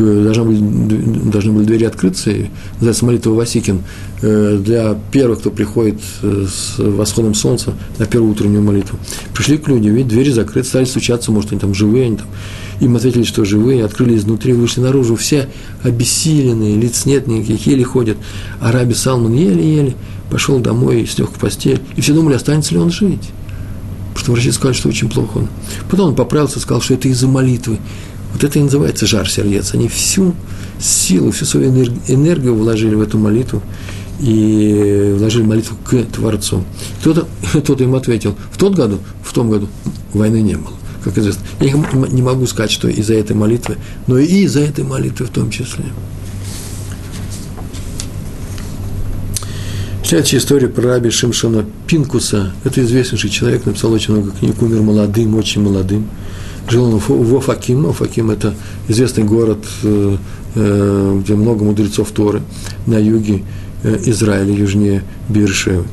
Должны 0.00 0.44
были, 0.44 1.30
должны 1.30 1.52
были 1.52 1.64
двери 1.64 1.84
открыться, 1.84 2.30
и 2.30 2.46
называется 2.74 3.04
молитва 3.04 3.30
Васикин, 3.32 3.82
э, 4.22 4.58
для 4.60 4.96
первых, 5.12 5.40
кто 5.40 5.50
приходит 5.50 6.00
э, 6.22 6.46
с 6.48 6.78
восходом 6.78 7.34
солнца 7.34 7.74
на 7.98 8.06
первую 8.06 8.32
утреннюю 8.32 8.62
молитву. 8.62 8.98
Пришли 9.34 9.58
к 9.58 9.68
людям, 9.68 9.94
ведь 9.94 10.08
двери 10.08 10.30
закрыты, 10.30 10.68
стали 10.68 10.84
стучаться, 10.84 11.32
может, 11.32 11.52
они 11.52 11.60
там 11.60 11.74
живые, 11.74 12.06
они 12.06 12.16
там. 12.16 12.26
Им 12.80 12.96
ответили, 12.96 13.24
что 13.24 13.44
живые, 13.44 13.84
открыли 13.84 14.16
изнутри, 14.16 14.54
вышли 14.54 14.80
наружу, 14.80 15.14
все 15.16 15.48
обессиленные, 15.82 16.76
лиц 16.76 17.04
нет 17.04 17.26
никаких, 17.26 17.66
еле 17.66 17.84
ходят. 17.84 18.16
А 18.60 18.72
раби 18.72 18.94
Салман 18.94 19.34
еле-еле 19.34 19.94
пошел 20.30 20.60
домой, 20.60 21.06
слег 21.06 21.30
в 21.30 21.38
постель, 21.38 21.80
и 21.96 22.00
все 22.00 22.14
думали, 22.14 22.34
останется 22.34 22.72
ли 22.72 22.80
он 22.80 22.90
жить 22.90 23.30
что 24.20 24.32
врачи 24.32 24.52
сказали, 24.52 24.76
что 24.76 24.88
очень 24.88 25.08
плохо 25.08 25.38
он. 25.38 25.48
Потом 25.88 26.08
он 26.08 26.14
поправился 26.14 26.58
и 26.58 26.62
сказал, 26.62 26.82
что 26.82 26.94
это 26.94 27.08
из-за 27.08 27.26
молитвы. 27.26 27.78
Вот 28.32 28.44
это 28.44 28.58
и 28.58 28.62
называется 28.62 29.06
жар 29.06 29.28
сердец. 29.28 29.74
Они 29.74 29.88
всю 29.88 30.34
силу, 30.78 31.30
всю 31.30 31.44
свою 31.44 31.70
энергию 32.08 32.54
вложили 32.54 32.94
в 32.94 33.02
эту 33.02 33.18
молитву 33.18 33.62
и 34.20 35.14
вложили 35.16 35.42
молитву 35.42 35.76
к 35.84 36.02
Творцу. 36.04 36.64
Кто-то, 37.00 37.26
кто-то 37.60 37.84
им 37.84 37.94
ответил, 37.94 38.36
в 38.52 38.58
тот 38.58 38.74
году, 38.74 38.98
в 39.22 39.32
том 39.32 39.50
году 39.50 39.68
войны 40.12 40.42
не 40.42 40.54
было, 40.54 40.74
как 41.04 41.16
известно. 41.18 41.42
Я 41.60 41.72
не 41.72 42.22
могу 42.22 42.46
сказать, 42.46 42.70
что 42.70 42.88
из-за 42.88 43.14
этой 43.14 43.34
молитвы, 43.34 43.76
но 44.06 44.18
и 44.18 44.42
из-за 44.44 44.60
этой 44.60 44.84
молитвы 44.84 45.26
в 45.26 45.30
том 45.30 45.50
числе. 45.50 45.84
Следующая 50.10 50.38
история 50.38 50.66
про 50.66 50.82
раби 50.82 51.08
Шимшона 51.08 51.64
Пинкуса. 51.86 52.52
Это 52.64 52.82
известнейший 52.82 53.30
человек, 53.30 53.64
написал 53.64 53.92
очень 53.92 54.12
много 54.12 54.32
книг, 54.32 54.60
умер 54.60 54.82
молодым, 54.82 55.36
очень 55.36 55.62
молодым. 55.62 56.08
Жил 56.70 56.84
он 56.84 56.98
в 56.98 57.36
Офаким. 57.36 57.86
Офаким– 57.86 58.30
это 58.32 58.54
известный 58.88 59.24
город, 59.24 59.58
э, 59.82 60.16
э, 60.54 61.20
где 61.22 61.34
много 61.34 61.64
мудрецов 61.64 62.10
Торы, 62.12 62.42
на 62.86 62.96
юге 62.98 63.42
э, 63.82 63.98
Израиля, 64.06 64.52
южнее 64.52 65.02
Биршевы. 65.28 65.84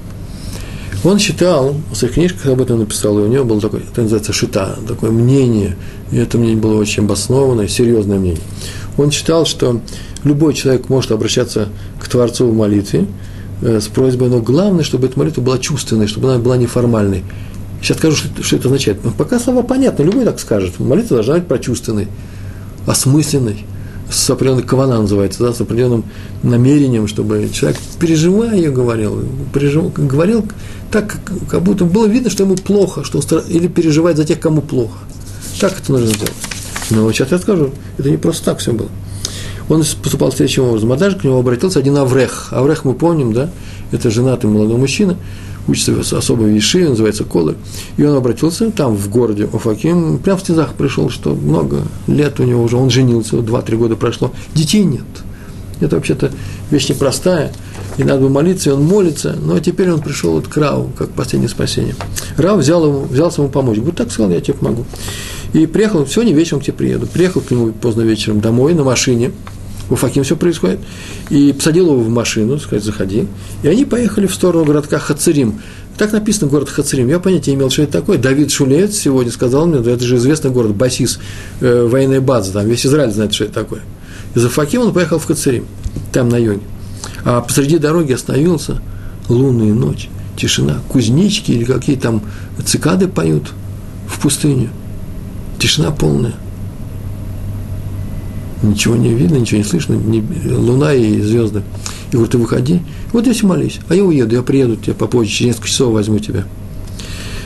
Он 1.03 1.19
считал, 1.19 1.75
в 1.91 1.95
своих 1.95 2.13
книжках 2.15 2.45
об 2.47 2.61
этом 2.61 2.79
написал, 2.79 3.17
и 3.19 3.23
у 3.23 3.27
него 3.27 3.43
было 3.43 3.61
такое, 3.61 3.81
это 3.81 4.01
называется 4.01 4.33
шита, 4.33 4.77
такое 4.87 5.11
мнение, 5.11 5.77
и 6.11 6.17
это 6.17 6.37
мнение 6.37 6.57
было 6.57 6.79
очень 6.79 7.03
обоснованное, 7.03 7.67
серьезное 7.67 8.19
мнение. 8.19 8.41
Он 8.97 9.11
считал, 9.11 9.45
что 9.45 9.81
любой 10.23 10.53
человек 10.53 10.89
может 10.89 11.11
обращаться 11.11 11.69
к 11.99 12.07
Творцу 12.07 12.47
в 12.47 12.55
молитве, 12.55 13.05
Э, 13.59 13.79
с 13.79 13.87
просьбой, 13.87 14.29
но 14.29 14.39
главное, 14.39 14.83
чтобы 14.83 15.07
эта 15.07 15.17
молитва 15.17 15.41
была 15.41 15.57
чувственной, 15.57 16.07
чтобы 16.07 16.31
она 16.31 16.39
была 16.39 16.57
неформальной. 16.57 17.23
Сейчас 17.81 17.97
скажу, 17.97 18.15
что, 18.15 18.43
что 18.43 18.55
это 18.55 18.67
означает. 18.67 19.03
Но 19.03 19.11
пока 19.11 19.39
слова 19.39 19.61
понятны, 19.61 20.03
любой 20.03 20.25
так 20.25 20.39
скажет. 20.39 20.79
Молитва 20.79 21.17
должна 21.17 21.35
быть 21.35 21.47
прочувственной, 21.47 22.07
осмысленной, 22.85 23.65
с 24.09 24.29
определенной 24.29 24.63
кавана 24.63 25.01
называется, 25.01 25.43
да, 25.43 25.53
с 25.53 25.59
определенным 25.59 26.05
намерением, 26.43 27.07
чтобы 27.07 27.49
человек, 27.51 27.79
переживая 27.99 28.55
ее, 28.55 28.71
говорил, 28.71 29.21
пережив, 29.53 29.93
говорил 29.93 30.45
так, 30.91 31.17
как, 31.49 31.61
будто 31.61 31.85
было 31.85 32.07
видно, 32.07 32.29
что 32.29 32.43
ему 32.43 32.55
плохо, 32.55 33.03
что 33.03 33.19
он, 33.19 33.39
или 33.49 33.67
переживает 33.67 34.17
за 34.17 34.23
тех, 34.23 34.39
кому 34.39 34.61
плохо. 34.61 34.97
Так 35.59 35.77
это 35.79 35.91
нужно 35.91 36.07
сделать. 36.07 36.33
Но 36.89 37.11
сейчас 37.11 37.31
я 37.31 37.39
скажу, 37.39 37.71
это 37.97 38.09
не 38.09 38.17
просто 38.17 38.45
так 38.45 38.59
все 38.59 38.71
было. 38.71 38.89
он 39.67 39.83
поступал 40.01 40.31
следующим 40.31 40.63
образом. 40.63 40.91
Однажды 40.93 41.19
к 41.19 41.23
нему 41.25 41.39
обратился 41.39 41.79
один 41.79 41.97
Аврех. 41.97 42.49
Аврех 42.51 42.85
мы 42.85 42.93
помним, 42.93 43.33
да? 43.33 43.49
Это 43.91 44.09
женатый 44.09 44.49
молодой 44.49 44.77
мужчина, 44.77 45.17
учится 45.67 45.93
в 45.93 46.13
особой 46.13 46.51
виши, 46.51 46.87
называется 46.87 47.23
Колы. 47.23 47.55
И 47.97 48.03
он 48.03 48.15
обратился 48.15 48.71
там, 48.71 48.95
в 48.95 49.09
городе 49.09 49.49
Офаким, 49.51 50.19
прямо 50.19 50.37
в 50.37 50.41
стезах 50.41 50.73
пришел, 50.73 51.09
что 51.09 51.33
много 51.33 51.83
лет 52.07 52.39
у 52.39 52.43
него 52.43 52.63
уже, 52.63 52.77
он 52.77 52.89
женился, 52.89 53.37
2-3 53.37 53.77
года 53.77 53.95
прошло, 53.95 54.31
детей 54.53 54.83
нет. 54.83 55.05
Это 55.79 55.95
вообще-то 55.95 56.31
вещь 56.71 56.89
непростая, 56.89 57.51
и 57.97 58.03
надо 58.03 58.21
бы 58.21 58.29
молиться, 58.29 58.69
и 58.69 58.73
он 58.73 58.83
молится, 58.83 59.35
но 59.39 59.59
теперь 59.59 59.91
он 59.91 60.01
пришел 60.01 60.33
вот 60.33 60.47
к 60.47 60.57
Раву, 60.57 60.89
как 60.97 61.09
последнее 61.11 61.49
спасение. 61.49 61.95
Рав 62.37 62.59
взял 62.59 62.85
ему, 62.85 63.01
взялся 63.01 63.41
ему 63.41 63.51
помочь. 63.51 63.77
Говорит, 63.77 63.97
так 63.97 64.11
сказал, 64.11 64.31
я 64.31 64.41
тебе 64.41 64.55
помогу. 64.55 64.85
И 65.53 65.65
приехал, 65.65 66.05
сегодня 66.07 66.33
вечером 66.33 66.61
к 66.61 66.63
тебе 66.63 66.73
приеду. 66.73 67.07
Приехал 67.07 67.41
к 67.41 67.51
нему 67.51 67.71
поздно 67.71 68.01
вечером 68.01 68.39
домой 68.39 68.73
на 68.73 68.83
машине, 68.83 69.31
в 69.89 69.93
Уфаким 69.93 70.23
все 70.23 70.35
происходит, 70.35 70.79
и 71.29 71.53
посадил 71.53 71.87
его 71.87 71.99
в 71.99 72.09
машину, 72.09 72.59
сказать, 72.59 72.83
заходи. 72.83 73.27
И 73.63 73.67
они 73.67 73.85
поехали 73.85 74.27
в 74.27 74.33
сторону 74.33 74.65
городка 74.65 74.99
Хацерим. 74.99 75.61
Так 75.97 76.11
написано 76.11 76.49
город 76.49 76.69
Хацерим. 76.69 77.07
Я 77.07 77.19
понятия 77.19 77.51
не 77.51 77.57
имел, 77.57 77.69
что 77.69 77.83
это 77.83 77.93
такое. 77.93 78.17
Давид 78.17 78.51
Шулец 78.51 78.95
сегодня 78.95 79.31
сказал 79.31 79.65
мне, 79.65 79.79
это 79.79 80.03
же 80.03 80.17
известный 80.17 80.51
город, 80.51 80.75
Басис, 80.75 81.19
э, 81.61 81.87
военная 81.89 82.21
база, 82.21 82.53
там 82.53 82.67
весь 82.67 82.85
Израиль 82.85 83.11
знает, 83.11 83.33
что 83.33 83.45
это 83.45 83.53
такое. 83.53 83.81
Из 84.35 84.45
Уфакима 84.45 84.83
он 84.83 84.93
поехал 84.93 85.19
в 85.19 85.25
Хацерим, 85.25 85.65
там 86.11 86.29
на 86.29 86.37
Йоне. 86.37 86.61
А 87.23 87.41
посреди 87.41 87.77
дороги 87.77 88.13
остановился, 88.13 88.81
лунная 89.29 89.73
ночь, 89.73 90.09
тишина, 90.37 90.79
кузнечки 90.89 91.51
или 91.51 91.63
какие 91.63 91.95
там 91.95 92.21
цикады 92.63 93.07
поют 93.07 93.53
в 94.07 94.19
пустыне. 94.19 94.69
Тишина 95.59 95.91
полная. 95.91 96.35
Ничего 98.63 98.95
не 98.95 99.13
видно, 99.13 99.35
ничего 99.35 99.59
не 99.59 99.63
слышно, 99.63 99.93
не, 99.93 100.23
луна 100.51 100.93
и 100.93 101.21
звезды. 101.21 101.61
И 102.09 102.13
говорит, 102.13 102.31
ты 102.31 102.37
выходи, 102.37 102.81
вот 103.11 103.23
здесь 103.23 103.43
молись, 103.43 103.79
а 103.87 103.95
я 103.95 104.03
уеду, 104.03 104.35
я 104.35 104.41
приеду 104.41 104.75
тебе 104.77 104.93
попозже, 104.93 105.31
через 105.31 105.47
несколько 105.47 105.67
часов 105.67 105.93
возьму 105.93 106.19
тебя. 106.19 106.45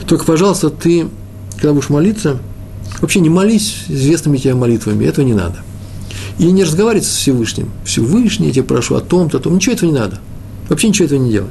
Только, 0.07 0.25
пожалуйста, 0.25 0.69
ты, 0.69 1.07
когда 1.55 1.73
будешь 1.73 1.89
молиться, 1.89 2.39
вообще 3.01 3.19
не 3.19 3.29
молись 3.29 3.83
известными 3.87 4.37
тебе 4.37 4.55
молитвами, 4.55 5.05
этого 5.05 5.25
не 5.25 5.33
надо. 5.33 5.57
И 6.37 6.45
не 6.45 6.63
разговаривай 6.63 7.03
с 7.03 7.09
Всевышним. 7.09 7.69
Всевышний, 7.83 8.47
я 8.47 8.53
тебя 8.53 8.63
прошу 8.63 8.95
о 8.95 9.01
том-то, 9.01 9.37
о 9.37 9.39
том. 9.41 9.55
Ничего 9.55 9.75
этого 9.75 9.89
не 9.89 9.95
надо. 9.95 10.19
Вообще 10.69 10.87
ничего 10.87 11.05
этого 11.05 11.19
не 11.19 11.31
делай. 11.31 11.49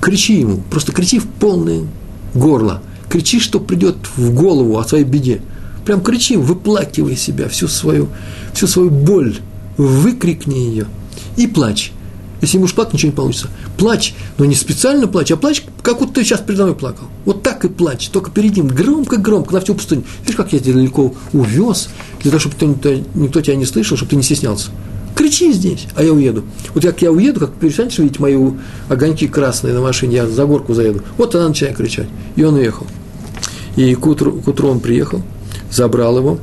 Кричи 0.00 0.40
ему, 0.40 0.60
просто 0.70 0.92
кричи 0.92 1.18
в 1.18 1.26
полное 1.26 1.86
горло. 2.34 2.82
Кричи, 3.08 3.40
что 3.40 3.60
придет 3.60 3.96
в 4.16 4.34
голову 4.34 4.78
о 4.78 4.84
своей 4.84 5.04
беде. 5.04 5.40
Прям 5.88 6.02
кричи, 6.02 6.36
выплакивай 6.36 7.16
себя, 7.16 7.48
всю 7.48 7.66
свою, 7.66 8.08
всю 8.52 8.66
свою 8.66 8.90
боль, 8.90 9.38
выкрикни 9.78 10.58
ее 10.58 10.86
и 11.38 11.46
плачь. 11.46 11.92
Если 12.42 12.58
ему 12.58 12.66
плакать, 12.66 12.92
ничего 12.92 13.10
не 13.10 13.16
получится. 13.16 13.48
Плачь, 13.78 14.14
но 14.36 14.44
не 14.44 14.54
специально 14.54 15.08
плачь, 15.08 15.30
а 15.30 15.38
плачь, 15.38 15.64
как 15.80 16.00
вот 16.02 16.12
ты 16.12 16.24
сейчас 16.24 16.40
передо 16.40 16.64
мной 16.64 16.74
плакал. 16.74 17.06
Вот 17.24 17.42
так 17.42 17.64
и 17.64 17.68
плачь, 17.68 18.10
только 18.10 18.30
перед 18.30 18.54
ним, 18.54 18.68
громко-громко, 18.68 19.54
на 19.54 19.62
всю 19.62 19.74
пустыню. 19.74 20.04
Видишь, 20.20 20.36
как 20.36 20.52
я 20.52 20.58
тебя 20.58 20.74
далеко 20.74 21.14
увез, 21.32 21.88
для 22.20 22.32
того, 22.32 22.38
чтобы 22.38 22.66
никто, 22.66 22.94
никто 23.14 23.40
тебя 23.40 23.56
не 23.56 23.64
слышал, 23.64 23.96
чтобы 23.96 24.10
ты 24.10 24.16
не 24.16 24.22
стеснялся. 24.22 24.68
Кричи 25.14 25.54
здесь, 25.54 25.86
а 25.96 26.02
я 26.02 26.12
уеду. 26.12 26.44
Вот 26.74 26.82
как 26.82 27.00
я 27.00 27.10
уеду, 27.10 27.40
как 27.40 27.54
перестанешь 27.54 27.96
видеть 27.96 28.20
мои 28.20 28.36
огоньки 28.90 29.26
красные 29.26 29.72
на 29.72 29.80
машине, 29.80 30.16
я 30.16 30.26
за 30.26 30.44
горку 30.44 30.74
заеду. 30.74 31.00
Вот 31.16 31.34
она 31.34 31.48
начинает 31.48 31.78
кричать. 31.78 32.08
И 32.36 32.44
он 32.44 32.56
уехал. 32.56 32.86
И 33.76 33.94
к 33.94 34.06
утру, 34.06 34.32
к 34.32 34.48
утру 34.48 34.68
он 34.68 34.80
приехал, 34.80 35.22
забрал 35.70 36.18
его, 36.18 36.38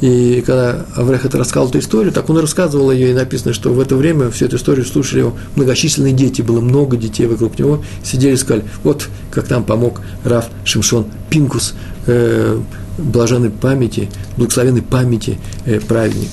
и 0.00 0.44
когда 0.46 0.86
Аврех 0.94 1.24
это 1.24 1.38
рассказал 1.38 1.68
эту 1.68 1.80
историю, 1.80 2.12
так 2.12 2.30
он 2.30 2.38
и 2.38 2.40
рассказывал 2.40 2.92
ее, 2.92 3.10
и 3.10 3.14
написано, 3.14 3.52
что 3.52 3.70
в 3.70 3.80
это 3.80 3.96
время 3.96 4.30
всю 4.30 4.44
эту 4.44 4.56
историю 4.56 4.84
слушали 4.84 5.20
его 5.20 5.36
многочисленные 5.56 6.12
дети, 6.12 6.40
было 6.40 6.60
много 6.60 6.96
детей 6.96 7.26
вокруг 7.26 7.58
него, 7.58 7.82
сидели 8.04 8.34
и 8.34 8.36
сказали, 8.36 8.64
вот 8.84 9.08
как 9.32 9.50
нам 9.50 9.64
помог 9.64 10.00
Раф 10.24 10.46
Шимшон 10.64 11.06
Пинкус, 11.30 11.74
э, 12.06 12.60
блаженной 12.96 13.50
памяти, 13.50 14.08
благословенной 14.36 14.82
памяти 14.82 15.38
э, 15.66 15.80
праведник. 15.80 16.30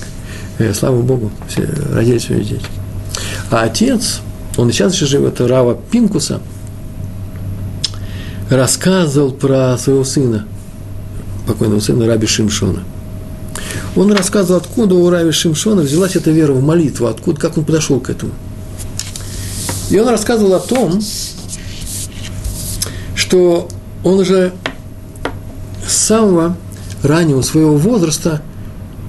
Э, 0.58 0.72
слава 0.72 1.02
Богу, 1.02 1.32
все 1.48 1.68
родились 1.92 2.24
свои 2.24 2.44
дети. 2.44 2.66
А 3.50 3.62
отец, 3.62 4.20
он 4.56 4.70
сейчас 4.70 4.94
еще 4.94 5.06
живет, 5.06 5.40
Рава 5.40 5.76
Пинкуса, 5.90 6.40
рассказывал 8.48 9.32
про 9.32 9.76
своего 9.76 10.04
сына, 10.04 10.46
покойного 11.46 11.80
сына 11.80 12.06
Раби 12.06 12.26
Шимшона– 12.26 12.82
он 13.96 14.12
рассказывал, 14.12 14.58
откуда 14.58 14.94
у 14.94 15.08
Рави 15.08 15.32
Шимшона 15.32 15.82
взялась 15.82 16.16
эта 16.16 16.30
вера 16.30 16.52
в 16.52 16.62
молитву, 16.62 17.06
откуда, 17.06 17.40
как 17.40 17.56
он 17.56 17.64
подошел 17.64 17.98
к 17.98 18.10
этому. 18.10 18.32
И 19.88 19.98
он 19.98 20.08
рассказывал 20.08 20.54
о 20.54 20.60
том, 20.60 21.00
что 23.14 23.68
он 24.04 24.18
уже 24.20 24.52
с 25.86 25.96
самого 25.96 26.56
раннего 27.02 27.40
своего 27.42 27.76
возраста 27.76 28.42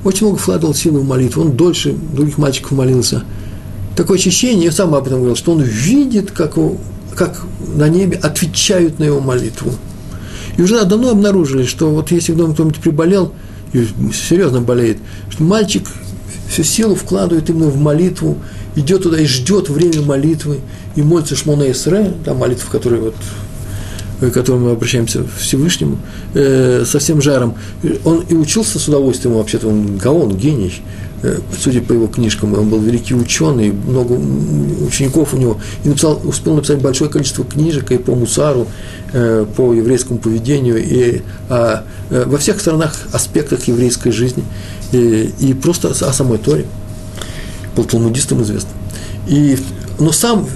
очень 0.03 0.27
много 0.27 0.39
вкладывал 0.39 0.73
силы 0.73 1.01
в 1.01 1.07
молитву. 1.07 1.41
Он 1.41 1.51
дольше 1.51 1.93
других 1.93 2.37
мальчиков 2.37 2.71
молился. 2.71 3.23
Такое 3.95 4.17
ощущение, 4.17 4.65
я 4.65 4.71
сам 4.71 4.95
об 4.95 5.07
этом 5.07 5.17
говорил, 5.17 5.35
что 5.35 5.51
он 5.51 5.61
видит, 5.61 6.31
как, 6.31 6.55
как 7.15 7.41
на 7.75 7.89
небе 7.89 8.15
отвечают 8.17 8.99
на 8.99 9.03
его 9.03 9.19
молитву. 9.19 9.73
И 10.57 10.61
уже 10.61 10.83
давно 10.85 11.11
обнаружили, 11.11 11.65
что 11.65 11.89
вот 11.89 12.11
если 12.11 12.33
в 12.33 12.37
доме 12.37 12.53
кто-нибудь 12.53 12.79
приболел– 12.79 13.33
и 13.73 13.87
серьезно 14.13 14.61
болеет, 14.61 14.97
что 15.29 15.43
мальчик 15.43 15.83
всю 16.49 16.63
силу 16.63 16.95
вкладывает 16.95 17.49
именно 17.49 17.67
в 17.67 17.77
молитву, 17.77 18.37
идет 18.75 19.03
туда 19.03 19.19
и 19.19 19.25
ждет 19.25 19.69
время 19.69 20.01
молитвы, 20.01 20.59
и 20.95 21.01
молится 21.01 21.35
Шмона 21.35 21.69
Исре, 21.71 22.13
там 22.25 22.37
молитва, 22.37 22.65
в 22.65 22.69
которой 22.69 22.99
вот 22.99 23.15
к 24.19 24.31
которому 24.31 24.65
мы 24.65 24.71
обращаемся 24.71 25.23
Всевышнему, 25.39 25.99
э, 26.33 26.85
со 26.87 26.97
всем 26.97 27.21
жаром. 27.21 27.53
Он 28.03 28.21
и 28.27 28.33
учился 28.33 28.79
с 28.79 28.87
удовольствием, 28.87 29.35
вообще-то 29.35 29.67
он 29.67 29.97
гаон, 29.97 30.35
гений, 30.35 30.73
э, 30.73 30.81
судя 31.57 31.81
по 31.81 31.93
его 31.93 32.07
книжкам, 32.07 32.53
он 32.53 32.69
был 32.69 32.79
великий 32.79 33.15
ученый, 33.15 33.71
много 33.71 34.13
учеников 34.13 35.33
у 35.33 35.37
него, 35.37 35.59
и 35.83 35.89
написал, 35.89 36.21
успел 36.23 36.55
написать 36.55 36.79
большое 36.79 37.09
количество 37.09 37.43
книжек 37.43 37.91
и 37.91 37.97
по 37.97 38.15
Мусару, 38.15 38.67
э, 39.13 39.45
по 39.55 39.73
еврейскому 39.73 40.19
поведению, 40.19 40.77
и 40.77 41.21
а, 41.49 41.85
э, 42.09 42.23
во 42.25 42.37
всех 42.37 42.59
сторонах, 42.59 42.93
аспектах 43.13 43.67
еврейской 43.67 44.11
жизни, 44.11 44.43
и, 44.91 45.31
и 45.39 45.53
просто 45.53 45.89
о 45.89 46.13
самой 46.13 46.37
Торе. 46.37 46.65
Был 47.75 47.85
талмудистом 47.85 48.41
известным. 48.43 48.73
И, 49.27 49.57
но 49.99 50.11
сам 50.11 50.47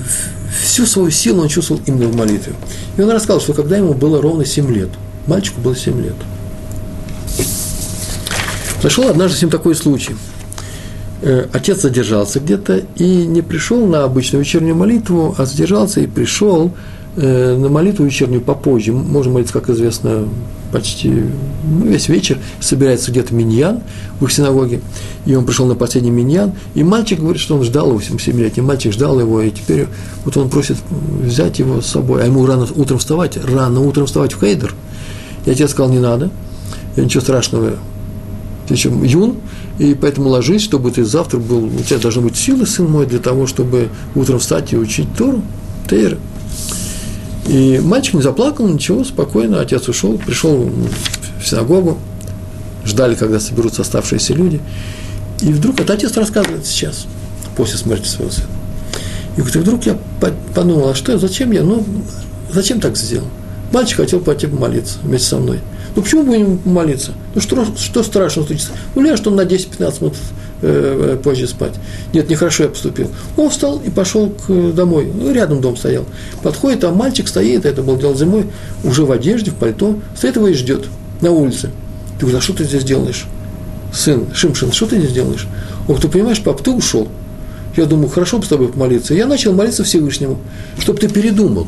всю 0.63 0.85
свою 0.85 1.11
силу 1.11 1.41
он 1.41 1.47
чувствовал 1.47 1.81
именно 1.85 2.07
в 2.07 2.15
молитве. 2.15 2.53
И 2.97 3.01
он 3.01 3.09
рассказал, 3.09 3.41
что 3.41 3.53
когда 3.53 3.77
ему 3.77 3.93
было 3.93 4.21
ровно 4.21 4.45
7 4.45 4.71
лет, 4.71 4.89
мальчику 5.27 5.59
было 5.61 5.75
7 5.75 6.01
лет, 6.01 6.15
Нашел 8.83 9.07
однажды 9.07 9.37
с 9.37 9.41
ним 9.41 9.51
такой 9.51 9.75
случай. 9.75 10.15
Э, 11.21 11.45
отец 11.53 11.81
задержался 11.81 12.39
где-то 12.39 12.81
и 12.95 13.25
не 13.25 13.41
пришел 13.41 13.85
на 13.85 14.03
обычную 14.03 14.43
вечернюю 14.43 14.75
молитву, 14.75 15.35
а 15.37 15.45
задержался 15.45 16.01
и 16.01 16.07
пришел 16.07 16.73
Э, 17.17 17.57
на 17.57 17.67
молитву 17.67 18.05
вечернюю 18.05 18.41
попозже. 18.41 18.93
Можно 18.93 19.33
молиться, 19.33 19.51
как 19.51 19.69
известно, 19.69 20.29
почти 20.71 21.09
ну, 21.09 21.85
весь 21.85 22.07
вечер. 22.07 22.37
Собирается 22.61 23.11
где-то 23.11 23.35
миньян 23.35 23.81
в 24.21 24.23
их 24.23 24.31
синагоге. 24.31 24.79
И 25.25 25.35
он 25.35 25.45
пришел 25.45 25.65
на 25.65 25.75
последний 25.75 26.09
миньян. 26.09 26.53
И 26.73 26.83
мальчик 26.83 27.19
говорит, 27.19 27.41
что 27.41 27.57
он 27.57 27.63
ждал 27.63 27.87
его, 27.87 27.99
7-летний 27.99 28.63
мальчик 28.63 28.93
ждал 28.93 29.19
его. 29.19 29.41
И 29.41 29.51
теперь 29.51 29.87
вот 30.23 30.37
он 30.37 30.49
просит 30.49 30.77
взять 31.21 31.59
его 31.59 31.81
с 31.81 31.87
собой. 31.87 32.23
А 32.23 32.27
ему 32.27 32.45
рано 32.45 32.65
утром 32.75 32.97
вставать, 32.97 33.37
рано 33.43 33.81
утром 33.81 34.05
вставать 34.05 34.31
в 34.31 34.39
хейдер. 34.39 34.73
И 35.45 35.51
отец 35.51 35.71
сказал, 35.71 35.91
не 35.91 35.99
надо. 35.99 36.29
Ничего 36.95 37.19
страшного. 37.19 37.73
Ты 38.71 38.75
еще 38.75 38.89
юн, 39.03 39.35
и 39.79 39.93
поэтому 39.93 40.29
ложись, 40.29 40.61
чтобы 40.61 40.91
ты 40.91 41.03
завтра 41.03 41.39
был, 41.39 41.65
у 41.65 41.83
тебя 41.83 41.99
должны 41.99 42.21
быть 42.21 42.37
силы, 42.37 42.65
сын 42.65 42.89
мой, 42.89 43.05
для 43.05 43.19
того, 43.19 43.45
чтобы 43.45 43.89
утром 44.15 44.39
встать 44.39 44.71
и 44.71 44.77
учить 44.77 45.13
Тору, 45.17 45.41
Тейра. 45.89 46.17
И 47.47 47.81
мальчик 47.83 48.13
не 48.13 48.21
заплакал, 48.21 48.69
ничего, 48.69 49.03
спокойно, 49.03 49.59
отец 49.59 49.89
ушел, 49.89 50.17
пришел 50.17 50.71
в 51.41 51.45
синагогу, 51.45 51.97
ждали, 52.85 53.15
когда 53.15 53.41
соберутся 53.41 53.81
оставшиеся 53.81 54.35
люди. 54.35 54.61
И 55.41 55.51
вдруг 55.51 55.81
это 55.81 55.91
отец 55.91 56.15
рассказывает 56.15 56.65
сейчас, 56.65 57.07
после 57.57 57.77
смерти 57.77 58.07
своего 58.07 58.31
сына. 58.31 58.47
И 59.35 59.41
говорит, 59.41 59.55
и 59.57 59.59
вдруг 59.59 59.85
я 59.85 59.97
подумал, 60.55 60.87
а 60.87 60.95
что, 60.95 61.17
зачем 61.17 61.51
я, 61.51 61.63
ну, 61.63 61.85
зачем 62.53 62.79
так 62.79 62.95
сделал? 62.95 63.27
Мальчик 63.73 63.97
хотел 63.97 64.21
пойти 64.21 64.47
помолиться 64.47 64.99
вместе 65.03 65.27
со 65.27 65.39
мной. 65.39 65.59
Ну, 65.95 66.01
почему 66.01 66.23
будем 66.23 66.59
молиться? 66.63 67.11
Ну, 67.35 67.41
что, 67.41 67.65
что 67.77 68.03
страшного 68.03 68.47
случится? 68.47 68.71
Ну, 68.95 69.01
ляжет 69.01 69.27
он 69.27 69.35
на 69.35 69.41
10-15 69.41 70.01
минут 70.01 70.15
э, 70.61 71.19
позже 71.21 71.47
спать. 71.47 71.73
Нет, 72.13 72.29
нехорошо 72.29 72.63
я 72.63 72.69
поступил. 72.69 73.09
Он 73.35 73.49
встал 73.49 73.81
и 73.85 73.89
пошел 73.89 74.29
к, 74.29 74.73
домой. 74.73 75.11
Ну, 75.13 75.33
рядом 75.33 75.59
дом 75.59 75.75
стоял. 75.75 76.05
Подходит, 76.43 76.83
а 76.85 76.91
мальчик 76.91 77.27
стоит, 77.27 77.65
это 77.65 77.83
был 77.83 77.97
дело 77.97 78.15
зимой, 78.15 78.47
уже 78.83 79.03
в 79.03 79.11
одежде, 79.11 79.51
в 79.51 79.55
пальто, 79.55 79.99
стоит 80.15 80.37
его 80.37 80.47
и 80.47 80.53
ждет 80.53 80.85
на 81.19 81.31
улице. 81.31 81.71
Ты 82.17 82.25
говоришь, 82.25 82.39
а 82.39 82.41
что 82.41 82.53
ты 82.53 82.63
здесь 82.63 82.85
делаешь? 82.85 83.25
Сын, 83.93 84.27
Шимшин, 84.33 84.71
что 84.71 84.85
ты 84.85 84.97
здесь 84.97 85.11
делаешь? 85.11 85.47
Ох, 85.89 85.99
ты 85.99 86.07
понимаешь, 86.07 86.41
пап, 86.41 86.61
ты 86.63 86.71
ушел. 86.71 87.09
Я 87.75 87.85
думаю, 87.85 88.09
хорошо 88.09 88.37
бы 88.37 88.45
с 88.45 88.47
тобой 88.47 88.69
помолиться. 88.69 89.13
Я 89.13 89.27
начал 89.27 89.53
молиться 89.53 89.83
Всевышнему, 89.83 90.37
чтобы 90.79 90.99
ты 90.99 91.09
передумал. 91.09 91.67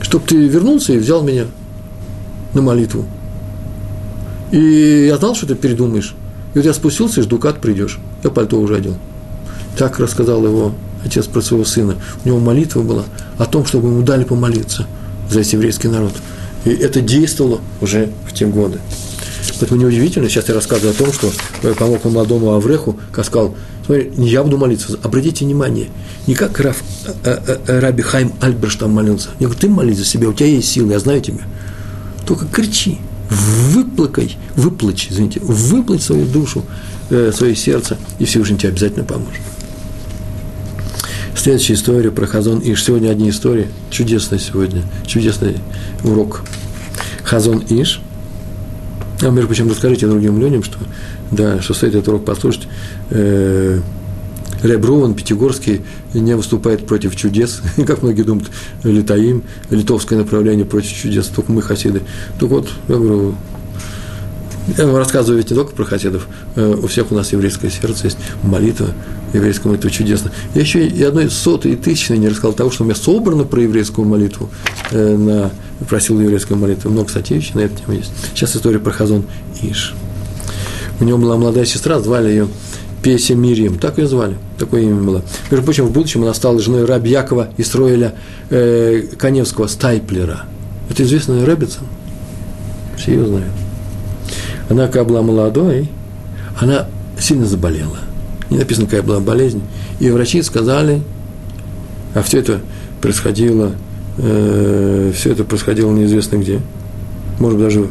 Чтобы 0.00 0.26
ты 0.26 0.36
вернулся 0.36 0.92
и 0.92 0.98
взял 0.98 1.22
меня 1.22 1.46
на 2.54 2.62
молитву. 2.62 3.04
И 4.50 5.06
я 5.08 5.16
знал, 5.16 5.34
что 5.34 5.46
ты 5.46 5.54
передумаешь. 5.54 6.14
И 6.54 6.58
вот 6.58 6.64
я 6.64 6.72
спустился 6.72 7.20
и 7.20 7.22
жду, 7.22 7.38
как 7.38 7.60
придешь. 7.60 7.98
Я 8.24 8.30
пальто 8.30 8.58
уже 8.58 8.76
одел. 8.76 8.96
Так 9.76 9.98
рассказал 9.98 10.44
его 10.44 10.72
отец 11.04 11.26
про 11.26 11.40
своего 11.40 11.64
сына. 11.64 11.96
У 12.24 12.28
него 12.28 12.40
молитва 12.40 12.82
была 12.82 13.04
о 13.38 13.46
том, 13.46 13.64
чтобы 13.64 13.88
ему 13.88 14.02
дали 14.02 14.24
помолиться 14.24 14.86
за 15.30 15.38
весь 15.38 15.52
еврейский 15.52 15.88
народ. 15.88 16.12
И 16.64 16.70
это 16.70 17.00
действовало 17.00 17.60
уже 17.80 18.10
в 18.28 18.34
те 18.34 18.46
годы. 18.46 18.80
Поэтому 19.58 19.80
неудивительно, 19.80 20.28
сейчас 20.28 20.48
я 20.48 20.54
рассказываю 20.54 20.92
о 20.92 20.94
том, 20.94 21.12
что 21.12 21.30
помог 21.74 22.04
он 22.04 22.12
молодому 22.12 22.52
Авреху, 22.52 22.98
как 23.12 23.24
сказал, 23.24 23.54
смотри, 23.84 24.10
я 24.16 24.42
буду 24.42 24.58
молиться, 24.58 24.98
обратите 25.02 25.44
внимание, 25.44 25.88
не 26.26 26.34
как 26.34 26.58
Раф, 26.60 26.82
э, 27.06 27.12
э, 27.24 27.58
э, 27.66 27.78
Раби 27.78 28.02
Хайм 28.02 28.32
Альберш 28.40 28.76
там 28.76 28.92
молился, 28.92 29.28
я 29.38 29.46
говорю, 29.46 29.60
ты 29.60 29.68
молись 29.68 29.98
за 29.98 30.04
себя, 30.04 30.28
у 30.28 30.32
тебя 30.32 30.48
есть 30.48 30.68
силы, 30.68 30.92
я 30.92 30.98
знаю 30.98 31.20
тебя, 31.20 31.42
только 32.30 32.46
кричи, 32.46 32.98
выплакай, 33.28 34.36
выплачь, 34.54 35.08
извините, 35.10 35.40
выплачь 35.42 36.02
свою 36.02 36.26
душу, 36.26 36.64
э, 37.10 37.32
свое 37.34 37.56
сердце, 37.56 37.98
и 38.20 38.24
Всевышний 38.24 38.56
тебе 38.56 38.68
обязательно 38.68 39.04
поможет. 39.04 39.40
Следующая 41.34 41.74
история 41.74 42.12
про 42.12 42.26
Хазон 42.26 42.60
Иш. 42.60 42.84
Сегодня 42.84 43.10
одни 43.10 43.30
истории. 43.30 43.66
Чудесная 43.90 44.38
сегодня. 44.38 44.84
Чудесный 45.06 45.56
урок. 46.04 46.42
Хазон 47.24 47.64
Иш. 47.68 48.00
А, 49.22 49.30
между 49.30 49.48
прочим, 49.48 49.68
расскажите 49.68 50.06
другим 50.06 50.38
людям, 50.38 50.62
что, 50.62 50.78
да, 51.32 51.60
что 51.60 51.74
стоит 51.74 51.96
этот 51.96 52.06
урок 52.06 52.24
послушать. 52.24 52.68
Э, 53.10 53.80
Реброван, 54.62 55.14
Пятигорский, 55.14 55.82
не 56.14 56.36
выступает 56.36 56.86
против 56.86 57.16
чудес, 57.16 57.62
как 57.86 58.02
многие 58.02 58.22
думают, 58.22 58.50
Литаим, 58.84 59.42
литовское 59.70 60.18
направление 60.18 60.64
против 60.64 60.92
чудес, 60.92 61.26
только 61.26 61.52
мы 61.52 61.62
хасиды. 61.62 62.02
Так 62.38 62.48
вот, 62.48 62.68
я 62.88 62.96
говорю, 62.96 63.34
я 64.76 64.86
вам 64.86 64.96
рассказываю 64.96 65.38
ведь 65.38 65.50
не 65.50 65.56
только 65.56 65.74
про 65.74 65.84
хасидов, 65.84 66.28
э, 66.56 66.74
у 66.82 66.86
всех 66.86 67.10
у 67.10 67.14
нас 67.14 67.32
еврейское 67.32 67.70
сердце 67.70 68.06
есть, 68.06 68.18
молитва, 68.42 68.88
еврейская 69.32 69.68
молитва 69.68 69.90
чудесно. 69.90 70.30
Я 70.54 70.60
еще 70.60 70.86
и 70.86 71.02
одной 71.02 71.30
сотой 71.30 71.72
и 71.72 71.76
тысячной 71.76 72.18
не 72.18 72.28
рассказал 72.28 72.52
того, 72.52 72.70
что 72.70 72.84
у 72.84 72.86
меня 72.86 72.94
собрано 72.94 73.44
про 73.44 73.62
еврейскую 73.62 74.06
молитву, 74.06 74.50
э, 74.90 75.16
на, 75.16 75.50
просил 75.88 76.20
еврейскую 76.20 76.58
молитву. 76.58 76.90
Много 76.90 77.08
статей 77.08 77.44
на 77.54 77.60
эту 77.60 77.76
тему 77.76 77.96
есть. 77.96 78.12
Сейчас 78.34 78.54
история 78.54 78.78
про 78.78 78.92
Хазон 78.92 79.24
Иш. 79.62 79.94
У 81.00 81.04
него 81.04 81.18
была 81.18 81.36
молодая 81.36 81.64
сестра, 81.64 81.98
звали 81.98 82.28
ее 82.28 82.48
Песя 83.02 83.34
Мирием, 83.34 83.78
так 83.78 83.98
ее 83.98 84.06
звали, 84.06 84.36
такое 84.58 84.82
имя 84.82 85.00
было. 85.02 85.22
Между 85.50 85.64
прочим, 85.64 85.86
в 85.86 85.92
будущем 85.92 86.22
она 86.22 86.34
стала 86.34 86.58
женой 86.60 86.84
Раби 86.84 87.10
Якова 87.10 87.48
и 87.56 87.62
строили 87.62 88.12
э, 88.50 89.04
Коневского 89.16 89.68
Стайплера. 89.68 90.42
Это 90.90 91.02
известный 91.04 91.44
Рэббитсон, 91.44 91.86
все 92.98 93.12
ее 93.12 93.26
знают. 93.26 93.52
Она, 94.68 94.86
когда 94.86 95.04
была 95.04 95.22
молодой, 95.22 95.88
она 96.60 96.86
сильно 97.18 97.46
заболела. 97.46 97.98
Не 98.50 98.58
написано, 98.58 98.86
какая 98.86 99.02
была 99.02 99.20
болезнь. 99.20 99.62
И 99.98 100.10
врачи 100.10 100.42
сказали, 100.42 101.02
а 102.14 102.22
все 102.22 102.40
это 102.40 102.60
происходило, 103.00 103.72
э, 104.18 105.12
все 105.14 105.32
это 105.32 105.44
происходило 105.44 105.90
неизвестно 105.90 106.36
где. 106.36 106.60
Может 107.38 107.58
даже 107.58 107.86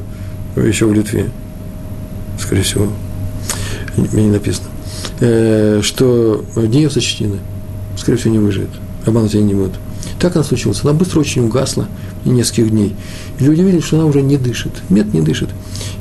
еще 0.56 0.86
в 0.86 0.94
Литве, 0.94 1.30
скорее 2.40 2.62
всего. 2.62 2.88
Мне 3.98 4.26
не 4.26 4.32
написано. 4.32 4.69
Э, 5.22 5.82
что 5.84 6.46
дней 6.56 6.90
сочтены, 6.90 7.40
скорее 7.98 8.18
всего, 8.18 8.34
не 8.34 8.40
выживет, 8.40 8.70
обмануть 9.06 9.36
они 9.36 9.44
не 9.44 9.54
будут. 9.54 9.74
Так 10.18 10.36
она 10.36 10.46
случилось. 10.46 10.80
Она 10.84 10.94
быстро 10.94 11.20
очень 11.20 11.44
угасла, 11.44 11.88
нескольких 12.24 12.70
дней. 12.70 12.96
И 13.40 13.44
люди 13.44 13.62
видели, 13.62 13.82
что 13.82 13.98
она 13.98 14.06
уже 14.06 14.22
не 14.22 14.38
дышит, 14.38 14.72
мед 14.90 15.14
не 15.14 15.22
дышит. 15.22 15.50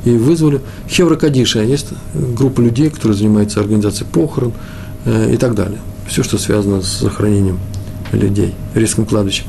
И 0.04 0.10
вызвали 0.10 0.60
Хевра 0.88 1.16
Кадиша, 1.16 1.62
есть 1.62 1.88
группа 2.14 2.60
людей, 2.60 2.90
которые 2.90 3.16
занимаются 3.16 3.60
организацией 3.60 4.08
похорон 4.08 4.52
э, 5.04 5.34
и 5.34 5.36
так 5.36 5.54
далее. 5.54 5.78
Все, 6.06 6.22
что 6.22 6.38
связано 6.38 6.80
с 6.80 7.00
захоронением 7.00 7.58
людей 8.12 8.54
резком 8.74 9.04
кладбище. 9.04 9.42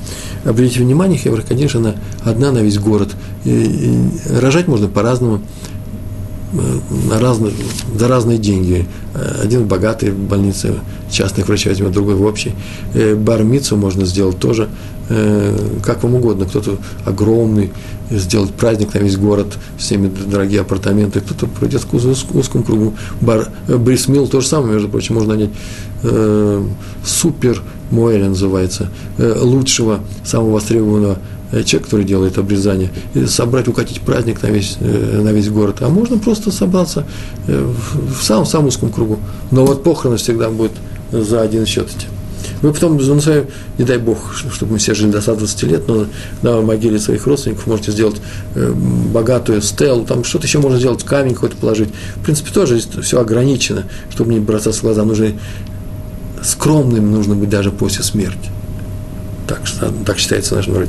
Обратите 0.45 0.81
внимание, 0.81 1.17
Хевра 1.17 1.41
Кадиш, 1.41 1.75
она 1.75 1.95
одна 2.23 2.51
на 2.51 2.59
весь 2.59 2.79
город. 2.79 3.09
И, 3.45 3.51
и 3.51 4.37
рожать 4.39 4.67
можно 4.67 4.87
по-разному 4.87 5.41
на 6.51 7.19
разные, 7.19 7.53
за 7.95 8.07
разные 8.07 8.37
деньги. 8.37 8.87
Один 9.41 9.67
богатый 9.67 10.11
в 10.11 10.19
больнице, 10.19 10.73
частных 11.11 11.47
врачей 11.47 11.69
возьмет, 11.69 11.91
другой 11.91 12.15
в 12.15 12.23
общей. 12.23 12.53
Э, 12.93 13.15
бармицу 13.15 13.75
можно 13.75 14.05
сделать 14.05 14.39
тоже, 14.39 14.69
э, 15.09 15.57
как 15.83 16.03
вам 16.03 16.15
угодно. 16.15 16.45
Кто-то 16.45 16.77
огромный, 17.05 17.71
сделать 18.09 18.51
праздник 18.51 18.93
на 18.93 18.99
весь 18.99 19.17
город, 19.17 19.57
всеми 19.77 20.09
дорогие 20.09 20.61
апартаменты, 20.61 21.21
кто-то 21.21 21.47
пройдет 21.47 21.83
в 21.83 22.37
узком 22.37 22.63
кругу. 22.63 22.93
Бар, 23.21 23.49
э, 23.67 23.77
Брисмил 23.77 24.27
то 24.27 24.41
же 24.41 24.47
самое, 24.47 24.73
между 24.73 24.89
прочим, 24.89 25.15
можно 25.15 25.33
нанять 25.33 25.51
э, 26.03 26.63
супер 27.03 27.61
Моэля 27.91 28.29
называется, 28.29 28.89
э, 29.17 29.35
лучшего, 29.39 29.99
самого 30.23 30.53
востребованного 30.53 31.17
Э, 31.17 31.38
человек, 31.51 31.83
который 31.83 32.05
делает 32.05 32.37
обрезание, 32.37 32.91
и 33.13 33.25
собрать, 33.25 33.67
укатить 33.67 34.01
праздник 34.01 34.41
на 34.41 34.47
весь, 34.47 34.77
э, 34.79 35.21
на 35.21 35.29
весь 35.29 35.49
город, 35.49 35.77
а 35.81 35.89
можно 35.89 36.17
просто 36.17 36.51
собраться 36.51 37.05
э, 37.47 37.73
в 38.19 38.23
самом, 38.23 38.45
самом 38.45 38.67
узком 38.67 38.91
кругу. 38.91 39.19
Но 39.51 39.65
вот 39.65 39.83
похороны 39.83 40.17
всегда 40.17 40.49
будет 40.49 40.73
за 41.11 41.41
один 41.41 41.65
счет 41.65 41.87
идти. 41.87 42.07
Вы 42.61 42.73
потом, 42.73 42.97
не 42.97 43.85
дай 43.85 43.97
бог, 43.97 44.33
чтобы 44.33 44.73
мы 44.73 44.77
все 44.79 44.93
жили 44.93 45.11
до 45.11 45.21
120 45.21 45.63
лет, 45.63 45.87
но 45.87 46.05
на 46.41 46.61
могиле 46.61 46.99
своих 46.99 47.25
родственников 47.25 47.67
можете 47.67 47.91
сделать 47.91 48.17
богатую 48.55 49.61
стелу, 49.61 50.05
там 50.05 50.23
что-то 50.23 50.45
еще 50.45 50.59
можно 50.59 50.77
сделать, 50.77 51.03
камень 51.03 51.35
какой-то 51.35 51.55
положить. 51.55 51.89
В 52.17 52.23
принципе, 52.23 52.51
тоже 52.51 52.81
все 53.01 53.19
ограничено, 53.19 53.85
чтобы 54.09 54.33
не 54.33 54.39
бросаться 54.39 54.81
в 54.81 54.83
глаза. 54.83 55.03
Нужно 55.03 55.33
скромным 56.41 57.11
нужно 57.11 57.35
быть 57.35 57.49
даже 57.49 57.71
после 57.71 58.03
смерти. 58.03 58.49
Так, 59.47 59.61
так 60.05 60.19
считается 60.19 60.55
в 60.55 60.57
нашем. 60.57 60.87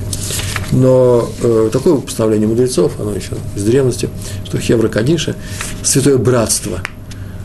Но 0.72 1.28
э, 1.42 1.70
такое 1.72 1.96
постановление 1.96 2.48
мудрецов, 2.48 2.92
оно 3.00 3.14
еще 3.14 3.32
с 3.56 3.62
древности, 3.62 4.08
что 4.44 4.58
Хевра 4.58 4.88
Кадиша, 4.88 5.34
святое 5.82 6.16
братство, 6.16 6.80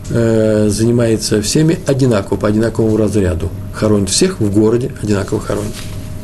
э, 0.09 0.69
занимается 0.69 1.41
всеми 1.41 1.79
одинаково, 1.87 2.37
по 2.37 2.47
одинаковому 2.47 2.97
разряду. 2.97 3.49
Хоронит 3.73 4.09
всех 4.09 4.39
в 4.39 4.53
городе, 4.53 4.91
одинаково 5.01 5.39
хоронит. 5.39 5.73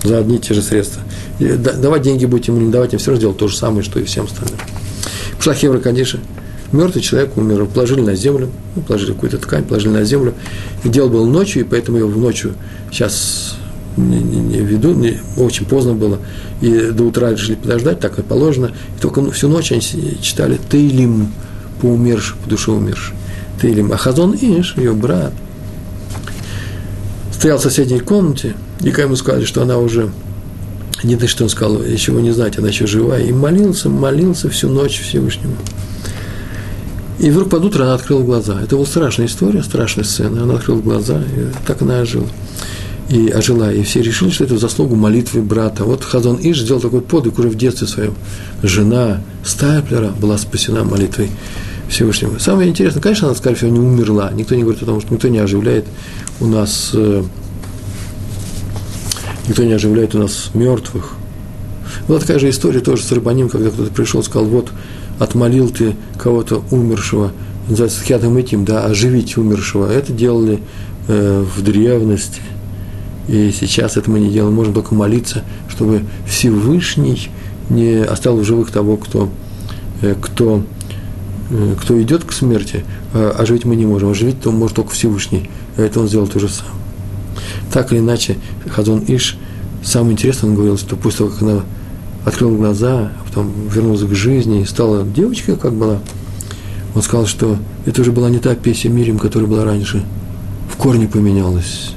За 0.03 0.19
одни 0.19 0.37
и 0.37 0.39
те 0.39 0.53
же 0.53 0.61
средства. 0.61 1.01
И, 1.39 1.45
да, 1.53 1.73
давать 1.73 2.03
деньги 2.03 2.25
будете 2.25 2.51
ему 2.51 2.61
не 2.61 2.71
давать, 2.71 2.93
им 2.93 2.99
все 2.99 3.11
равно 3.11 3.33
то 3.33 3.47
же 3.47 3.55
самое, 3.55 3.83
что 3.83 3.99
и 3.99 4.03
всем 4.03 4.25
остальным. 4.25 4.57
Пошла 5.37 5.53
Хевра 5.55 5.79
Кадиша, 5.79 6.19
мертвый 6.71 7.01
человек 7.01 7.35
умер, 7.35 7.65
положили 7.65 8.01
на 8.01 8.15
землю, 8.15 8.51
ну, 8.75 8.83
положили 8.83 9.13
какую-то 9.13 9.39
ткань, 9.39 9.63
положили 9.63 9.93
на 9.93 10.03
землю. 10.03 10.33
И 10.83 10.89
дело 10.89 11.07
было 11.07 11.25
ночью, 11.25 11.63
и 11.63 11.65
поэтому 11.65 11.97
его 11.97 12.09
в 12.09 12.17
ночью 12.17 12.53
сейчас 12.91 13.50
не, 13.97 14.19
не, 14.19 14.39
не 14.39 14.59
веду, 14.59 14.93
не, 14.93 15.19
очень 15.37 15.65
поздно 15.65 15.93
было, 15.93 16.19
и 16.61 16.91
до 16.91 17.03
утра 17.03 17.31
решили 17.31 17.55
подождать, 17.55 17.99
так 17.99 18.19
и 18.19 18.21
положено. 18.21 18.71
И 18.97 19.01
только 19.01 19.29
всю 19.31 19.47
ночь 19.47 19.71
они 19.71 19.81
читали 20.21 20.59
Тейлим 20.69 21.31
по 21.81 21.87
умершим, 21.87 22.37
по 22.43 22.49
душе 22.49 22.71
умершей. 22.71 23.15
Тейлим. 23.61 23.91
А 23.91 23.97
Хазон 23.97 24.35
Иш, 24.39 24.75
ее 24.77 24.93
брат, 24.93 25.33
стоял 27.31 27.57
в 27.57 27.61
соседней 27.61 27.99
комнате, 27.99 28.55
и 28.79 28.89
когда 28.89 29.03
ему 29.03 29.15
сказали, 29.15 29.45
что 29.45 29.61
она 29.61 29.77
уже 29.77 30.11
не 31.03 31.15
то, 31.15 31.27
что 31.27 31.43
он 31.43 31.49
сказал, 31.49 31.83
еще 31.83 32.11
вы 32.11 32.21
не 32.21 32.31
знаете, 32.31 32.59
она 32.59 32.69
еще 32.69 32.87
живая, 32.87 33.23
и 33.23 33.31
молился, 33.31 33.89
молился 33.89 34.49
всю 34.49 34.69
ночь 34.69 34.99
Всевышнему. 34.99 35.55
И 37.19 37.29
вдруг 37.29 37.49
под 37.49 37.65
утро 37.65 37.83
она 37.83 37.95
открыла 37.95 38.23
глаза. 38.23 38.59
Это 38.61 38.75
была 38.75 38.85
страшная 38.85 39.27
история, 39.27 39.61
страшная 39.61 40.05
сцена. 40.05 40.41
Она 40.41 40.55
открыла 40.55 40.81
глаза, 40.81 41.21
и 41.21 41.67
так 41.67 41.81
она 41.83 41.99
ожила 41.99 42.25
и 43.09 43.29
ожила, 43.29 43.71
и 43.71 43.83
все 43.83 44.01
решили, 44.01 44.29
что 44.29 44.45
это 44.45 44.57
заслугу 44.57 44.95
молитвы 44.95 45.41
брата. 45.41 45.83
Вот 45.83 46.03
Хазон 46.03 46.37
Иш 46.41 46.61
сделал 46.61 46.81
такой 46.81 47.01
подвиг 47.01 47.37
уже 47.39 47.49
в 47.49 47.55
детстве 47.55 47.87
своем. 47.87 48.13
Жена 48.63 49.21
Стайплера 49.43 50.09
была 50.09 50.37
спасена 50.37 50.83
молитвой 50.83 51.29
Всевышнего. 51.89 52.37
Самое 52.39 52.69
интересное, 52.69 53.01
конечно, 53.01 53.27
она, 53.27 53.35
скорее 53.35 53.57
всего, 53.57 53.69
не 53.69 53.79
умерла. 53.79 54.31
Никто 54.31 54.55
не 54.55 54.63
говорит 54.63 54.81
о 54.83 54.85
том, 54.85 55.01
что 55.01 55.13
никто 55.13 55.27
не 55.27 55.39
оживляет 55.39 55.85
у 56.39 56.47
нас, 56.47 56.91
э, 56.93 57.23
никто 59.49 59.63
не 59.63 59.73
оживляет 59.73 60.15
у 60.15 60.19
нас 60.19 60.51
мертвых. 60.53 61.15
Была 62.07 62.19
такая 62.19 62.39
же 62.39 62.49
история 62.49 62.79
тоже 62.79 63.03
с 63.03 63.11
Рыбаним, 63.11 63.49
когда 63.49 63.69
кто-то 63.69 63.91
пришел 63.91 64.23
сказал, 64.23 64.47
вот, 64.47 64.71
отмолил 65.19 65.69
ты 65.69 65.95
кого-то 66.17 66.63
умершего, 66.71 67.33
называется 67.67 68.03
хятам 68.03 68.37
этим, 68.37 68.63
да, 68.63 68.85
оживить 68.85 69.35
умершего. 69.35 69.91
Это 69.91 70.13
делали 70.13 70.61
э, 71.09 71.43
в 71.55 71.61
древности– 71.61 72.39
и 73.31 73.49
сейчас 73.57 73.95
это 73.95 74.11
мы 74.11 74.19
не 74.19 74.29
делаем, 74.29 74.53
можем 74.53 74.73
только 74.73 74.93
молиться, 74.93 75.45
чтобы 75.69 76.01
Всевышний 76.27 77.29
не 77.69 78.03
оставил 78.03 78.39
в 78.39 78.43
живых 78.43 78.71
того, 78.71 78.97
кто, 78.97 79.29
э, 80.01 80.15
кто 80.19 80.63
э, 81.49 81.75
кто 81.79 82.01
идет 82.01 82.25
к 82.25 82.33
смерти, 82.33 82.83
а 83.13 83.33
оживить 83.39 83.63
мы 83.63 83.77
не 83.77 83.85
можем, 83.85 84.09
оживить 84.09 84.41
то 84.41 84.51
может 84.51 84.75
только 84.75 84.91
Всевышний, 84.91 85.49
а 85.77 85.81
это 85.81 86.01
он 86.01 86.09
сделал 86.09 86.27
то 86.27 86.39
же 86.39 86.49
самое. 86.49 86.75
Так 87.71 87.93
или 87.93 87.99
иначе, 87.99 88.35
Хазон 88.69 89.05
Иш, 89.07 89.37
самое 89.81 90.11
интересное, 90.11 90.49
он 90.49 90.57
говорил, 90.57 90.77
что 90.77 90.97
после 90.97 91.19
того, 91.19 91.29
как 91.29 91.41
она 91.41 91.61
открыла 92.25 92.57
глаза, 92.57 93.11
а 93.17 93.27
потом 93.29 93.49
вернулась 93.73 94.01
к 94.01 94.13
жизни 94.13 94.63
и 94.63 94.65
стала 94.65 95.05
девочкой, 95.05 95.55
как 95.55 95.71
была, 95.73 95.99
он 96.93 97.01
сказал, 97.01 97.27
что 97.27 97.57
это 97.85 98.01
уже 98.01 98.11
была 98.11 98.29
не 98.29 98.39
та 98.39 98.55
Песия 98.55 98.89
Мирим, 98.89 99.17
которая 99.17 99.47
была 99.47 99.63
раньше, 99.63 100.03
в 100.69 100.75
корне 100.75 101.07
поменялась. 101.07 101.93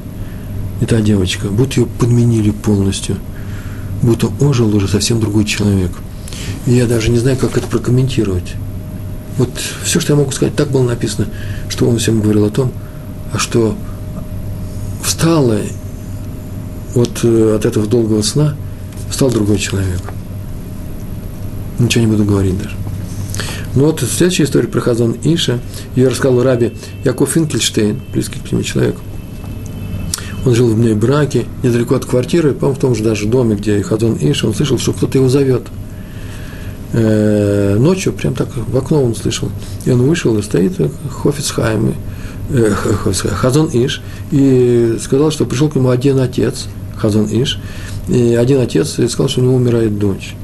Не 0.85 0.89
та 0.89 1.01
девочка, 1.01 1.49
будто 1.49 1.81
ее 1.81 1.87
подменили 1.87 2.51
полностью, 2.51 3.17
будто 4.03 4.29
ожил 4.39 4.77
уже 4.77 4.87
совсем 4.87 5.19
другой 5.19 5.47
человек. 5.47 5.91
И 6.67 6.73
я 6.75 6.85
даже 6.85 7.11
не 7.11 7.17
знаю, 7.17 7.39
как 7.39 7.57
это 7.57 7.67
прокомментировать. 7.67 8.53
Вот 9.39 9.49
все, 9.83 9.99
что 9.99 10.13
я 10.13 10.19
могу 10.19 10.31
сказать, 10.31 10.55
так 10.55 10.71
было 10.71 10.83
написано, 10.83 11.29
что 11.71 11.89
он 11.89 11.97
всем 11.97 12.21
говорил 12.21 12.45
о 12.45 12.51
том, 12.51 12.71
а 13.33 13.39
что 13.39 13.75
встала 15.03 15.59
от, 16.95 17.21
э, 17.23 17.57
от 17.57 17.65
этого 17.65 17.87
долгого 17.87 18.21
сна, 18.21 18.55
стал 19.11 19.31
другой 19.31 19.57
человек. 19.57 20.03
Ничего 21.79 22.05
не 22.05 22.11
буду 22.11 22.27
говорить 22.27 22.59
даже. 22.59 22.77
Ну 23.75 23.87
вот 23.87 24.01
следующая 24.03 24.45
история 24.45 24.69
про 24.69 24.83
Хазон 24.83 25.17
Иша. 25.25 25.61
Ее 25.97 26.09
рассказал 26.09 26.43
Раби 26.43 26.75
Яков 27.05 27.31
Финкельштейн, 27.31 28.03
близкий 28.13 28.41
к 28.41 28.53
нему 28.53 28.63
человек. 28.63 28.97
Он 30.45 30.55
жил 30.55 30.69
в 30.69 30.79
ней 30.79 30.95
браке, 30.95 31.47
недалеко 31.63 31.95
от 31.95 32.05
квартиры, 32.05 32.53
по-моему, 32.53 32.77
в 32.77 32.81
том 32.81 32.95
же 32.95 33.03
даже 33.03 33.27
доме, 33.27 33.57
где 33.57 33.83
Хазон 33.83 34.19
Иша. 34.21 34.47
Он 34.47 34.55
слышал, 34.55 34.79
что 34.79 34.93
кто-то 34.93 35.19
его 35.19 35.29
зовет. 35.29 35.63
Э, 36.93 37.77
ночью, 37.79 38.13
прям 38.13 38.35
так 38.35 38.49
в 38.55 38.77
окно 38.77 39.03
он 39.03 39.15
слышал. 39.17 39.49
И 39.85 39.91
он 39.91 40.03
вышел, 40.03 40.37
и 40.39 40.43
стоит 40.43 40.75
Хофицхайм, 41.11 41.95
э, 42.51 42.71
Хазон 42.71 43.69
Иш, 43.73 44.03
и 44.31 44.97
сказал, 45.03 45.31
что 45.31 45.47
пришел 45.47 45.69
к 45.69 45.77
нему 45.77 45.89
один 45.89 46.21
отец, 46.21 46.67
Хазон 46.97 47.27
Иш, 47.27 47.59
и 48.09 48.35
один 48.35 48.61
отец 48.61 48.99
и 48.99 49.09
сказал, 49.09 49.29
что 49.29 49.41
у 49.41 49.45
него 49.45 49.55
умирает 49.57 49.99
дочь. 49.99 50.35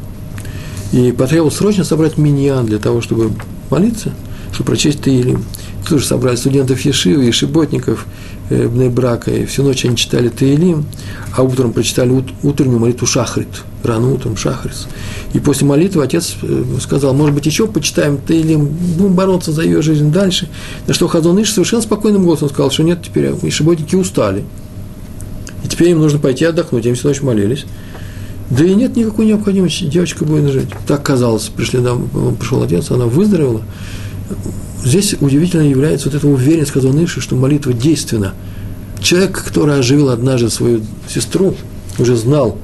И 0.92 1.12
потребовал 1.12 1.52
срочно 1.52 1.84
собрать 1.84 2.18
миньян 2.18 2.66
для 2.66 2.78
того, 2.78 3.00
чтобы 3.00 3.30
молиться, 3.70 4.12
чтобы 4.52 4.68
прочесть 4.68 5.02
Таилим. 5.02 5.44
Тоже 5.88 6.04
собрали 6.04 6.36
студентов 6.36 6.80
Ешивы, 6.80 7.24
Ешиботников, 7.24 8.06
э, 8.50 8.88
Брака, 8.90 9.30
и 9.30 9.46
всю 9.46 9.62
ночь 9.62 9.84
они 9.84 9.96
читали 9.96 10.28
Таилим, 10.28 10.84
а 11.34 11.42
утром 11.42 11.72
прочитали 11.72 12.10
ут, 12.10 12.26
утреннюю 12.42 12.78
молитву 12.78 13.06
Шахрит, 13.06 13.48
рано 13.82 14.12
утром 14.12 14.36
Шахрис. 14.36 14.86
И 15.32 15.40
после 15.40 15.66
молитвы 15.66 16.04
отец 16.04 16.36
э, 16.42 16.64
сказал, 16.80 17.14
может 17.14 17.34
быть, 17.34 17.46
еще 17.46 17.66
почитаем 17.66 18.18
Таилим, 18.18 18.66
будем 18.66 19.14
бороться 19.14 19.52
за 19.52 19.62
ее 19.62 19.80
жизнь 19.80 20.12
дальше. 20.12 20.48
На 20.86 20.94
что 20.94 21.08
Хазон 21.08 21.40
Иш 21.40 21.52
совершенно 21.52 21.82
спокойным 21.82 22.24
голосом 22.24 22.48
сказал, 22.48 22.70
что 22.70 22.82
нет, 22.82 23.00
теперь 23.02 23.32
Ешиботники 23.42 23.94
устали. 23.94 24.44
И 25.64 25.68
теперь 25.68 25.88
им 25.88 26.00
нужно 26.00 26.18
пойти 26.18 26.44
отдохнуть, 26.44 26.84
им 26.86 26.94
всю 26.94 27.08
ночь 27.08 27.22
молились. 27.22 27.64
Да 28.50 28.64
и 28.64 28.74
нет 28.74 28.96
никакой 28.96 29.26
необходимости, 29.26 29.84
девочка 29.84 30.24
будет 30.24 30.50
жить. 30.50 30.68
Так 30.86 31.04
казалось, 31.04 31.44
пришли, 31.44 31.80
пришел 32.38 32.62
отец, 32.62 32.90
она 32.90 33.06
выздоровела. 33.06 33.62
Здесь 34.84 35.14
удивительно 35.20 35.62
является 35.62 36.08
вот 36.08 36.16
эта 36.16 36.26
уверенность, 36.26 36.70
сказал 36.70 36.92
Иши, 36.92 37.20
что 37.20 37.36
молитва 37.36 37.72
действенна. 37.72 38.34
Человек, 39.00 39.44
который 39.44 39.78
оживил 39.78 40.10
однажды 40.10 40.50
свою 40.50 40.82
сестру, 41.08 41.54
уже 41.98 42.16
знал, 42.16 42.56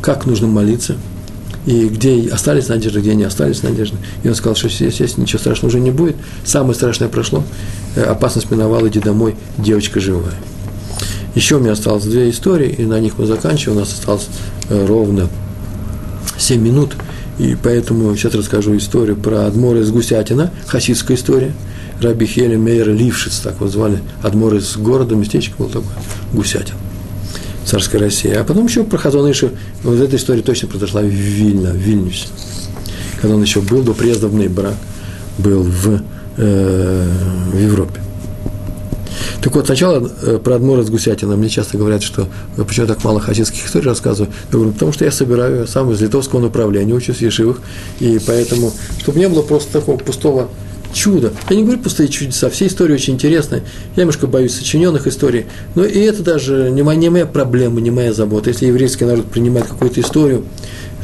как 0.00 0.26
нужно 0.26 0.46
молиться, 0.46 0.96
и 1.66 1.88
где 1.88 2.28
остались 2.30 2.68
надежды, 2.68 3.00
где 3.00 3.14
не 3.14 3.24
остались 3.24 3.62
надежды. 3.62 3.96
И 4.22 4.28
он 4.28 4.34
сказал, 4.34 4.54
что 4.54 4.68
здесь, 4.68 4.94
здесь 4.94 5.16
ничего 5.16 5.38
страшного 5.38 5.68
уже 5.70 5.80
не 5.80 5.90
будет. 5.90 6.16
Самое 6.44 6.74
страшное 6.74 7.08
прошло, 7.08 7.42
э, 7.96 8.02
опасность 8.02 8.50
миновала, 8.50 8.86
иди 8.88 9.00
домой, 9.00 9.34
девочка 9.56 10.00
живая. 10.00 10.34
Еще 11.34 11.56
у 11.56 11.60
меня 11.60 11.72
осталось 11.72 12.04
две 12.04 12.30
истории, 12.30 12.68
и 12.68 12.84
на 12.84 13.00
них 13.00 13.18
мы 13.18 13.26
заканчиваем. 13.26 13.78
У 13.78 13.80
нас 13.80 13.92
осталось 13.92 14.28
э, 14.68 14.86
ровно 14.86 15.28
7 16.38 16.60
минут. 16.60 16.94
И 17.38 17.56
поэтому 17.60 18.14
сейчас 18.16 18.34
расскажу 18.34 18.76
историю 18.76 19.16
про 19.16 19.46
Адмора 19.46 19.80
из 19.80 19.90
Гусятина, 19.90 20.52
хасидская 20.66 21.16
история. 21.16 21.52
Раби 22.00 22.26
Хеля 22.26 22.58
Мейер 22.58 22.90
Лившиц, 22.90 23.38
так 23.38 23.60
вот 23.60 23.70
звали. 23.70 24.00
Адмор 24.22 24.54
из 24.54 24.76
города, 24.76 25.14
местечко 25.14 25.54
был 25.58 25.68
такой, 25.68 25.90
Гусятин, 26.32 26.74
царская 27.64 28.00
Россия. 28.00 28.40
А 28.40 28.44
потом 28.44 28.66
еще 28.66 28.84
про 28.84 28.98
Хазон 28.98 29.30
Ишу, 29.30 29.50
вот 29.82 30.00
эта 30.00 30.16
история 30.16 30.42
точно 30.42 30.68
произошла 30.68 31.02
в 31.02 31.06
Вильно, 31.06 31.70
в 31.70 31.76
Вильнюсе. 31.76 32.26
Когда 33.20 33.36
он 33.36 33.42
еще 33.42 33.60
был 33.60 33.82
до 33.82 33.94
приезда 33.94 34.28
в 34.28 34.34
Нейбрак, 34.34 34.74
был 35.38 35.62
в, 35.62 36.02
э, 36.36 37.08
в 37.52 37.58
Европе. 37.58 38.00
Так 39.44 39.54
вот, 39.54 39.66
сначала 39.66 40.10
э, 40.22 40.38
про 40.42 40.54
Адмора 40.54 40.84
с 40.84 40.88
Гусятина. 40.88 41.36
Мне 41.36 41.50
часто 41.50 41.76
говорят, 41.76 42.02
что 42.02 42.26
«Э, 42.56 42.64
почему 42.64 42.86
я 42.86 42.94
так 42.94 43.04
мало 43.04 43.20
хасидских 43.20 43.66
историй 43.66 43.86
рассказываю. 43.86 44.32
Я 44.50 44.50
говорю, 44.50 44.72
потому 44.72 44.90
что 44.94 45.04
я 45.04 45.10
собираю 45.10 45.66
сам 45.66 45.92
из 45.92 46.00
литовского 46.00 46.40
направления, 46.40 46.94
учусь 46.94 47.18
в 47.18 47.20
Ешивах, 47.20 47.60
и 48.00 48.18
поэтому, 48.26 48.72
чтобы 48.98 49.18
не 49.18 49.28
было 49.28 49.42
просто 49.42 49.70
такого 49.70 49.98
пустого 49.98 50.48
чуда. 50.94 51.30
Я 51.50 51.56
не 51.56 51.62
говорю 51.62 51.78
пустые 51.78 52.08
чудеса, 52.08 52.48
все 52.48 52.68
истории 52.68 52.94
очень 52.94 53.14
интересные. 53.14 53.64
Я 53.96 54.04
немножко 54.04 54.26
боюсь 54.26 54.54
сочиненных 54.54 55.06
историй, 55.06 55.44
но 55.74 55.84
и 55.84 55.98
это 56.00 56.22
даже 56.22 56.70
не 56.70 56.82
моя, 56.82 56.98
не 56.98 57.10
моя 57.10 57.26
проблема, 57.26 57.82
не 57.82 57.90
моя 57.90 58.14
забота. 58.14 58.48
Если 58.48 58.64
еврейский 58.64 59.04
народ 59.04 59.26
принимает 59.26 59.66
какую-то 59.66 60.00
историю, 60.00 60.44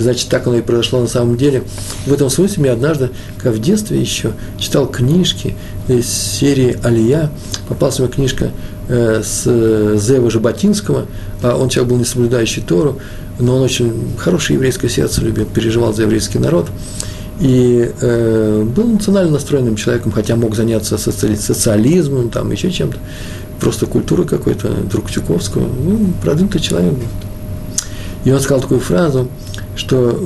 значит, 0.02 0.28
так 0.28 0.46
оно 0.46 0.56
и 0.56 0.62
произошло 0.62 1.00
на 1.00 1.06
самом 1.06 1.36
деле. 1.36 1.62
В 2.06 2.12
этом 2.12 2.30
смысле 2.30 2.66
я 2.66 2.72
однажды, 2.72 3.10
как 3.38 3.54
в 3.54 3.60
детстве 3.60 4.00
еще, 4.00 4.32
читал 4.58 4.86
книжки 4.86 5.54
из 5.88 6.08
серии 6.08 6.78
«Алия». 6.82 7.30
Попалась 7.68 7.98
мне 7.98 8.08
книжка 8.08 8.50
э, 8.88 9.22
с 9.22 9.98
Зева 9.98 10.30
Жаботинского, 10.30 11.06
а 11.42 11.56
он 11.56 11.68
человек 11.68 11.92
был 11.92 11.98
не 11.98 12.04
соблюдающий 12.04 12.62
Тору, 12.62 12.98
но 13.38 13.56
он 13.56 13.62
очень 13.62 13.92
хорошее 14.18 14.56
еврейское 14.56 14.88
сердце 14.88 15.22
любил, 15.22 15.46
переживал 15.46 15.92
за 15.92 16.02
еврейский 16.02 16.38
народ 16.38 16.68
и 17.40 17.90
э, 18.00 18.64
был 18.64 18.86
национально 18.86 19.32
настроенным 19.32 19.76
человеком, 19.76 20.12
хотя 20.12 20.36
мог 20.36 20.54
заняться 20.54 20.96
соци- 20.96 21.36
социализмом, 21.36 22.28
там 22.28 22.50
еще 22.52 22.70
чем-то, 22.70 22.98
просто 23.58 23.86
культурой 23.86 24.26
какой-то, 24.26 24.68
друг 24.68 25.10
Тюковского, 25.10 25.62
ну, 25.62 26.12
продвинутый 26.22 26.60
человек 26.60 26.92
был. 26.92 27.08
И 28.24 28.30
он 28.30 28.40
сказал 28.40 28.60
такую 28.60 28.80
фразу, 28.80 29.28
что, 29.80 30.20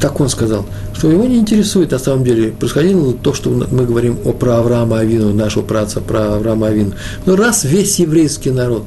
так 0.00 0.20
он 0.20 0.28
сказал, 0.28 0.64
что 0.96 1.10
его 1.10 1.24
не 1.24 1.38
интересует 1.38 1.90
на 1.90 1.98
самом 1.98 2.22
деле, 2.22 2.52
происходило 2.52 3.12
то, 3.12 3.34
что 3.34 3.50
мы 3.50 3.84
говорим 3.84 4.18
о 4.24 4.32
про 4.32 4.58
Авраама 4.58 5.00
Авину, 5.00 5.34
нашего 5.34 5.64
праца, 5.64 6.00
про 6.00 6.34
Авраама 6.36 6.68
Авину. 6.68 6.92
Но 7.26 7.34
раз 7.34 7.64
весь 7.64 7.98
еврейский 7.98 8.52
народ 8.52 8.84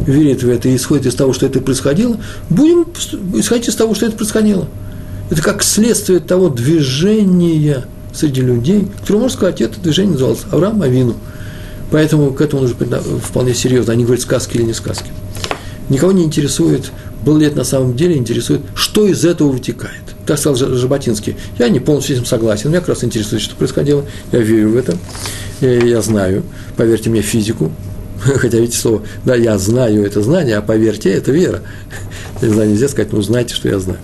верит 0.00 0.42
в 0.42 0.48
это 0.48 0.68
и 0.68 0.74
исходит 0.74 1.06
из 1.06 1.14
того, 1.14 1.32
что 1.32 1.46
это 1.46 1.60
происходило, 1.60 2.16
будем 2.50 2.86
исходить 3.34 3.68
из 3.68 3.76
того, 3.76 3.94
что 3.94 4.06
это 4.06 4.16
происходило. 4.16 4.66
Это 5.30 5.40
как 5.40 5.62
следствие 5.62 6.18
того 6.18 6.48
движения 6.48 7.86
среди 8.12 8.40
людей, 8.40 8.88
которое, 9.00 9.20
можно 9.20 9.36
сказать, 9.36 9.60
это 9.60 9.80
движение 9.80 10.14
называлось 10.14 10.44
Авраам 10.50 10.82
Авину. 10.82 11.14
Поэтому 11.92 12.32
к 12.32 12.40
этому 12.40 12.62
нужно 12.62 12.76
вполне 13.22 13.54
серьезно, 13.54 13.92
а 13.92 13.96
не 13.96 14.04
говорить 14.04 14.24
сказки 14.24 14.56
или 14.56 14.64
не 14.64 14.74
сказки. 14.74 15.10
Никого 15.88 16.10
не 16.10 16.24
интересует, 16.24 16.90
был 17.24 17.38
ли 17.38 17.46
это 17.46 17.58
на 17.58 17.64
самом 17.64 17.96
деле, 17.96 18.16
интересует, 18.16 18.62
что 18.74 19.06
из 19.06 19.24
этого 19.24 19.48
вытекает. 19.48 20.02
Так 20.26 20.38
сказал 20.38 20.76
Жаботинский. 20.76 21.36
Я 21.58 21.68
не 21.68 21.80
полностью 21.80 22.16
с 22.16 22.18
этим 22.18 22.26
согласен, 22.26 22.70
меня 22.70 22.80
как 22.80 22.90
раз 22.90 23.04
интересует, 23.04 23.42
что 23.42 23.56
происходило, 23.56 24.04
я 24.32 24.38
верю 24.40 24.70
в 24.70 24.76
это, 24.76 24.96
я 25.60 26.02
знаю, 26.02 26.42
поверьте 26.76 27.10
мне, 27.10 27.22
физику, 27.22 27.72
хотя 28.24 28.58
видите 28.58 28.78
слово, 28.78 29.02
да, 29.24 29.34
я 29.34 29.58
знаю 29.58 30.04
это 30.04 30.22
знание, 30.22 30.56
а 30.56 30.62
поверьте, 30.62 31.10
это 31.10 31.32
вера. 31.32 31.62
Не 32.42 32.48
знаю, 32.48 32.70
нельзя 32.70 32.88
сказать, 32.88 33.12
ну, 33.12 33.22
знаете, 33.22 33.54
что 33.54 33.68
я 33.68 33.78
знаю. 33.78 34.00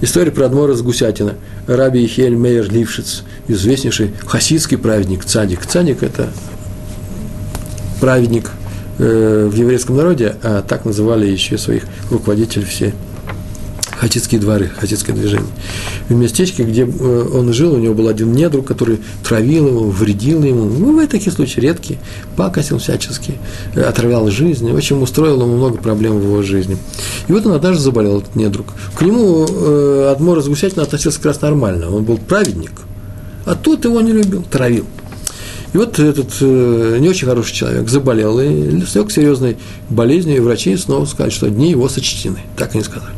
История 0.00 0.30
про 0.30 0.46
Адмора 0.46 0.74
с 0.74 0.82
Гусятина. 0.82 1.34
Раби 1.66 2.04
Ихель 2.04 2.36
Мейер 2.36 2.70
Лившиц, 2.70 3.22
известнейший 3.48 4.12
хасидский 4.26 4.76
праведник, 4.76 5.24
цадик. 5.24 5.64
Цадик– 5.64 6.02
это 6.02 6.30
праведник 8.00 8.50
э, 8.98 9.48
в 9.50 9.54
еврейском 9.54 9.96
народе, 9.96 10.36
а 10.42 10.62
так 10.62 10.84
называли 10.84 11.26
еще 11.26 11.58
своих 11.58 11.84
руководителей 12.10 12.64
все 12.64 12.94
хасидские 14.04 14.40
дворы, 14.40 14.68
хасидское 14.68 15.14
движение. 15.14 15.50
В 16.08 16.14
местечке, 16.14 16.62
где 16.64 16.82
э, 16.82 17.28
он 17.32 17.52
жил, 17.52 17.74
у 17.74 17.78
него 17.78 17.94
был 17.94 18.08
один 18.08 18.32
недруг, 18.32 18.66
который 18.66 18.98
травил 19.26 19.66
его, 19.66 19.88
вредил 19.88 20.42
ему. 20.42 20.64
Ну, 20.64 20.86
бывают 20.90 21.10
такие 21.10 21.32
случаи 21.32 21.60
редкие, 21.60 21.98
пакостил 22.36 22.78
всячески, 22.78 23.34
э, 23.74 23.82
отравлял 23.82 24.28
жизнь, 24.30 24.70
в 24.70 24.76
общем, 24.76 25.02
устроил 25.02 25.40
ему 25.42 25.56
много 25.56 25.78
проблем 25.78 26.18
в 26.18 26.22
его 26.22 26.42
жизни. 26.42 26.76
И 27.28 27.32
вот 27.32 27.46
он 27.46 27.52
однажды 27.52 27.82
заболел, 27.82 28.18
этот 28.18 28.36
недруг. 28.36 28.66
К 28.94 29.02
нему 29.02 29.46
э, 29.48 30.12
Адмор 30.12 30.38
Разгусятина 30.38 30.82
относился 30.82 31.18
как 31.18 31.26
раз 31.26 31.40
нормально, 31.40 31.94
он 31.94 32.04
был 32.04 32.18
праведник, 32.18 32.72
а 33.46 33.54
тот 33.54 33.84
его 33.84 34.00
не 34.00 34.12
любил, 34.12 34.44
травил. 34.50 34.86
И 35.74 35.76
вот 35.76 35.98
этот 35.98 36.36
э, 36.40 36.98
не 37.00 37.08
очень 37.08 37.26
хороший 37.26 37.52
человек 37.52 37.88
заболел 37.88 38.38
и 38.38 38.48
лег 38.48 39.10
серьезной 39.10 39.56
болезнью, 39.90 40.36
и 40.36 40.40
врачи 40.40 40.76
снова 40.76 41.04
сказали, 41.04 41.30
что 41.30 41.50
дни 41.50 41.70
его 41.70 41.88
сочтены. 41.88 42.38
Так 42.56 42.76
они 42.76 42.84
сказали. 42.84 43.12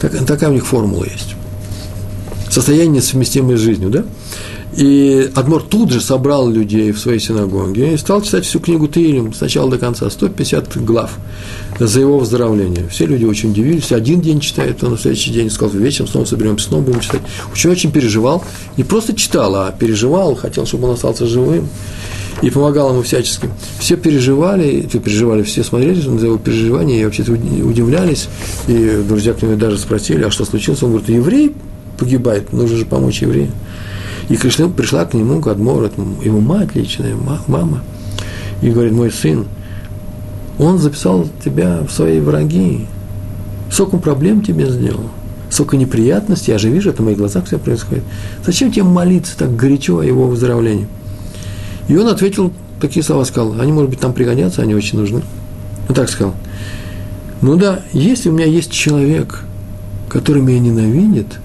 Так, 0.00 0.12
такая 0.24 0.48
у 0.48 0.54
них 0.54 0.66
формула 0.66 1.04
есть. 1.04 1.34
Состояние, 2.48 2.88
несовместимое 2.88 3.58
с 3.58 3.60
жизнью, 3.60 3.90
да? 3.90 4.04
И 4.76 5.30
Адмор 5.34 5.62
тут 5.62 5.90
же 5.90 6.00
собрал 6.00 6.48
людей 6.48 6.90
в 6.92 6.98
своей 6.98 7.20
синагоге 7.20 7.92
и 7.92 7.96
стал 7.98 8.22
читать 8.22 8.46
всю 8.46 8.58
книгу 8.58 8.88
Таилим 8.88 9.34
с 9.34 9.40
начала 9.42 9.70
до 9.70 9.76
конца, 9.76 10.08
150 10.08 10.84
глав 10.84 11.18
за 11.78 12.00
его 12.00 12.18
выздоровление. 12.18 12.88
Все 12.88 13.06
люди 13.06 13.24
очень 13.24 13.50
удивились. 13.50 13.92
Один 13.92 14.20
день 14.20 14.40
читает, 14.40 14.82
он 14.82 14.92
на 14.92 14.98
следующий 14.98 15.30
день 15.32 15.50
сказал, 15.50 15.76
вечером 15.76 16.08
снова 16.08 16.24
соберемся, 16.24 16.68
снова 16.68 16.82
будем 16.82 17.00
читать. 17.00 17.22
Очень, 17.52 17.70
очень 17.70 17.92
переживал. 17.92 18.44
Не 18.76 18.84
просто 18.84 19.14
читал, 19.14 19.54
а 19.54 19.72
переживал, 19.72 20.34
хотел, 20.34 20.66
чтобы 20.66 20.88
он 20.88 20.94
остался 20.94 21.26
живым. 21.26 21.68
И 22.42 22.50
помогал 22.50 22.90
ему 22.90 23.02
всячески. 23.02 23.48
Все 23.78 23.96
переживали, 23.96 24.86
все 24.88 24.98
переживали, 24.98 25.42
все 25.42 25.64
смотрели 25.64 26.02
на 26.06 26.20
его 26.22 26.36
переживания 26.36 27.00
и 27.00 27.04
вообще-то 27.04 27.32
удивлялись. 27.32 28.28
И 28.68 29.02
друзья 29.08 29.32
к 29.32 29.42
нему 29.42 29.56
даже 29.56 29.78
спросили, 29.78 30.22
а 30.22 30.30
что 30.30 30.44
случилось? 30.44 30.82
Он 30.82 30.90
говорит, 30.90 31.08
еврей 31.08 31.54
погибает, 31.98 32.52
нужно 32.52 32.76
же 32.76 32.84
помочь 32.84 33.22
евреям. 33.22 33.52
И 34.28 34.36
пришла, 34.36 34.68
пришла 34.68 35.04
к 35.06 35.14
нему 35.14 35.40
Гадмор, 35.40 35.90
его 36.22 36.40
мать 36.40 36.74
личная, 36.74 37.14
мама, 37.46 37.82
и 38.60 38.70
говорит, 38.70 38.92
мой 38.92 39.10
сын, 39.10 39.46
он 40.58 40.78
записал 40.78 41.28
тебя 41.44 41.80
в 41.86 41.92
свои 41.92 42.20
враги, 42.20 42.86
сколько 43.70 43.98
проблем 43.98 44.42
тебе 44.42 44.70
сделал, 44.70 45.10
сколько 45.50 45.76
неприятностей, 45.76 46.52
я 46.52 46.58
же 46.58 46.70
вижу, 46.70 46.90
это 46.90 47.02
в 47.02 47.04
моих 47.04 47.18
глазах 47.18 47.46
все 47.46 47.58
происходит. 47.58 48.04
Зачем 48.44 48.72
тебе 48.72 48.84
молиться 48.84 49.36
так 49.36 49.54
горячо 49.54 49.98
о 49.98 50.04
его 50.04 50.26
выздоровлении? 50.26 50.86
И 51.88 51.96
он 51.96 52.08
ответил 52.08 52.52
такие 52.80 53.02
слова, 53.02 53.24
сказал, 53.24 53.60
они, 53.60 53.72
может 53.72 53.90
быть, 53.90 54.00
там 54.00 54.12
пригодятся, 54.12 54.62
они 54.62 54.74
очень 54.74 54.98
нужны. 54.98 55.22
Он 55.88 55.94
так 55.94 56.08
сказал, 56.08 56.34
ну 57.42 57.56
да, 57.56 57.80
если 57.92 58.28
у 58.28 58.32
меня 58.32 58.46
есть 58.46 58.70
человек, 58.70 59.44
который 60.08 60.42
меня 60.42 60.58
ненавидит, 60.60 61.38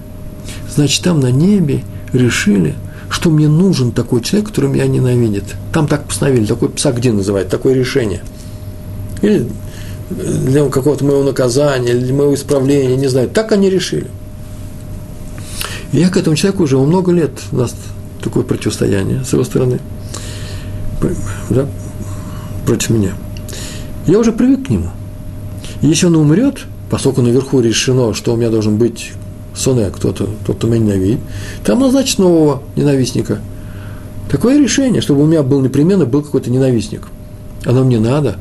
значит, 0.74 1.04
там 1.04 1.20
на 1.20 1.30
небе 1.30 1.82
решили, 2.12 2.74
что 3.10 3.30
мне 3.30 3.46
нужен 3.46 3.92
такой 3.92 4.22
человек, 4.22 4.48
который 4.48 4.70
меня 4.70 4.86
ненавидит. 4.86 5.44
Там 5.72 5.86
так 5.86 6.04
постановили, 6.04 6.46
такой 6.46 6.70
псагдин 6.70 7.16
называют, 7.16 7.50
такое 7.50 7.74
решение. 7.74 8.22
Или 9.22 9.46
для 10.10 10.68
какого-то 10.68 11.04
моего 11.04 11.22
наказания, 11.22 11.92
или 11.92 12.12
моего 12.12 12.34
исправления, 12.34 12.96
не 12.96 13.08
знаю. 13.08 13.28
Так 13.28 13.52
они 13.52 13.70
решили. 13.70 14.06
И 15.92 15.98
я 15.98 16.08
к 16.08 16.16
этому 16.16 16.36
человеку 16.36 16.64
уже 16.64 16.78
много 16.78 17.12
лет, 17.12 17.32
у 17.52 17.56
нас 17.56 17.74
такое 18.22 18.42
противостояние 18.42 19.24
с 19.24 19.32
его 19.32 19.44
стороны, 19.44 19.78
да, 21.50 21.66
против 22.66 22.90
меня. 22.90 23.12
Я 24.06 24.18
уже 24.18 24.32
привык 24.32 24.66
к 24.66 24.70
нему. 24.70 24.90
если 25.80 26.06
он 26.06 26.16
умрет, 26.16 26.60
поскольку 26.90 27.22
наверху 27.22 27.60
решено, 27.60 28.14
что 28.14 28.34
у 28.34 28.36
меня 28.36 28.50
должен 28.50 28.76
быть 28.76 29.12
Соне, 29.54 29.90
кто-то, 29.90 30.28
тот, 30.46 30.56
кто 30.56 30.66
меня 30.66 30.84
ненавидит, 30.86 31.20
там 31.64 31.80
назначить 31.80 32.18
нового 32.18 32.62
ненавистника. 32.74 33.38
Такое 34.30 34.58
решение, 34.58 35.02
чтобы 35.02 35.22
у 35.22 35.26
меня 35.26 35.42
был 35.42 35.60
непременно 35.60 36.06
был 36.06 36.22
какой-то 36.22 36.50
ненавистник. 36.50 37.08
Оно 37.64 37.84
мне 37.84 38.00
надо. 38.00 38.36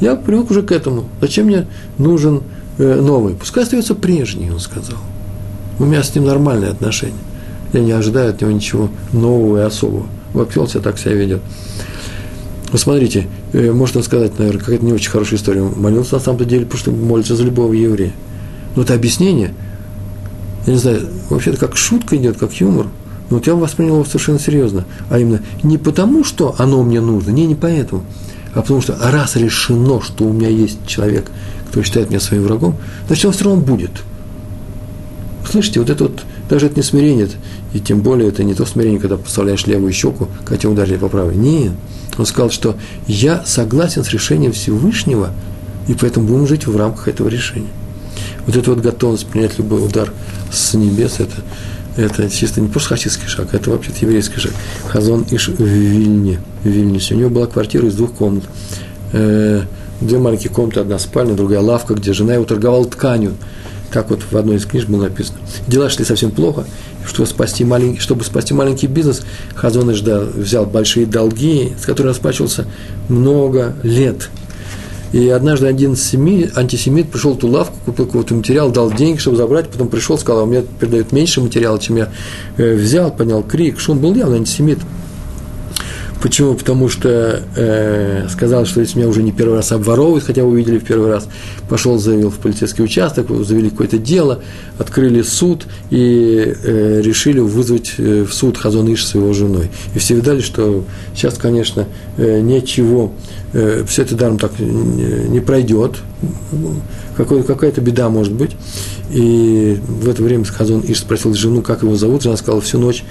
Я 0.00 0.16
привык 0.16 0.50
уже 0.50 0.62
к 0.62 0.72
этому. 0.72 1.04
Зачем 1.20 1.46
мне 1.46 1.66
нужен 1.98 2.42
э, 2.78 3.00
новый? 3.00 3.34
Пускай 3.34 3.64
остается 3.64 3.94
прежний, 3.94 4.50
он 4.50 4.60
сказал. 4.60 4.98
У 5.78 5.84
меня 5.84 6.02
с 6.02 6.14
ним 6.14 6.24
нормальные 6.24 6.70
отношения. 6.70 7.14
Я 7.72 7.80
не 7.80 7.92
ожидаю 7.92 8.30
от 8.30 8.40
него 8.40 8.50
ничего 8.50 8.88
нового 9.12 9.58
и 9.58 9.66
особого. 9.66 10.06
Вообще 10.32 10.60
он 10.60 10.68
себя 10.68 10.80
так 10.80 10.98
себя 10.98 11.14
ведет. 11.14 11.42
Вы 12.72 12.78
смотрите, 12.78 13.26
э, 13.52 13.72
можно 13.72 14.02
сказать, 14.02 14.38
наверное, 14.38 14.60
какая-то 14.60 14.84
не 14.84 14.92
очень 14.92 15.10
хорошая 15.10 15.38
история. 15.38 15.62
Молился 15.62 16.14
на 16.14 16.20
самом 16.20 16.46
деле, 16.46 16.64
потому 16.64 16.80
что 16.80 16.90
молится 16.90 17.36
за 17.36 17.44
любого 17.44 17.72
еврея. 17.72 18.12
Но 18.76 18.82
это 18.82 18.94
объяснение– 18.94 19.54
я 20.66 20.74
не 20.74 20.78
знаю, 20.78 21.08
вообще-то 21.30 21.58
как 21.58 21.76
шутка 21.76 22.16
идет, 22.16 22.36
как 22.38 22.52
юмор, 22.54 22.86
но 23.30 23.36
вот 23.36 23.46
я 23.46 23.54
воспринял 23.54 23.94
его 23.94 24.04
совершенно 24.04 24.38
серьезно. 24.38 24.84
А 25.08 25.18
именно, 25.18 25.40
не 25.62 25.78
потому, 25.78 26.24
что 26.24 26.54
оно 26.58 26.82
мне 26.82 27.00
нужно, 27.00 27.30
не, 27.30 27.46
не 27.46 27.54
поэтому, 27.54 28.04
а 28.54 28.62
потому 28.62 28.80
что 28.80 28.96
раз 29.00 29.36
решено, 29.36 30.00
что 30.00 30.24
у 30.24 30.32
меня 30.32 30.48
есть 30.48 30.86
человек, 30.86 31.30
кто 31.68 31.82
считает 31.82 32.10
меня 32.10 32.20
своим 32.20 32.44
врагом, 32.44 32.76
значит, 33.06 33.24
он 33.26 33.32
все 33.32 33.44
равно 33.44 33.60
будет. 33.60 33.90
Слышите, 35.48 35.80
вот 35.80 35.90
это 35.90 36.04
вот, 36.04 36.22
даже 36.48 36.66
это 36.66 36.76
не 36.76 36.82
смирение, 36.82 37.28
и 37.72 37.80
тем 37.80 38.00
более 38.00 38.28
это 38.28 38.44
не 38.44 38.54
то 38.54 38.66
смирение, 38.66 39.00
когда 39.00 39.16
поставляешь 39.16 39.66
левую 39.66 39.92
щеку, 39.92 40.28
хотя 40.44 40.68
ударили 40.68 40.96
по 40.96 41.08
правой. 41.08 41.36
Нет, 41.36 41.72
он 42.18 42.26
сказал, 42.26 42.50
что 42.50 42.76
я 43.06 43.44
согласен 43.44 44.04
с 44.04 44.10
решением 44.10 44.52
Всевышнего, 44.52 45.30
и 45.88 45.94
поэтому 45.94 46.26
будем 46.26 46.46
жить 46.46 46.66
в 46.66 46.76
рамках 46.76 47.08
этого 47.08 47.28
решения. 47.28 47.70
Вот 48.46 48.56
эта 48.56 48.70
вот 48.70 48.80
готовность 48.80 49.26
принять 49.26 49.58
любой 49.58 49.84
удар 49.84 50.12
с 50.52 50.74
небес, 50.74 51.20
это, 51.20 51.36
это 51.96 52.28
чисто 52.30 52.60
не 52.60 52.68
просто 52.68 52.90
хасидский 52.90 53.28
шаг, 53.28 53.52
это 53.52 53.70
вообще-то 53.70 53.98
еврейский 54.00 54.38
шаг. 54.40 54.52
Хазон 54.88 55.26
Иш 55.30 55.48
в 55.48 55.62
Вильне, 55.62 56.40
в 56.62 56.68
Вильнюсе. 56.68 57.14
У 57.14 57.18
него 57.18 57.30
была 57.30 57.46
квартира 57.46 57.86
из 57.86 57.94
двух 57.94 58.12
комнат. 58.12 58.44
Э, 59.12 59.62
две 60.00 60.18
маленькие 60.18 60.50
комнаты, 60.50 60.80
одна 60.80 60.98
спальня, 60.98 61.34
другая 61.34 61.60
лавка, 61.60 61.94
где 61.94 62.12
жена 62.12 62.34
его 62.34 62.44
торговала 62.44 62.84
тканью. 62.84 63.34
Так 63.92 64.10
вот 64.10 64.20
в 64.30 64.36
одной 64.36 64.56
из 64.56 64.66
книг 64.66 64.86
было 64.86 65.04
написано. 65.04 65.38
Дела 65.66 65.90
шли 65.90 66.04
совсем 66.04 66.30
плохо, 66.30 66.64
чтобы 67.04 67.28
спасти 67.28 67.64
маленький, 67.64 67.98
чтобы 67.98 68.22
спасти 68.24 68.54
маленький 68.54 68.86
бизнес, 68.86 69.22
Хазон 69.56 69.90
Иш 69.92 70.00
взял 70.00 70.64
большие 70.64 71.06
долги, 71.06 71.72
с 71.80 71.86
которыми 71.86 72.12
расплачивался 72.12 72.66
много 73.08 73.74
лет– 73.82 74.30
и 75.12 75.28
однажды 75.28 75.66
один 75.66 75.96
семит, 75.96 76.56
антисемит 76.56 77.10
пришел 77.10 77.34
в 77.34 77.38
ту 77.38 77.48
лавку, 77.48 77.76
купил 77.84 78.06
какой-то 78.06 78.34
материал, 78.34 78.70
дал 78.70 78.92
деньги, 78.92 79.18
чтобы 79.18 79.36
забрать, 79.36 79.68
потом 79.68 79.88
пришел, 79.88 80.16
сказал, 80.16 80.42
а 80.42 80.46
мне 80.46 80.62
передают 80.62 81.12
меньше 81.12 81.40
материала, 81.40 81.78
чем 81.78 81.96
я 81.96 82.12
э, 82.56 82.74
взял, 82.74 83.10
поднял 83.10 83.42
крик, 83.42 83.78
он 83.88 83.98
был 83.98 84.14
явно 84.14 84.36
антисемит. 84.36 84.78
Почему? 86.20 86.54
Потому 86.54 86.90
что 86.90 87.42
э, 87.56 88.26
сказал, 88.28 88.66
что 88.66 88.80
если 88.80 88.98
меня 88.98 89.08
уже 89.08 89.22
не 89.22 89.32
первый 89.32 89.56
раз 89.56 89.72
обворовывают, 89.72 90.24
хотя 90.24 90.44
увидели 90.44 90.78
в 90.78 90.84
первый 90.84 91.08
раз, 91.08 91.26
пошел, 91.68 91.96
заявил 91.98 92.30
в 92.30 92.36
полицейский 92.36 92.84
участок, 92.84 93.28
завели 93.42 93.70
какое-то 93.70 93.96
дело, 93.96 94.42
открыли 94.78 95.22
суд 95.22 95.66
и 95.88 96.54
э, 96.62 97.00
решили 97.02 97.40
вызвать 97.40 97.94
э, 97.96 98.26
в 98.28 98.34
суд 98.34 98.58
Хазон 98.58 98.92
Иш 98.92 99.06
с 99.06 99.14
его 99.14 99.32
женой. 99.32 99.70
И 99.94 99.98
все 99.98 100.14
видали, 100.14 100.42
что 100.42 100.84
сейчас, 101.14 101.38
конечно, 101.38 101.86
э, 102.18 102.40
ничего, 102.40 103.12
э, 103.54 103.84
все 103.88 104.02
это 104.02 104.14
даром 104.14 104.38
так 104.38 104.52
не, 104.58 105.40
пройдет, 105.40 105.96
какая-то 107.16 107.80
беда 107.80 108.10
может 108.10 108.34
быть. 108.34 108.56
И 109.10 109.78
в 109.88 110.06
это 110.06 110.22
время 110.22 110.44
Хазон 110.44 110.82
Иш 110.86 110.98
спросил 110.98 111.32
жену, 111.32 111.62
как 111.62 111.82
его 111.82 111.96
зовут, 111.96 112.22
жена 112.22 112.36
сказала, 112.36 112.60
всю 112.60 112.78
ночь 112.78 113.04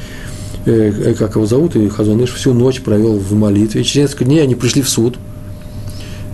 Э, 0.65 0.91
э, 0.91 1.13
как 1.13 1.35
его 1.35 1.45
зовут, 1.45 1.75
и 1.75 1.87
Хазаныш 1.87 2.31
всю 2.33 2.53
ночь 2.53 2.81
провел 2.81 3.17
в 3.17 3.33
молитве. 3.33 3.81
И 3.81 3.83
через 3.83 4.09
несколько 4.09 4.25
дней 4.25 4.43
они 4.43 4.55
пришли 4.55 4.81
в 4.81 4.89
суд 4.89 5.17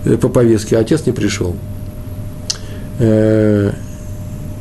э, 0.04 0.16
по 0.16 0.28
повестке, 0.28 0.76
а 0.76 0.80
отец 0.80 1.06
не 1.06 1.12
пришел. 1.12 1.54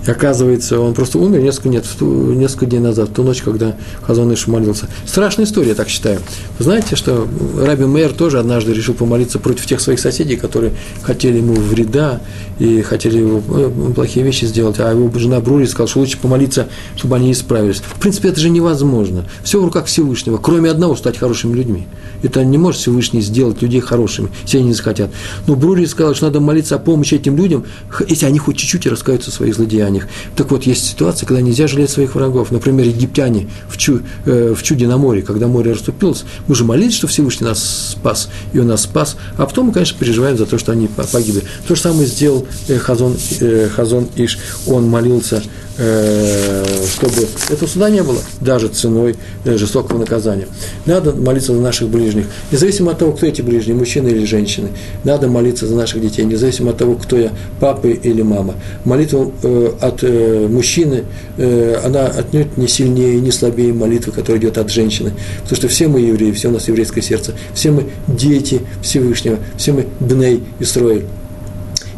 Оказывается, 0.08 0.80
он 0.80 0.94
просто 0.94 1.18
умер 1.18 1.42
несколько, 1.42 1.70
нет, 1.70 1.86
несколько 2.00 2.68
дней 2.68 2.80
назад, 2.80 3.10
в 3.10 3.14
ту 3.14 3.24
ночь, 3.24 3.42
когда 3.42 3.76
Хазон 4.04 4.34
Иш 4.34 4.48
молился. 4.48 4.88
Страшная 5.06 5.46
история, 5.46 5.70
я 5.70 5.76
так 5.76 5.90
считаю. 5.90 6.20
Вы 6.60 6.64
знаете, 6.64 6.96
что 6.96 7.28
Раби 7.60 7.86
Мейер 7.86 8.14
тоже 8.14 8.40
однажды 8.40 8.74
решил 8.74 8.94
помолиться 8.94 9.40
против 9.40 9.66
тех 9.66 9.82
своих 9.82 10.00
соседей, 10.00 10.36
которые 10.36 10.74
хотели 11.02 11.38
ему 11.38 11.54
вреда 11.54 12.22
и 12.60 12.82
хотели 12.82 13.18
его 13.20 13.42
ну, 13.48 13.94
плохие 13.94 14.24
вещи 14.26 14.46
сделать, 14.46 14.80
а 14.80 14.92
его 14.92 15.12
жена 15.18 15.40
Брури 15.40 15.66
сказала, 15.66 15.88
что 15.88 16.00
лучше 16.00 16.18
помолиться, 16.20 16.68
чтобы 16.96 17.16
они 17.16 17.32
исправились. 17.32 17.78
В 17.78 18.00
принципе, 18.00 18.30
это 18.30 18.40
же 18.40 18.50
невозможно. 18.50 19.26
Все 19.44 19.60
в 19.60 19.66
руках 19.66 19.86
Всевышнего, 19.86 20.38
кроме 20.38 20.70
одного, 20.70 20.96
стать 20.96 21.18
хорошими 21.18 21.56
людьми. 21.56 21.88
Это 22.22 22.44
не 22.44 22.58
может 22.58 22.80
Всевышний 22.80 23.22
сделать 23.22 23.62
людей 23.62 23.82
хорошими, 23.82 24.30
если 24.44 24.60
они 24.60 24.68
не 24.68 24.74
захотят. 24.74 25.12
Но 25.48 25.56
Брури 25.56 25.86
сказал, 25.86 26.14
что 26.14 26.26
надо 26.26 26.40
молиться 26.40 26.76
о 26.76 26.80
помощи 26.80 27.16
этим 27.16 27.36
людям, 27.38 27.66
если 28.08 28.26
они 28.26 28.38
хоть 28.38 28.58
чуть-чуть 28.58 28.86
раскаются 28.88 29.32
в 29.32 29.34
своих 29.34 29.56
злодеяниях 29.56 29.95
них. 29.96 30.08
Так 30.36 30.52
вот, 30.52 30.64
есть 30.64 30.86
ситуация, 30.86 31.26
когда 31.26 31.42
нельзя 31.42 31.68
жалеть 31.68 31.90
своих 31.90 32.16
врагов. 32.16 32.52
Например, 32.52 32.86
египтяне 32.86 33.48
в, 33.68 33.78
чу, 33.78 34.02
э, 34.26 34.54
в 34.56 34.64
чуде 34.64 34.88
на 34.88 34.98
море, 34.98 35.22
когда 35.22 35.48
море 35.48 35.72
расступилось, 35.72 36.26
мы 36.48 36.56
же 36.56 36.64
молились, 36.64 36.94
что 36.94 37.08
Всевышний 37.08 37.48
нас 37.48 37.92
спас, 37.92 38.30
и 38.54 38.60
он 38.60 38.68
нас 38.68 38.84
спас, 38.84 39.18
а 39.38 39.46
потом 39.46 39.68
мы, 39.68 39.74
конечно, 39.74 39.98
переживаем 39.98 40.38
за 40.38 40.46
то, 40.46 40.58
что 40.58 40.72
они 40.72 40.88
погибли. 40.88 41.44
То 41.68 41.76
же 41.76 41.82
самое 41.82 42.08
сделал 42.08 42.46
э, 42.68 42.78
Хазон, 42.78 43.18
э, 43.40 43.70
Хазон 43.74 44.08
Иш. 44.16 44.38
Он 44.68 44.88
молился 44.88 45.42
чтобы 45.78 47.28
этого 47.50 47.68
суда 47.68 47.90
не 47.90 48.02
было, 48.02 48.20
даже 48.40 48.70
ценой 48.70 49.16
э, 49.44 49.58
жестокого 49.58 50.00
наказания. 50.00 50.48
Надо 50.86 51.14
молиться 51.14 51.54
за 51.54 51.60
наших 51.60 51.90
ближних, 51.90 52.28
независимо 52.52 52.92
от 52.92 53.00
того, 53.00 53.12
кто 53.12 53.26
эти 53.26 53.42
ближние, 53.42 53.76
мужчины 53.76 54.10
или 54.10 54.26
женщины. 54.26 54.70
Надо 55.04 55.28
молиться 55.28 55.68
за 55.68 55.76
наших 55.76 56.02
детей, 56.02 56.24
независимо 56.24 56.72
от 56.72 56.78
того, 56.78 56.96
кто 56.96 57.18
я, 57.18 57.32
папа 57.60 57.88
или 57.88 58.22
мама. 58.22 58.56
Молитва 58.86 59.32
э, 59.44 59.72
от 59.82 60.04
мужчины, 60.50 61.04
она 61.38 62.08
отнюдь 62.08 62.58
не 62.58 62.68
сильнее 62.68 63.18
и 63.18 63.22
не 63.22 63.32
слабее 63.32 63.74
молитвы, 63.74 64.12
которая 64.12 64.42
идет 64.42 64.58
от 64.58 64.70
женщины. 64.70 65.12
Потому 65.42 65.56
что 65.56 65.68
все 65.68 65.88
мы 65.88 66.00
евреи, 66.02 66.32
все 66.32 66.50
у 66.50 66.52
нас 66.52 66.68
еврейское 66.68 67.02
сердце, 67.02 67.34
все 67.54 67.72
мы 67.72 67.88
дети 68.08 68.62
Всевышнего, 68.82 69.38
все 69.58 69.74
мы 69.74 69.88
бней 70.00 70.44
Исроиль. 70.60 71.06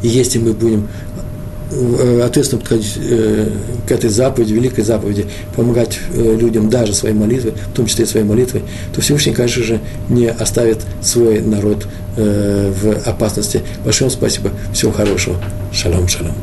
И 0.02 0.08
если 0.08 0.40
мы 0.40 0.54
будем 0.54 0.82
э, 0.82 1.07
ответственно 2.24 2.62
подходить 2.62 2.94
э, 2.98 3.50
к 3.88 3.92
этой 3.92 4.10
заповеди, 4.10 4.54
великой 4.54 4.84
заповеди, 4.84 5.26
помогать 5.56 6.00
э, 6.14 6.36
людям 6.36 6.70
даже 6.70 6.94
своей 6.94 7.16
молитвой, 7.16 7.54
в 7.72 7.76
том 7.76 7.86
числе 7.86 8.06
и 8.06 8.08
своей 8.08 8.26
молитвой, 8.26 8.64
то 8.94 9.02
Всевышний, 9.02 9.34
конечно 9.34 9.64
же, 9.64 9.80
не 10.10 10.28
оставит 10.28 10.80
свой 11.02 11.42
народ 11.42 11.88
в 12.16 13.08
опасности. 13.08 13.62
Большое 13.86 14.10
вам 14.10 14.18
спасибо. 14.18 14.52
Всего 14.74 14.92
хорошего. 14.92 15.36
Шалом, 15.72 16.08
шалом. 16.08 16.34